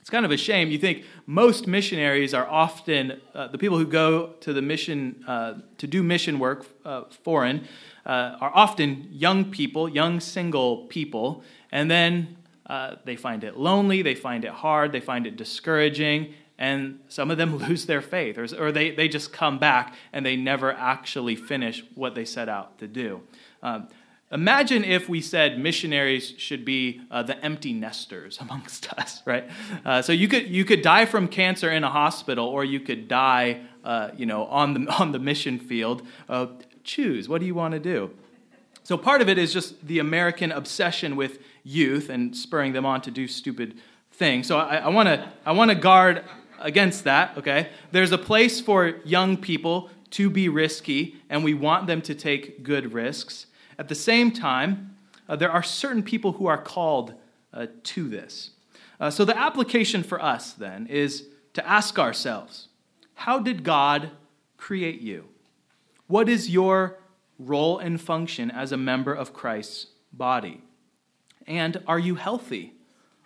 It's 0.06 0.12
kind 0.12 0.24
of 0.24 0.30
a 0.30 0.38
shame. 0.38 0.70
You 0.70 0.78
think 0.78 1.04
most 1.26 1.66
missionaries 1.66 2.36
are 2.36 2.46
often, 2.46 3.20
uh, 3.34 3.48
the 3.48 3.58
people 3.58 3.80
who 3.80 3.88
go 3.88 4.34
to 4.42 4.54
the 4.54 4.62
mission, 4.62 5.24
uh, 5.28 5.56
to 5.80 5.88
do 5.88 6.04
mission 6.04 6.38
work 6.38 6.68
uh, 6.86 7.06
foreign, 7.24 7.68
uh, 8.06 8.38
are 8.40 8.52
often 8.54 9.08
young 9.10 9.50
people, 9.50 9.90
young 9.90 10.20
single 10.20 10.86
people, 10.90 11.42
and 11.72 11.90
then 11.90 12.38
uh, 12.68 12.98
they 13.04 13.16
find 13.16 13.44
it 13.44 13.58
lonely, 13.58 14.04
they 14.04 14.14
find 14.14 14.46
it 14.46 14.52
hard, 14.52 14.92
they 14.92 15.00
find 15.00 15.26
it 15.26 15.38
discouraging, 15.38 16.36
and 16.60 17.00
some 17.08 17.32
of 17.32 17.40
them 17.40 17.58
lose 17.68 17.88
their 17.88 18.04
faith, 18.04 18.38
or, 18.38 18.46
or 18.60 18.72
they, 18.72 18.92
they 18.92 19.08
just 19.08 19.34
come 19.34 19.58
back 19.58 19.96
and 20.14 20.24
they 20.24 20.36
never 20.36 20.72
actually 20.72 21.36
finish 21.36 21.84
what 21.96 22.14
they 22.14 22.26
set 22.26 22.48
out 22.48 22.78
to 22.78 22.88
do. 22.88 23.22
Um, 23.64 23.88
Imagine 24.32 24.84
if 24.84 25.08
we 25.08 25.22
said 25.22 25.60
missionaries 25.60 26.34
should 26.38 26.66
be 26.66 27.02
uh, 27.12 27.22
the 27.22 27.38
empty 27.46 27.74
nesters 27.74 28.38
amongst 28.42 28.92
us, 28.94 29.22
right? 29.26 29.50
Uh, 29.86 30.02
so 30.02 30.12
you 30.12 30.28
could 30.28 30.48
you 30.48 30.66
could 30.66 30.82
die 30.82 31.06
from 31.06 31.28
cancer 31.28 31.72
in 31.72 31.84
a 31.84 31.90
hospital, 31.90 32.48
or 32.48 32.64
you 32.64 32.80
could 32.80 33.08
die, 33.08 33.62
uh, 33.84 34.10
you 34.16 34.26
know, 34.26 34.46
on 34.46 34.74
the 34.74 34.92
on 35.00 35.12
the 35.12 35.20
mission 35.20 35.60
field. 35.60 36.02
Uh, 36.28 36.48
choose. 36.84 37.30
What 37.30 37.40
do 37.40 37.48
you 37.48 37.56
want 37.56 37.74
to 37.74 37.80
do? 37.80 38.12
So 38.84 38.98
part 38.98 39.22
of 39.22 39.30
it 39.30 39.40
is 39.40 39.52
just 39.52 39.88
the 39.88 39.98
American 39.98 40.52
obsession 40.52 41.16
with 41.16 41.40
youth 41.64 42.10
and 42.10 42.36
spurring 42.36 42.74
them 42.74 42.86
on 42.86 43.02
to 43.02 43.12
do 43.12 43.28
stupid 43.28 43.76
things. 44.12 44.48
So 44.48 44.58
I 44.58 44.90
want 44.90 45.08
to 45.08 45.32
I 45.46 45.52
want 45.52 45.70
to 45.70 45.76
guard 45.76 46.24
against 46.60 47.04
that. 47.04 47.38
Okay, 47.38 47.70
there's 47.92 48.12
a 48.12 48.18
place 48.18 48.60
for 48.60 48.96
young 49.04 49.38
people 49.38 49.90
to 50.12 50.30
be 50.30 50.50
risky, 50.50 51.16
and 51.30 51.44
we 51.44 51.54
want 51.54 51.88
them 51.88 52.02
to 52.04 52.16
take 52.16 52.64
good 52.64 52.94
risks. 52.94 53.48
At 53.78 53.90
the 53.90 53.96
same 53.96 54.32
time, 54.32 54.96
uh, 55.28 55.36
there 55.36 55.52
are 55.52 55.64
certain 55.64 56.04
people 56.04 56.34
who 56.34 56.48
are 56.48 56.58
called 56.58 57.14
uh, 57.54 57.68
to 57.84 58.08
this. 58.08 58.52
Uh, 59.00 59.10
so 59.10 59.26
the 59.26 59.38
application 59.38 60.04
for 60.04 60.22
us 60.22 60.54
then 60.54 60.88
is 60.88 61.28
to 61.54 61.68
ask 61.68 62.00
ourselves 62.00 62.70
how 63.16 63.40
did 63.40 63.64
God 63.64 64.12
create 64.58 65.02
you? 65.02 65.26
What 66.08 66.30
is 66.30 66.50
your 66.50 67.00
role 67.40 67.80
and 67.80 68.00
function 68.00 68.52
as 68.52 68.72
a 68.72 68.78
member 68.78 69.14
of 69.14 69.34
Christ's 69.34 69.88
body? 70.14 70.62
And 71.48 71.82
are 71.88 72.00
you 72.00 72.16
healthy? 72.16 72.74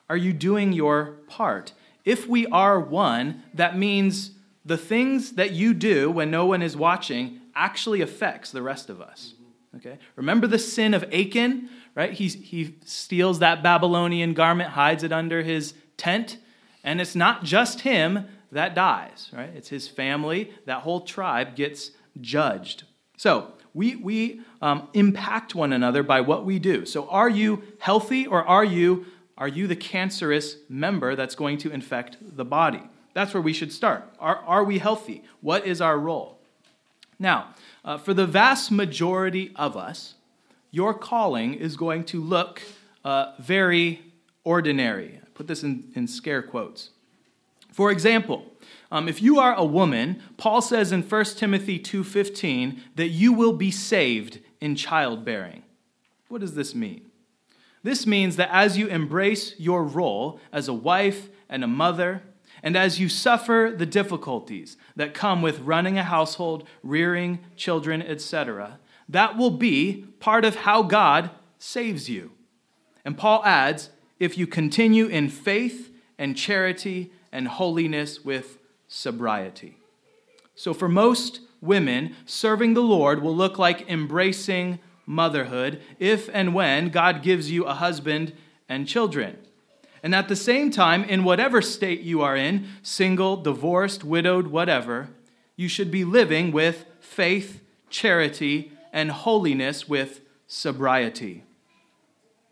Are 0.10 0.18
you 0.18 0.34
doing 0.34 0.74
your 0.74 1.18
part? 1.28 1.74
If 2.06 2.28
we 2.28 2.48
are 2.48 2.80
one, 2.80 3.44
that 3.54 3.78
means 3.78 4.32
the 4.66 4.78
things 4.78 5.34
that 5.34 5.52
you 5.52 5.74
do 5.74 6.10
when 6.12 6.32
no 6.32 6.46
one 6.46 6.62
is 6.62 6.76
watching 6.76 7.40
actually 7.56 8.02
affects 8.02 8.52
the 8.52 8.62
rest 8.62 8.90
of 8.90 9.02
us. 9.02 9.34
Okay? 9.76 9.98
Remember 10.16 10.48
the 10.48 10.60
sin 10.60 10.94
of 10.94 11.04
Achan, 11.14 11.70
right? 11.96 12.12
He, 12.12 12.28
he 12.28 12.76
steals 12.86 13.40
that 13.40 13.62
Babylonian 13.62 14.34
garment, 14.34 14.72
hides 14.72 15.04
it 15.04 15.12
under 15.12 15.44
his 15.44 15.74
tent, 15.98 16.38
and 16.84 17.00
it's 17.00 17.16
not 17.16 17.44
just 17.44 17.82
him 17.82 18.26
that 18.52 18.74
dies, 18.74 19.30
right? 19.32 19.52
It's 19.56 19.70
his 19.70 19.88
family. 19.88 20.52
That 20.66 20.82
whole 20.82 21.02
tribe 21.02 21.56
gets 21.56 21.92
judged. 22.20 22.84
So, 23.18 23.54
we, 23.74 23.96
we 23.96 24.42
um, 24.62 24.90
impact 24.94 25.54
one 25.54 25.74
another 25.74 26.02
by 26.02 26.22
what 26.22 26.46
we 26.46 26.58
do. 26.58 26.86
So, 26.86 27.08
are 27.10 27.30
you 27.30 27.62
healthy 27.80 28.26
or 28.26 28.44
are 28.44 28.64
you, 28.64 29.06
are 29.38 29.48
you 29.48 29.68
the 29.68 29.76
cancerous 29.76 30.58
member 30.68 31.16
that's 31.16 31.36
going 31.36 31.60
to 31.60 31.72
infect 31.72 32.18
the 32.20 32.46
body? 32.46 32.82
That's 33.14 33.34
where 33.34 33.42
we 33.42 33.54
should 33.54 33.72
start. 33.72 34.12
Are, 34.20 34.38
are 34.38 34.64
we 34.64 34.80
healthy? 34.80 35.24
What 35.42 35.66
is 35.66 35.82
our 35.82 35.98
role? 36.00 36.39
Now, 37.20 37.54
uh, 37.84 37.98
for 37.98 38.14
the 38.14 38.26
vast 38.26 38.72
majority 38.72 39.52
of 39.56 39.76
us, 39.76 40.16
your 40.72 40.94
calling 40.94 41.54
is 41.54 41.76
going 41.76 42.06
to 42.06 42.22
look 42.22 42.62
uh, 43.04 43.34
very 43.40 44.02
ordinary. 44.44 45.20
I 45.22 45.28
put 45.34 45.48
this 45.48 45.64
in, 45.64 45.92
in 45.96 46.08
scare 46.08 46.42
quotes. 46.42 46.92
For 47.72 47.92
example, 47.92 48.46
um, 48.92 49.08
if 49.08 49.22
you 49.22 49.40
are 49.40 49.54
a 49.54 49.66
woman, 49.66 50.22
Paul 50.38 50.62
says 50.62 50.92
in 50.92 51.04
1 51.04 51.26
Timothy 51.38 51.80
2:15 51.80 52.80
that 52.96 53.10
you 53.10 53.34
will 53.34 53.54
be 53.54 53.72
saved 53.72 54.40
in 54.60 54.76
childbearing. 54.76 55.64
What 56.28 56.42
does 56.42 56.56
this 56.56 56.74
mean? 56.74 57.10
This 57.84 58.06
means 58.06 58.36
that 58.36 58.50
as 58.52 58.78
you 58.78 58.88
embrace 58.88 59.58
your 59.58 59.84
role 59.84 60.40
as 60.52 60.68
a 60.68 60.74
wife 60.74 61.30
and 61.48 61.64
a 61.64 61.68
mother, 61.68 62.24
and 62.62 62.76
as 62.76 63.00
you 63.00 63.10
suffer 63.10 63.74
the 63.76 63.86
difficulties 63.86 64.78
that 64.96 65.14
come 65.14 65.42
with 65.42 65.60
running 65.60 65.98
a 65.98 66.04
household, 66.04 66.68
rearing 66.84 67.40
children, 67.56 68.02
etc., 68.02 68.80
that 69.08 69.38
will 69.38 69.52
be 69.52 70.06
part 70.20 70.46
of 70.46 70.56
how 70.58 70.84
God 70.84 71.32
saves 71.58 72.10
you. 72.10 72.32
And 73.04 73.18
Paul 73.18 73.44
adds, 73.44 73.90
if 74.20 74.38
you 74.38 74.46
continue 74.46 75.08
in 75.08 75.30
faith 75.30 75.92
and 76.18 76.38
charity 76.38 77.12
and 77.32 77.48
holiness 77.48 78.24
with 78.24 78.60
sobriety. 78.88 79.78
So, 80.56 80.74
for 80.74 80.90
most 80.90 81.40
women, 81.62 82.16
serving 82.26 82.74
the 82.74 82.82
Lord 82.82 83.22
will 83.22 83.36
look 83.36 83.58
like 83.58 83.90
embracing 83.90 84.80
motherhood 85.06 85.82
if 85.98 86.30
and 86.34 86.54
when 86.54 86.90
God 86.90 87.24
gives 87.24 87.50
you 87.50 87.66
a 87.66 87.74
husband 87.74 88.34
and 88.68 88.88
children. 88.88 89.38
And 90.02 90.16
at 90.16 90.28
the 90.28 90.36
same 90.36 90.72
time, 90.72 91.04
in 91.04 91.24
whatever 91.24 91.62
state 91.62 92.02
you 92.02 92.22
are 92.22 92.36
in 92.36 92.68
single, 92.82 93.38
divorced, 93.38 94.04
widowed, 94.04 94.48
whatever 94.48 95.10
you 95.56 95.68
should 95.68 95.92
be 95.92 96.06
living 96.06 96.52
with 96.52 96.86
faith, 97.00 97.62
charity, 97.90 98.72
and 98.94 99.12
holiness 99.12 99.90
with 99.90 100.22
sobriety. 100.48 101.44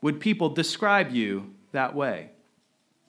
Would 0.01 0.19
people 0.19 0.49
describe 0.49 1.11
you 1.11 1.53
that 1.71 1.95
way? 1.95 2.31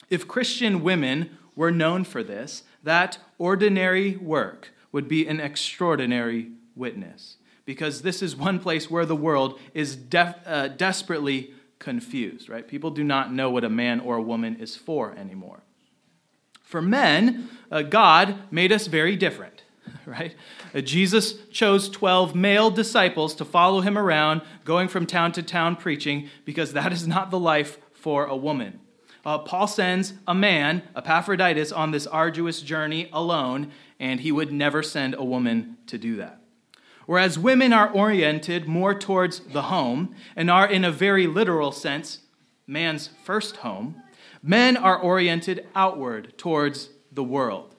If 0.08 0.28
Christian 0.28 0.82
women 0.82 1.36
were 1.54 1.70
known 1.70 2.04
for 2.04 2.22
this, 2.22 2.62
that 2.82 3.18
ordinary 3.38 4.16
work 4.16 4.72
would 4.92 5.08
be 5.08 5.26
an 5.26 5.40
extraordinary 5.40 6.52
witness. 6.74 7.36
Because 7.64 8.00
this 8.00 8.22
is 8.22 8.34
one 8.34 8.60
place 8.60 8.90
where 8.90 9.04
the 9.04 9.16
world 9.16 9.58
is 9.74 9.94
def- 9.94 10.38
uh, 10.46 10.68
desperately 10.68 11.52
confused, 11.78 12.48
right? 12.48 12.66
People 12.66 12.90
do 12.90 13.04
not 13.04 13.32
know 13.32 13.50
what 13.50 13.64
a 13.64 13.70
man 13.70 14.00
or 14.00 14.16
a 14.16 14.22
woman 14.22 14.56
is 14.56 14.76
for 14.76 15.12
anymore. 15.12 15.60
For 16.62 16.82
men, 16.82 17.48
uh, 17.70 17.82
God 17.82 18.36
made 18.50 18.72
us 18.72 18.88
very 18.88 19.16
different, 19.16 19.62
right? 20.06 20.34
Uh, 20.74 20.80
Jesus 20.80 21.34
chose 21.50 21.88
12 21.88 22.34
male 22.34 22.70
disciples 22.70 23.34
to 23.36 23.44
follow 23.44 23.80
him 23.80 23.96
around, 23.96 24.42
going 24.64 24.88
from 24.88 25.06
town 25.06 25.32
to 25.32 25.42
town 25.42 25.76
preaching, 25.76 26.28
because 26.44 26.74
that 26.74 26.92
is 26.92 27.06
not 27.06 27.30
the 27.30 27.38
life 27.38 27.78
for 27.94 28.26
a 28.26 28.36
woman. 28.36 28.80
Uh, 29.24 29.38
Paul 29.38 29.66
sends 29.66 30.14
a 30.26 30.34
man, 30.34 30.82
Epaphroditus, 30.96 31.72
on 31.72 31.90
this 31.90 32.06
arduous 32.06 32.60
journey 32.60 33.08
alone, 33.12 33.72
and 33.98 34.20
he 34.20 34.32
would 34.32 34.52
never 34.52 34.82
send 34.82 35.14
a 35.14 35.24
woman 35.24 35.76
to 35.86 35.98
do 35.98 36.16
that. 36.16 36.37
Whereas 37.08 37.38
women 37.38 37.72
are 37.72 37.88
oriented 37.88 38.68
more 38.68 38.92
towards 38.92 39.40
the 39.40 39.62
home 39.62 40.14
and 40.36 40.50
are, 40.50 40.66
in 40.66 40.84
a 40.84 40.92
very 40.92 41.26
literal 41.26 41.72
sense, 41.72 42.18
man's 42.66 43.08
first 43.24 43.56
home, 43.56 44.02
men 44.42 44.76
are 44.76 44.98
oriented 44.98 45.66
outward 45.74 46.36
towards 46.36 46.90
the 47.10 47.24
world. 47.24 47.74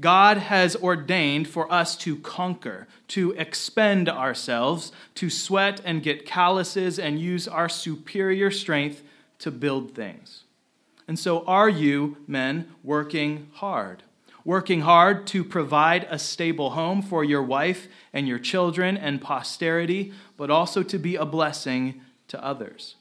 God 0.00 0.38
has 0.38 0.74
ordained 0.74 1.46
for 1.46 1.72
us 1.72 1.96
to 1.98 2.16
conquer, 2.16 2.88
to 3.06 3.30
expend 3.38 4.08
ourselves, 4.08 4.90
to 5.14 5.30
sweat 5.30 5.80
and 5.84 6.02
get 6.02 6.26
calluses 6.26 6.98
and 6.98 7.20
use 7.20 7.46
our 7.46 7.68
superior 7.68 8.50
strength 8.50 9.04
to 9.38 9.52
build 9.52 9.94
things. 9.94 10.42
And 11.06 11.16
so, 11.16 11.44
are 11.44 11.68
you, 11.68 12.16
men, 12.26 12.74
working 12.82 13.50
hard? 13.52 14.02
Working 14.44 14.82
hard 14.82 15.26
to 15.28 15.42
provide 15.42 16.06
a 16.10 16.18
stable 16.18 16.70
home 16.70 17.00
for 17.00 17.24
your 17.24 17.42
wife 17.42 17.88
and 18.12 18.28
your 18.28 18.38
children 18.38 18.96
and 18.96 19.20
posterity, 19.20 20.12
but 20.36 20.50
also 20.50 20.82
to 20.82 20.98
be 20.98 21.16
a 21.16 21.24
blessing 21.24 22.02
to 22.28 22.44
others? 22.44 22.96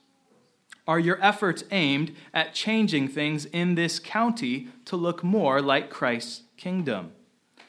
Are 0.88 1.00
your 1.00 1.22
efforts 1.22 1.64
aimed 1.72 2.16
at 2.34 2.54
changing 2.54 3.08
things 3.08 3.46
in 3.46 3.76
this 3.76 4.00
county 4.00 4.70
to 4.86 4.96
look 4.96 5.24
more 5.24 5.62
like 5.62 5.90
Christ's 5.90 6.44
kingdom? 6.58 7.12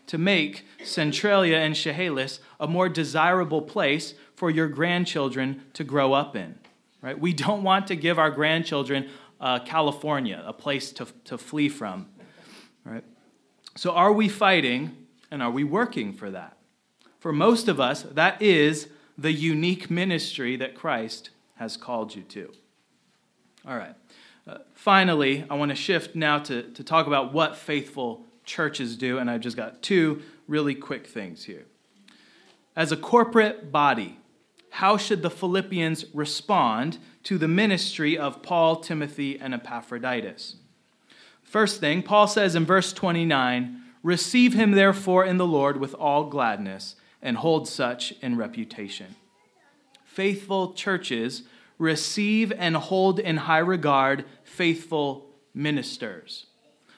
To 0.08 0.18
make 0.18 0.64
Centralia 0.84 1.58
and 1.58 1.74
Chehalis 1.74 2.40
a 2.60 2.66
more 2.66 2.88
desirable 2.88 3.62
place 3.62 4.14
for 4.34 4.50
your 4.50 4.68
grandchildren 4.68 5.62
to 5.72 5.84
grow 5.84 6.12
up 6.12 6.36
in? 6.36 6.56
Right? 7.00 7.18
We 7.18 7.32
don't 7.32 7.62
want 7.62 7.86
to 7.88 7.96
give 7.96 8.18
our 8.18 8.30
grandchildren 8.30 9.10
uh, 9.40 9.60
California, 9.60 10.42
a 10.46 10.52
place 10.52 10.90
to, 10.92 11.06
to 11.24 11.38
flee 11.38 11.68
from. 11.68 12.08
Right? 12.84 13.04
So, 13.76 13.92
are 13.92 14.12
we 14.12 14.28
fighting 14.28 14.96
and 15.30 15.42
are 15.42 15.50
we 15.50 15.64
working 15.64 16.12
for 16.12 16.30
that? 16.30 16.56
For 17.18 17.32
most 17.32 17.68
of 17.68 17.80
us, 17.80 18.02
that 18.02 18.40
is 18.40 18.88
the 19.16 19.32
unique 19.32 19.90
ministry 19.90 20.56
that 20.56 20.74
Christ 20.74 21.30
has 21.56 21.76
called 21.76 22.14
you 22.14 22.22
to. 22.22 22.52
All 23.66 23.76
right. 23.76 23.94
Uh, 24.46 24.58
finally, 24.74 25.44
I 25.48 25.54
want 25.54 25.70
to 25.70 25.74
shift 25.74 26.14
now 26.14 26.38
to, 26.40 26.62
to 26.62 26.84
talk 26.84 27.06
about 27.06 27.32
what 27.32 27.56
faithful 27.56 28.24
churches 28.44 28.96
do, 28.96 29.18
and 29.18 29.30
I've 29.30 29.40
just 29.40 29.56
got 29.56 29.82
two 29.82 30.22
really 30.46 30.74
quick 30.74 31.06
things 31.06 31.44
here. 31.44 31.64
As 32.76 32.92
a 32.92 32.96
corporate 32.96 33.72
body, 33.72 34.18
how 34.70 34.96
should 34.96 35.22
the 35.22 35.30
Philippians 35.30 36.04
respond 36.12 36.98
to 37.22 37.38
the 37.38 37.48
ministry 37.48 38.18
of 38.18 38.42
Paul, 38.42 38.76
Timothy, 38.76 39.38
and 39.38 39.54
Epaphroditus? 39.54 40.56
First 41.44 41.78
thing, 41.78 42.02
Paul 42.02 42.26
says 42.26 42.56
in 42.56 42.64
verse 42.64 42.92
29 42.92 43.80
Receive 44.02 44.52
him 44.52 44.72
therefore 44.72 45.24
in 45.24 45.38
the 45.38 45.46
Lord 45.46 45.78
with 45.78 45.94
all 45.94 46.24
gladness, 46.24 46.96
and 47.22 47.38
hold 47.38 47.66
such 47.66 48.12
in 48.20 48.36
reputation. 48.36 49.14
Faithful 50.04 50.74
churches 50.74 51.44
receive 51.78 52.52
and 52.52 52.76
hold 52.76 53.18
in 53.18 53.38
high 53.38 53.58
regard 53.58 54.24
faithful 54.42 55.30
ministers. 55.54 56.46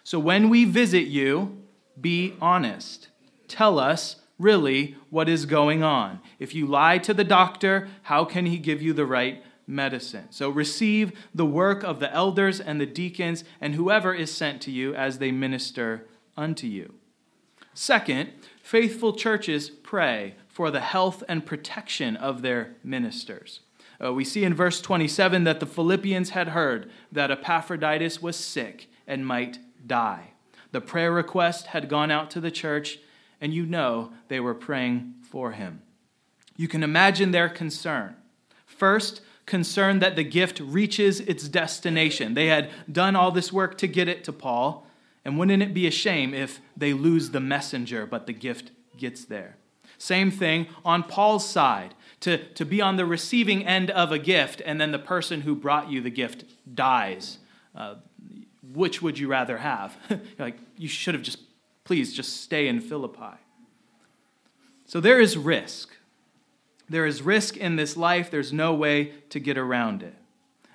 So 0.02 0.18
when 0.18 0.48
we 0.50 0.64
visit 0.64 1.06
you, 1.06 1.62
be 2.00 2.34
honest. 2.40 3.08
Tell 3.48 3.78
us 3.78 4.16
really 4.38 4.96
what 5.10 5.28
is 5.28 5.46
going 5.46 5.82
on. 5.82 6.20
If 6.38 6.54
you 6.54 6.66
lie 6.66 6.98
to 6.98 7.14
the 7.14 7.24
doctor, 7.24 7.88
how 8.02 8.24
can 8.24 8.46
he 8.46 8.58
give 8.58 8.82
you 8.82 8.92
the 8.92 9.06
right 9.06 9.42
medicine? 9.66 10.26
So 10.30 10.50
receive 10.50 11.12
the 11.34 11.46
work 11.46 11.82
of 11.82 12.00
the 12.00 12.12
elders 12.12 12.60
and 12.60 12.80
the 12.80 12.86
deacons 12.86 13.44
and 13.60 13.74
whoever 13.74 14.14
is 14.14 14.32
sent 14.32 14.60
to 14.62 14.70
you 14.70 14.94
as 14.94 15.18
they 15.18 15.32
minister 15.32 16.06
unto 16.36 16.66
you. 16.66 16.94
Second, 17.74 18.30
faithful 18.62 19.12
churches 19.12 19.68
pray 19.68 20.34
for 20.48 20.70
the 20.70 20.80
health 20.80 21.22
and 21.28 21.44
protection 21.44 22.16
of 22.16 22.40
their 22.42 22.76
ministers. 22.82 23.60
Uh, 24.02 24.12
we 24.12 24.24
see 24.24 24.44
in 24.44 24.54
verse 24.54 24.80
27 24.80 25.44
that 25.44 25.60
the 25.60 25.66
Philippians 25.66 26.30
had 26.30 26.48
heard 26.48 26.90
that 27.12 27.30
Epaphroditus 27.30 28.22
was 28.22 28.36
sick 28.36 28.88
and 29.06 29.26
might 29.26 29.58
die. 29.86 30.32
The 30.72 30.80
prayer 30.80 31.12
request 31.12 31.68
had 31.68 31.88
gone 31.88 32.10
out 32.10 32.30
to 32.32 32.40
the 32.40 32.50
church, 32.50 32.98
and 33.40 33.54
you 33.54 33.64
know 33.64 34.12
they 34.28 34.40
were 34.40 34.54
praying 34.54 35.14
for 35.22 35.52
him. 35.52 35.82
You 36.56 36.68
can 36.68 36.82
imagine 36.82 37.30
their 37.30 37.48
concern. 37.48 38.16
First, 38.64 39.20
concern 39.46 40.00
that 40.00 40.16
the 40.16 40.24
gift 40.24 40.60
reaches 40.60 41.20
its 41.20 41.48
destination. 41.48 42.34
They 42.34 42.46
had 42.46 42.70
done 42.90 43.16
all 43.16 43.30
this 43.30 43.52
work 43.52 43.78
to 43.78 43.86
get 43.86 44.08
it 44.08 44.24
to 44.24 44.32
Paul, 44.32 44.86
and 45.24 45.38
wouldn't 45.38 45.62
it 45.62 45.72
be 45.72 45.86
a 45.86 45.90
shame 45.90 46.34
if 46.34 46.60
they 46.76 46.92
lose 46.92 47.30
the 47.30 47.40
messenger, 47.40 48.06
but 48.06 48.26
the 48.26 48.32
gift 48.32 48.70
gets 48.96 49.24
there? 49.24 49.56
Same 49.98 50.30
thing 50.30 50.66
on 50.84 51.02
Paul's 51.02 51.48
side 51.48 51.94
to, 52.20 52.38
to 52.54 52.64
be 52.64 52.80
on 52.82 52.96
the 52.96 53.06
receiving 53.06 53.64
end 53.64 53.90
of 53.90 54.12
a 54.12 54.18
gift, 54.18 54.60
and 54.66 54.80
then 54.80 54.92
the 54.92 54.98
person 54.98 55.42
who 55.42 55.54
brought 55.54 55.90
you 55.90 56.00
the 56.00 56.10
gift 56.10 56.44
dies. 56.74 57.38
Uh, 57.74 57.94
which 58.74 59.00
would 59.00 59.18
you 59.18 59.28
rather 59.28 59.58
have? 59.58 59.96
like, 60.38 60.58
you 60.76 60.88
should 60.88 61.14
have 61.14 61.22
just 61.22 61.38
Please 61.86 62.12
just 62.12 62.42
stay 62.42 62.66
in 62.66 62.80
Philippi. 62.80 63.38
So 64.86 64.98
there 65.00 65.20
is 65.20 65.36
risk. 65.36 65.95
There 66.88 67.06
is 67.06 67.22
risk 67.22 67.56
in 67.56 67.76
this 67.76 67.96
life. 67.96 68.30
There's 68.30 68.52
no 68.52 68.74
way 68.74 69.12
to 69.30 69.40
get 69.40 69.58
around 69.58 70.02
it. 70.02 70.14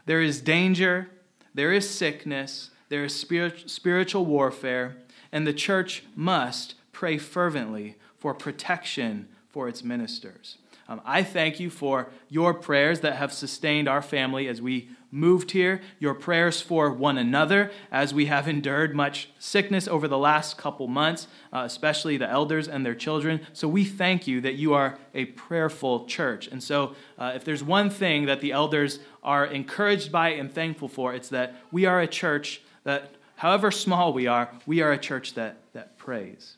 There 0.05 0.21
is 0.21 0.41
danger. 0.41 1.09
There 1.53 1.71
is 1.71 1.89
sickness. 1.89 2.71
There 2.89 3.03
is 3.03 3.15
spirit, 3.15 3.69
spiritual 3.69 4.25
warfare. 4.25 4.97
And 5.31 5.47
the 5.47 5.53
church 5.53 6.03
must 6.15 6.75
pray 6.91 7.17
fervently 7.17 7.95
for 8.17 8.33
protection 8.33 9.27
for 9.49 9.67
its 9.67 9.83
ministers. 9.83 10.57
Um, 10.87 11.01
I 11.05 11.23
thank 11.23 11.59
you 11.59 11.69
for 11.69 12.09
your 12.27 12.53
prayers 12.53 12.99
that 12.99 13.15
have 13.15 13.31
sustained 13.31 13.87
our 13.87 14.01
family 14.01 14.47
as 14.47 14.61
we 14.61 14.89
moved 15.11 15.51
here, 15.51 15.81
your 15.99 16.13
prayers 16.13 16.61
for 16.61 16.89
one 16.89 17.17
another 17.17 17.69
as 17.91 18.13
we 18.13 18.27
have 18.27 18.47
endured 18.47 18.95
much 18.95 19.29
sickness 19.37 19.87
over 19.87 20.07
the 20.07 20.17
last 20.17 20.57
couple 20.57 20.87
months, 20.87 21.27
uh, 21.51 21.63
especially 21.65 22.15
the 22.15 22.29
elders 22.29 22.67
and 22.67 22.85
their 22.85 22.95
children. 22.95 23.41
So 23.51 23.67
we 23.67 23.83
thank 23.83 24.25
you 24.25 24.39
that 24.41 24.55
you 24.55 24.73
are 24.73 24.97
a 25.13 25.25
prayerful 25.25 26.05
church. 26.05 26.47
And 26.47 26.63
so, 26.63 26.95
uh, 27.17 27.33
if 27.35 27.43
there's 27.43 27.63
one 27.63 27.89
thing 27.89 28.25
that 28.25 28.39
the 28.39 28.53
elders 28.53 28.99
are 29.21 29.45
encouraged 29.45 30.11
by 30.11 30.29
and 30.29 30.51
thankful 30.51 30.87
for, 30.87 31.13
it's 31.13 31.29
that 31.29 31.55
we 31.71 31.85
are 31.85 31.99
a 31.99 32.07
church 32.07 32.61
that 32.85 33.15
however 33.35 33.69
small 33.69 34.13
we 34.13 34.27
are, 34.27 34.49
we 34.65 34.81
are 34.81 34.91
a 34.91 34.97
church 34.97 35.33
that, 35.33 35.57
that 35.73 35.97
prays. 35.97 36.57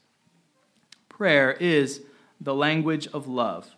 Prayer 1.09 1.51
is 1.53 2.01
the 2.39 2.53
language 2.53 3.07
of 3.07 3.27
love. 3.27 3.75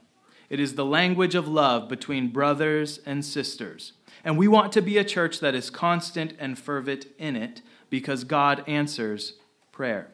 It 0.50 0.60
is 0.60 0.76
the 0.76 0.86
language 0.86 1.36
of 1.36 1.48
love 1.48 1.90
between 1.90 2.30
brothers 2.30 3.00
and 3.06 3.26
sisters. 3.26 3.94
And 4.26 4.40
we 4.40 4.48
want 4.48 4.74
to 4.74 4.82
be 4.82 4.98
a 4.98 5.04
church 5.06 5.40
that 5.40 5.54
is 5.54 5.70
constant 5.70 6.34
and 6.40 6.58
fervent 6.58 7.06
in 7.20 7.36
it 7.36 7.62
because 7.92 8.24
God 8.24 8.64
answers 8.68 9.34
prayer. 9.72 10.10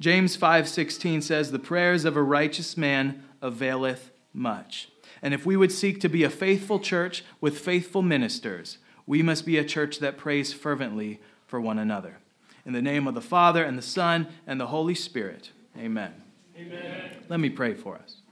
James 0.00 0.36
5:16 0.36 1.22
says 1.22 1.52
the 1.52 1.58
prayers 1.58 2.06
of 2.06 2.16
a 2.16 2.22
righteous 2.22 2.76
man 2.76 3.22
availeth 3.42 4.10
much. 4.32 4.88
And 5.22 5.34
if 5.34 5.46
we 5.46 5.56
would 5.56 5.70
seek 5.70 6.00
to 6.00 6.08
be 6.08 6.24
a 6.24 6.30
faithful 6.30 6.80
church 6.80 7.22
with 7.40 7.58
faithful 7.58 8.02
ministers, 8.02 8.78
we 9.06 9.22
must 9.22 9.44
be 9.44 9.58
a 9.58 9.64
church 9.64 9.98
that 9.98 10.16
prays 10.16 10.52
fervently 10.52 11.20
for 11.46 11.60
one 11.60 11.78
another. 11.78 12.18
In 12.64 12.72
the 12.72 12.82
name 12.82 13.06
of 13.06 13.14
the 13.14 13.20
Father 13.20 13.62
and 13.62 13.76
the 13.76 13.82
Son 13.82 14.26
and 14.46 14.58
the 14.58 14.68
Holy 14.68 14.94
Spirit. 14.94 15.50
Amen. 15.78 16.14
Amen. 16.56 17.10
Let 17.28 17.40
me 17.40 17.50
pray 17.50 17.74
for 17.74 17.96
us. 17.96 18.22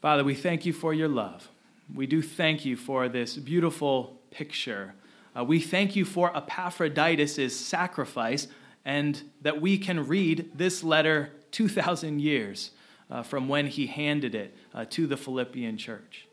Father, 0.00 0.22
we 0.22 0.36
thank 0.36 0.64
you 0.64 0.72
for 0.72 0.94
your 0.94 1.08
love. 1.08 1.48
We 1.92 2.06
do 2.06 2.22
thank 2.22 2.64
you 2.64 2.76
for 2.76 3.08
this 3.08 3.36
beautiful 3.36 4.20
picture. 4.30 4.94
Uh, 5.36 5.42
we 5.42 5.58
thank 5.58 5.96
you 5.96 6.04
for 6.04 6.30
Epaphroditus' 6.36 7.56
sacrifice 7.56 8.46
and 8.84 9.20
that 9.42 9.60
we 9.60 9.76
can 9.76 10.06
read 10.06 10.52
this 10.54 10.84
letter 10.84 11.32
2,000 11.50 12.20
years 12.20 12.70
uh, 13.10 13.24
from 13.24 13.48
when 13.48 13.66
he 13.66 13.88
handed 13.88 14.36
it 14.36 14.54
uh, 14.72 14.84
to 14.90 15.08
the 15.08 15.16
Philippian 15.16 15.76
church. 15.76 16.28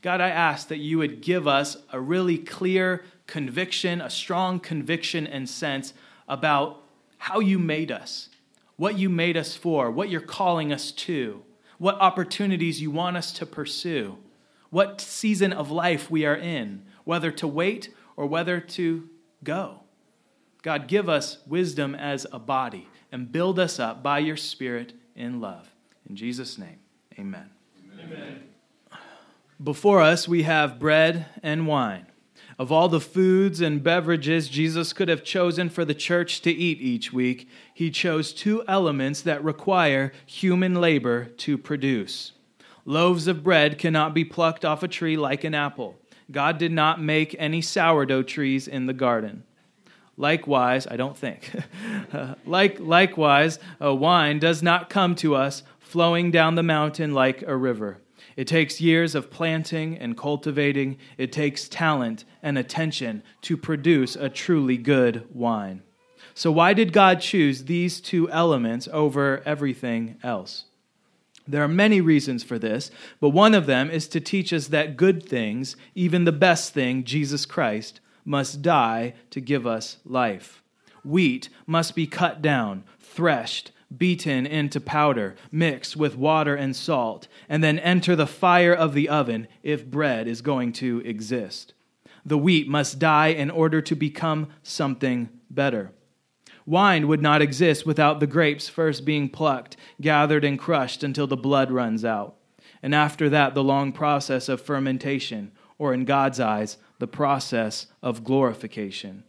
God, 0.00 0.22
I 0.22 0.30
ask 0.30 0.68
that 0.68 0.78
you 0.78 0.96
would 0.96 1.20
give 1.20 1.46
us 1.46 1.76
a 1.92 2.00
really 2.00 2.38
clear 2.38 3.04
conviction, 3.26 4.00
a 4.00 4.08
strong 4.08 4.58
conviction 4.58 5.26
and 5.26 5.46
sense 5.46 5.92
about 6.28 6.82
how 7.18 7.40
you 7.40 7.58
made 7.58 7.92
us, 7.92 8.30
what 8.76 8.98
you 8.98 9.10
made 9.10 9.36
us 9.36 9.54
for, 9.54 9.90
what 9.90 10.08
you're 10.08 10.20
calling 10.22 10.72
us 10.72 10.92
to, 10.92 11.42
what 11.78 12.00
opportunities 12.00 12.80
you 12.80 12.90
want 12.90 13.16
us 13.16 13.32
to 13.32 13.46
pursue, 13.46 14.16
what 14.70 15.00
season 15.00 15.52
of 15.52 15.70
life 15.70 16.10
we 16.10 16.24
are 16.24 16.36
in, 16.36 16.82
whether 17.04 17.30
to 17.30 17.46
wait 17.46 17.94
or 18.16 18.26
whether 18.26 18.60
to 18.60 19.08
go. 19.44 19.80
God, 20.62 20.88
give 20.88 21.08
us 21.08 21.38
wisdom 21.46 21.94
as 21.94 22.26
a 22.32 22.38
body 22.38 22.88
and 23.12 23.30
build 23.30 23.58
us 23.58 23.78
up 23.78 24.02
by 24.02 24.18
your 24.18 24.36
Spirit 24.36 24.94
in 25.14 25.40
love. 25.40 25.70
In 26.08 26.16
Jesus' 26.16 26.58
name, 26.58 26.78
amen. 27.18 27.50
amen. 28.02 28.42
Before 29.62 30.00
us, 30.00 30.26
we 30.28 30.42
have 30.42 30.78
bread 30.78 31.26
and 31.42 31.66
wine. 31.66 32.06
Of 32.58 32.72
all 32.72 32.88
the 32.88 33.00
foods 33.00 33.60
and 33.60 33.82
beverages 33.82 34.48
Jesus 34.48 34.94
could 34.94 35.08
have 35.08 35.22
chosen 35.22 35.68
for 35.68 35.84
the 35.84 35.94
church 35.94 36.40
to 36.42 36.50
eat 36.50 36.80
each 36.80 37.12
week, 37.12 37.48
he 37.74 37.90
chose 37.90 38.32
two 38.32 38.64
elements 38.66 39.20
that 39.22 39.44
require 39.44 40.12
human 40.24 40.74
labor 40.74 41.26
to 41.26 41.58
produce. 41.58 42.32
Loaves 42.86 43.26
of 43.26 43.44
bread 43.44 43.78
cannot 43.78 44.14
be 44.14 44.24
plucked 44.24 44.64
off 44.64 44.82
a 44.82 44.88
tree 44.88 45.16
like 45.18 45.44
an 45.44 45.54
apple. 45.54 45.98
God 46.30 46.56
did 46.56 46.72
not 46.72 47.00
make 47.00 47.36
any 47.38 47.60
sourdough 47.60 48.22
trees 48.22 48.66
in 48.66 48.86
the 48.86 48.94
garden. 48.94 49.44
Likewise, 50.16 50.86
I 50.86 50.96
don't 50.96 51.16
think. 51.16 51.52
like 52.46 52.80
likewise, 52.80 53.58
a 53.80 53.94
wine 53.94 54.38
does 54.38 54.62
not 54.62 54.88
come 54.88 55.14
to 55.16 55.34
us 55.34 55.62
flowing 55.78 56.30
down 56.30 56.54
the 56.54 56.62
mountain 56.62 57.12
like 57.12 57.42
a 57.42 57.56
river. 57.56 57.98
It 58.36 58.46
takes 58.46 58.80
years 58.80 59.14
of 59.14 59.30
planting 59.30 59.96
and 59.96 60.16
cultivating. 60.16 60.98
It 61.16 61.32
takes 61.32 61.68
talent 61.68 62.24
and 62.42 62.58
attention 62.58 63.22
to 63.42 63.56
produce 63.56 64.14
a 64.14 64.28
truly 64.28 64.76
good 64.76 65.26
wine. 65.34 65.82
So, 66.34 66.52
why 66.52 66.74
did 66.74 66.92
God 66.92 67.20
choose 67.20 67.64
these 67.64 67.98
two 68.00 68.30
elements 68.30 68.88
over 68.92 69.42
everything 69.46 70.16
else? 70.22 70.66
There 71.48 71.62
are 71.62 71.68
many 71.68 72.00
reasons 72.00 72.42
for 72.44 72.58
this, 72.58 72.90
but 73.20 73.30
one 73.30 73.54
of 73.54 73.66
them 73.66 73.90
is 73.90 74.08
to 74.08 74.20
teach 74.20 74.52
us 74.52 74.66
that 74.68 74.96
good 74.96 75.22
things, 75.22 75.76
even 75.94 76.24
the 76.24 76.32
best 76.32 76.74
thing, 76.74 77.04
Jesus 77.04 77.46
Christ, 77.46 78.00
must 78.24 78.60
die 78.60 79.14
to 79.30 79.40
give 79.40 79.66
us 79.66 79.98
life. 80.04 80.62
Wheat 81.04 81.48
must 81.66 81.94
be 81.94 82.06
cut 82.06 82.42
down, 82.42 82.82
threshed, 82.98 83.70
beaten 83.94 84.46
into 84.46 84.80
powder, 84.80 85.36
mixed 85.52 85.96
with 85.96 86.16
water 86.16 86.54
and 86.54 86.74
salt, 86.74 87.28
and 87.48 87.62
then 87.62 87.78
enter 87.78 88.16
the 88.16 88.26
fire 88.26 88.74
of 88.74 88.94
the 88.94 89.08
oven 89.08 89.46
if 89.62 89.86
bread 89.86 90.26
is 90.26 90.42
going 90.42 90.72
to 90.72 91.00
exist. 91.04 91.72
The 92.24 92.38
wheat 92.38 92.68
must 92.68 92.98
die 92.98 93.28
in 93.28 93.50
order 93.50 93.80
to 93.82 93.94
become 93.94 94.48
something 94.62 95.28
better. 95.48 95.92
Wine 96.64 97.06
would 97.06 97.22
not 97.22 97.40
exist 97.40 97.86
without 97.86 98.18
the 98.18 98.26
grapes 98.26 98.68
first 98.68 99.04
being 99.04 99.28
plucked, 99.28 99.76
gathered, 100.00 100.44
and 100.44 100.58
crushed 100.58 101.04
until 101.04 101.28
the 101.28 101.36
blood 101.36 101.70
runs 101.70 102.04
out. 102.04 102.34
And 102.82 102.92
after 102.92 103.28
that, 103.30 103.54
the 103.54 103.62
long 103.62 103.92
process 103.92 104.48
of 104.48 104.60
fermentation, 104.60 105.52
or 105.78 105.94
in 105.94 106.04
God's 106.04 106.40
eyes, 106.40 106.78
the 106.98 107.06
process 107.06 107.86
of 108.02 108.24
glorification. 108.24 109.22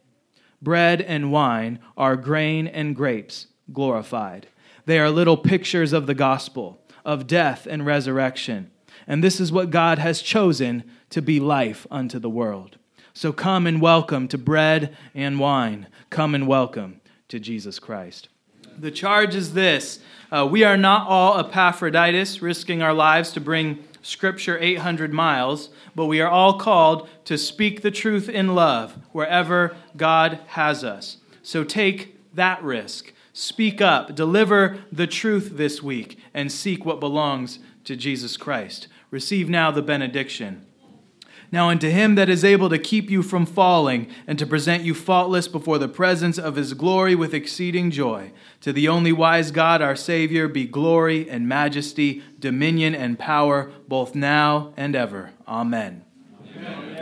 Bread 0.59 1.01
and 1.01 1.31
wine 1.31 1.77
are 1.95 2.15
grain 2.15 2.65
and 2.65 2.95
grapes 2.95 3.47
glorified. 3.71 4.47
They 4.85 4.99
are 4.99 5.09
little 5.09 5.37
pictures 5.37 5.93
of 5.93 6.07
the 6.07 6.15
gospel, 6.15 6.81
of 7.03 7.27
death 7.27 7.67
and 7.69 7.85
resurrection. 7.85 8.71
And 9.05 9.23
this 9.23 9.39
is 9.39 9.51
what 9.51 9.69
God 9.69 9.99
has 9.99 10.21
chosen 10.21 10.83
to 11.09 11.21
be 11.21 11.39
life 11.39 11.87
unto 11.89 12.19
the 12.19 12.29
world. 12.29 12.77
So 13.13 13.33
come 13.33 13.65
and 13.65 13.81
welcome 13.81 14.27
to 14.27 14.37
bread 14.37 14.95
and 15.15 15.39
wine. 15.39 15.87
Come 16.09 16.35
and 16.35 16.47
welcome 16.47 17.01
to 17.29 17.39
Jesus 17.39 17.79
Christ. 17.79 18.29
The 18.77 18.91
charge 18.91 19.33
is 19.33 19.53
this 19.53 19.99
uh, 20.31 20.47
We 20.49 20.63
are 20.63 20.77
not 20.77 21.07
all 21.07 21.39
Epaphroditus, 21.39 22.41
risking 22.41 22.81
our 22.81 22.93
lives 22.93 23.31
to 23.31 23.41
bring 23.41 23.83
Scripture 24.03 24.57
800 24.59 25.11
miles, 25.11 25.69
but 25.95 26.05
we 26.05 26.21
are 26.21 26.29
all 26.29 26.59
called 26.59 27.09
to 27.25 27.37
speak 27.37 27.81
the 27.81 27.91
truth 27.91 28.29
in 28.29 28.55
love 28.55 28.97
wherever 29.11 29.75
God 29.97 30.39
has 30.47 30.83
us. 30.83 31.17
So 31.41 31.63
take 31.63 32.33
that 32.35 32.63
risk. 32.63 33.13
Speak 33.39 33.81
up, 33.81 34.15
deliver 34.15 34.79
the 34.91 35.05
truth 35.05 35.57
this 35.57 35.83
week, 35.83 36.17
and 36.33 36.51
seek 36.51 36.83
what 36.83 36.99
belongs 36.99 37.59
to 37.83 37.95
Jesus 37.95 38.35
Christ. 38.35 38.87
Receive 39.11 39.47
now 39.47 39.69
the 39.69 39.83
benediction. 39.83 40.65
Now, 41.51 41.69
unto 41.69 41.87
him 41.87 42.15
that 42.15 42.29
is 42.29 42.43
able 42.43 42.67
to 42.69 42.79
keep 42.79 43.11
you 43.11 43.21
from 43.21 43.45
falling, 43.45 44.07
and 44.25 44.39
to 44.39 44.47
present 44.47 44.85
you 44.85 44.95
faultless 44.95 45.47
before 45.47 45.77
the 45.77 45.87
presence 45.87 46.39
of 46.39 46.55
his 46.55 46.73
glory 46.73 47.13
with 47.13 47.35
exceeding 47.35 47.91
joy, 47.91 48.31
to 48.61 48.73
the 48.73 48.87
only 48.87 49.11
wise 49.11 49.51
God, 49.51 49.83
our 49.83 49.95
Savior, 49.95 50.47
be 50.47 50.65
glory 50.65 51.29
and 51.29 51.47
majesty, 51.47 52.23
dominion 52.39 52.95
and 52.95 53.19
power, 53.19 53.71
both 53.87 54.15
now 54.15 54.73
and 54.75 54.95
ever. 54.95 55.33
Amen. 55.47 56.03
Amen. 56.55 56.96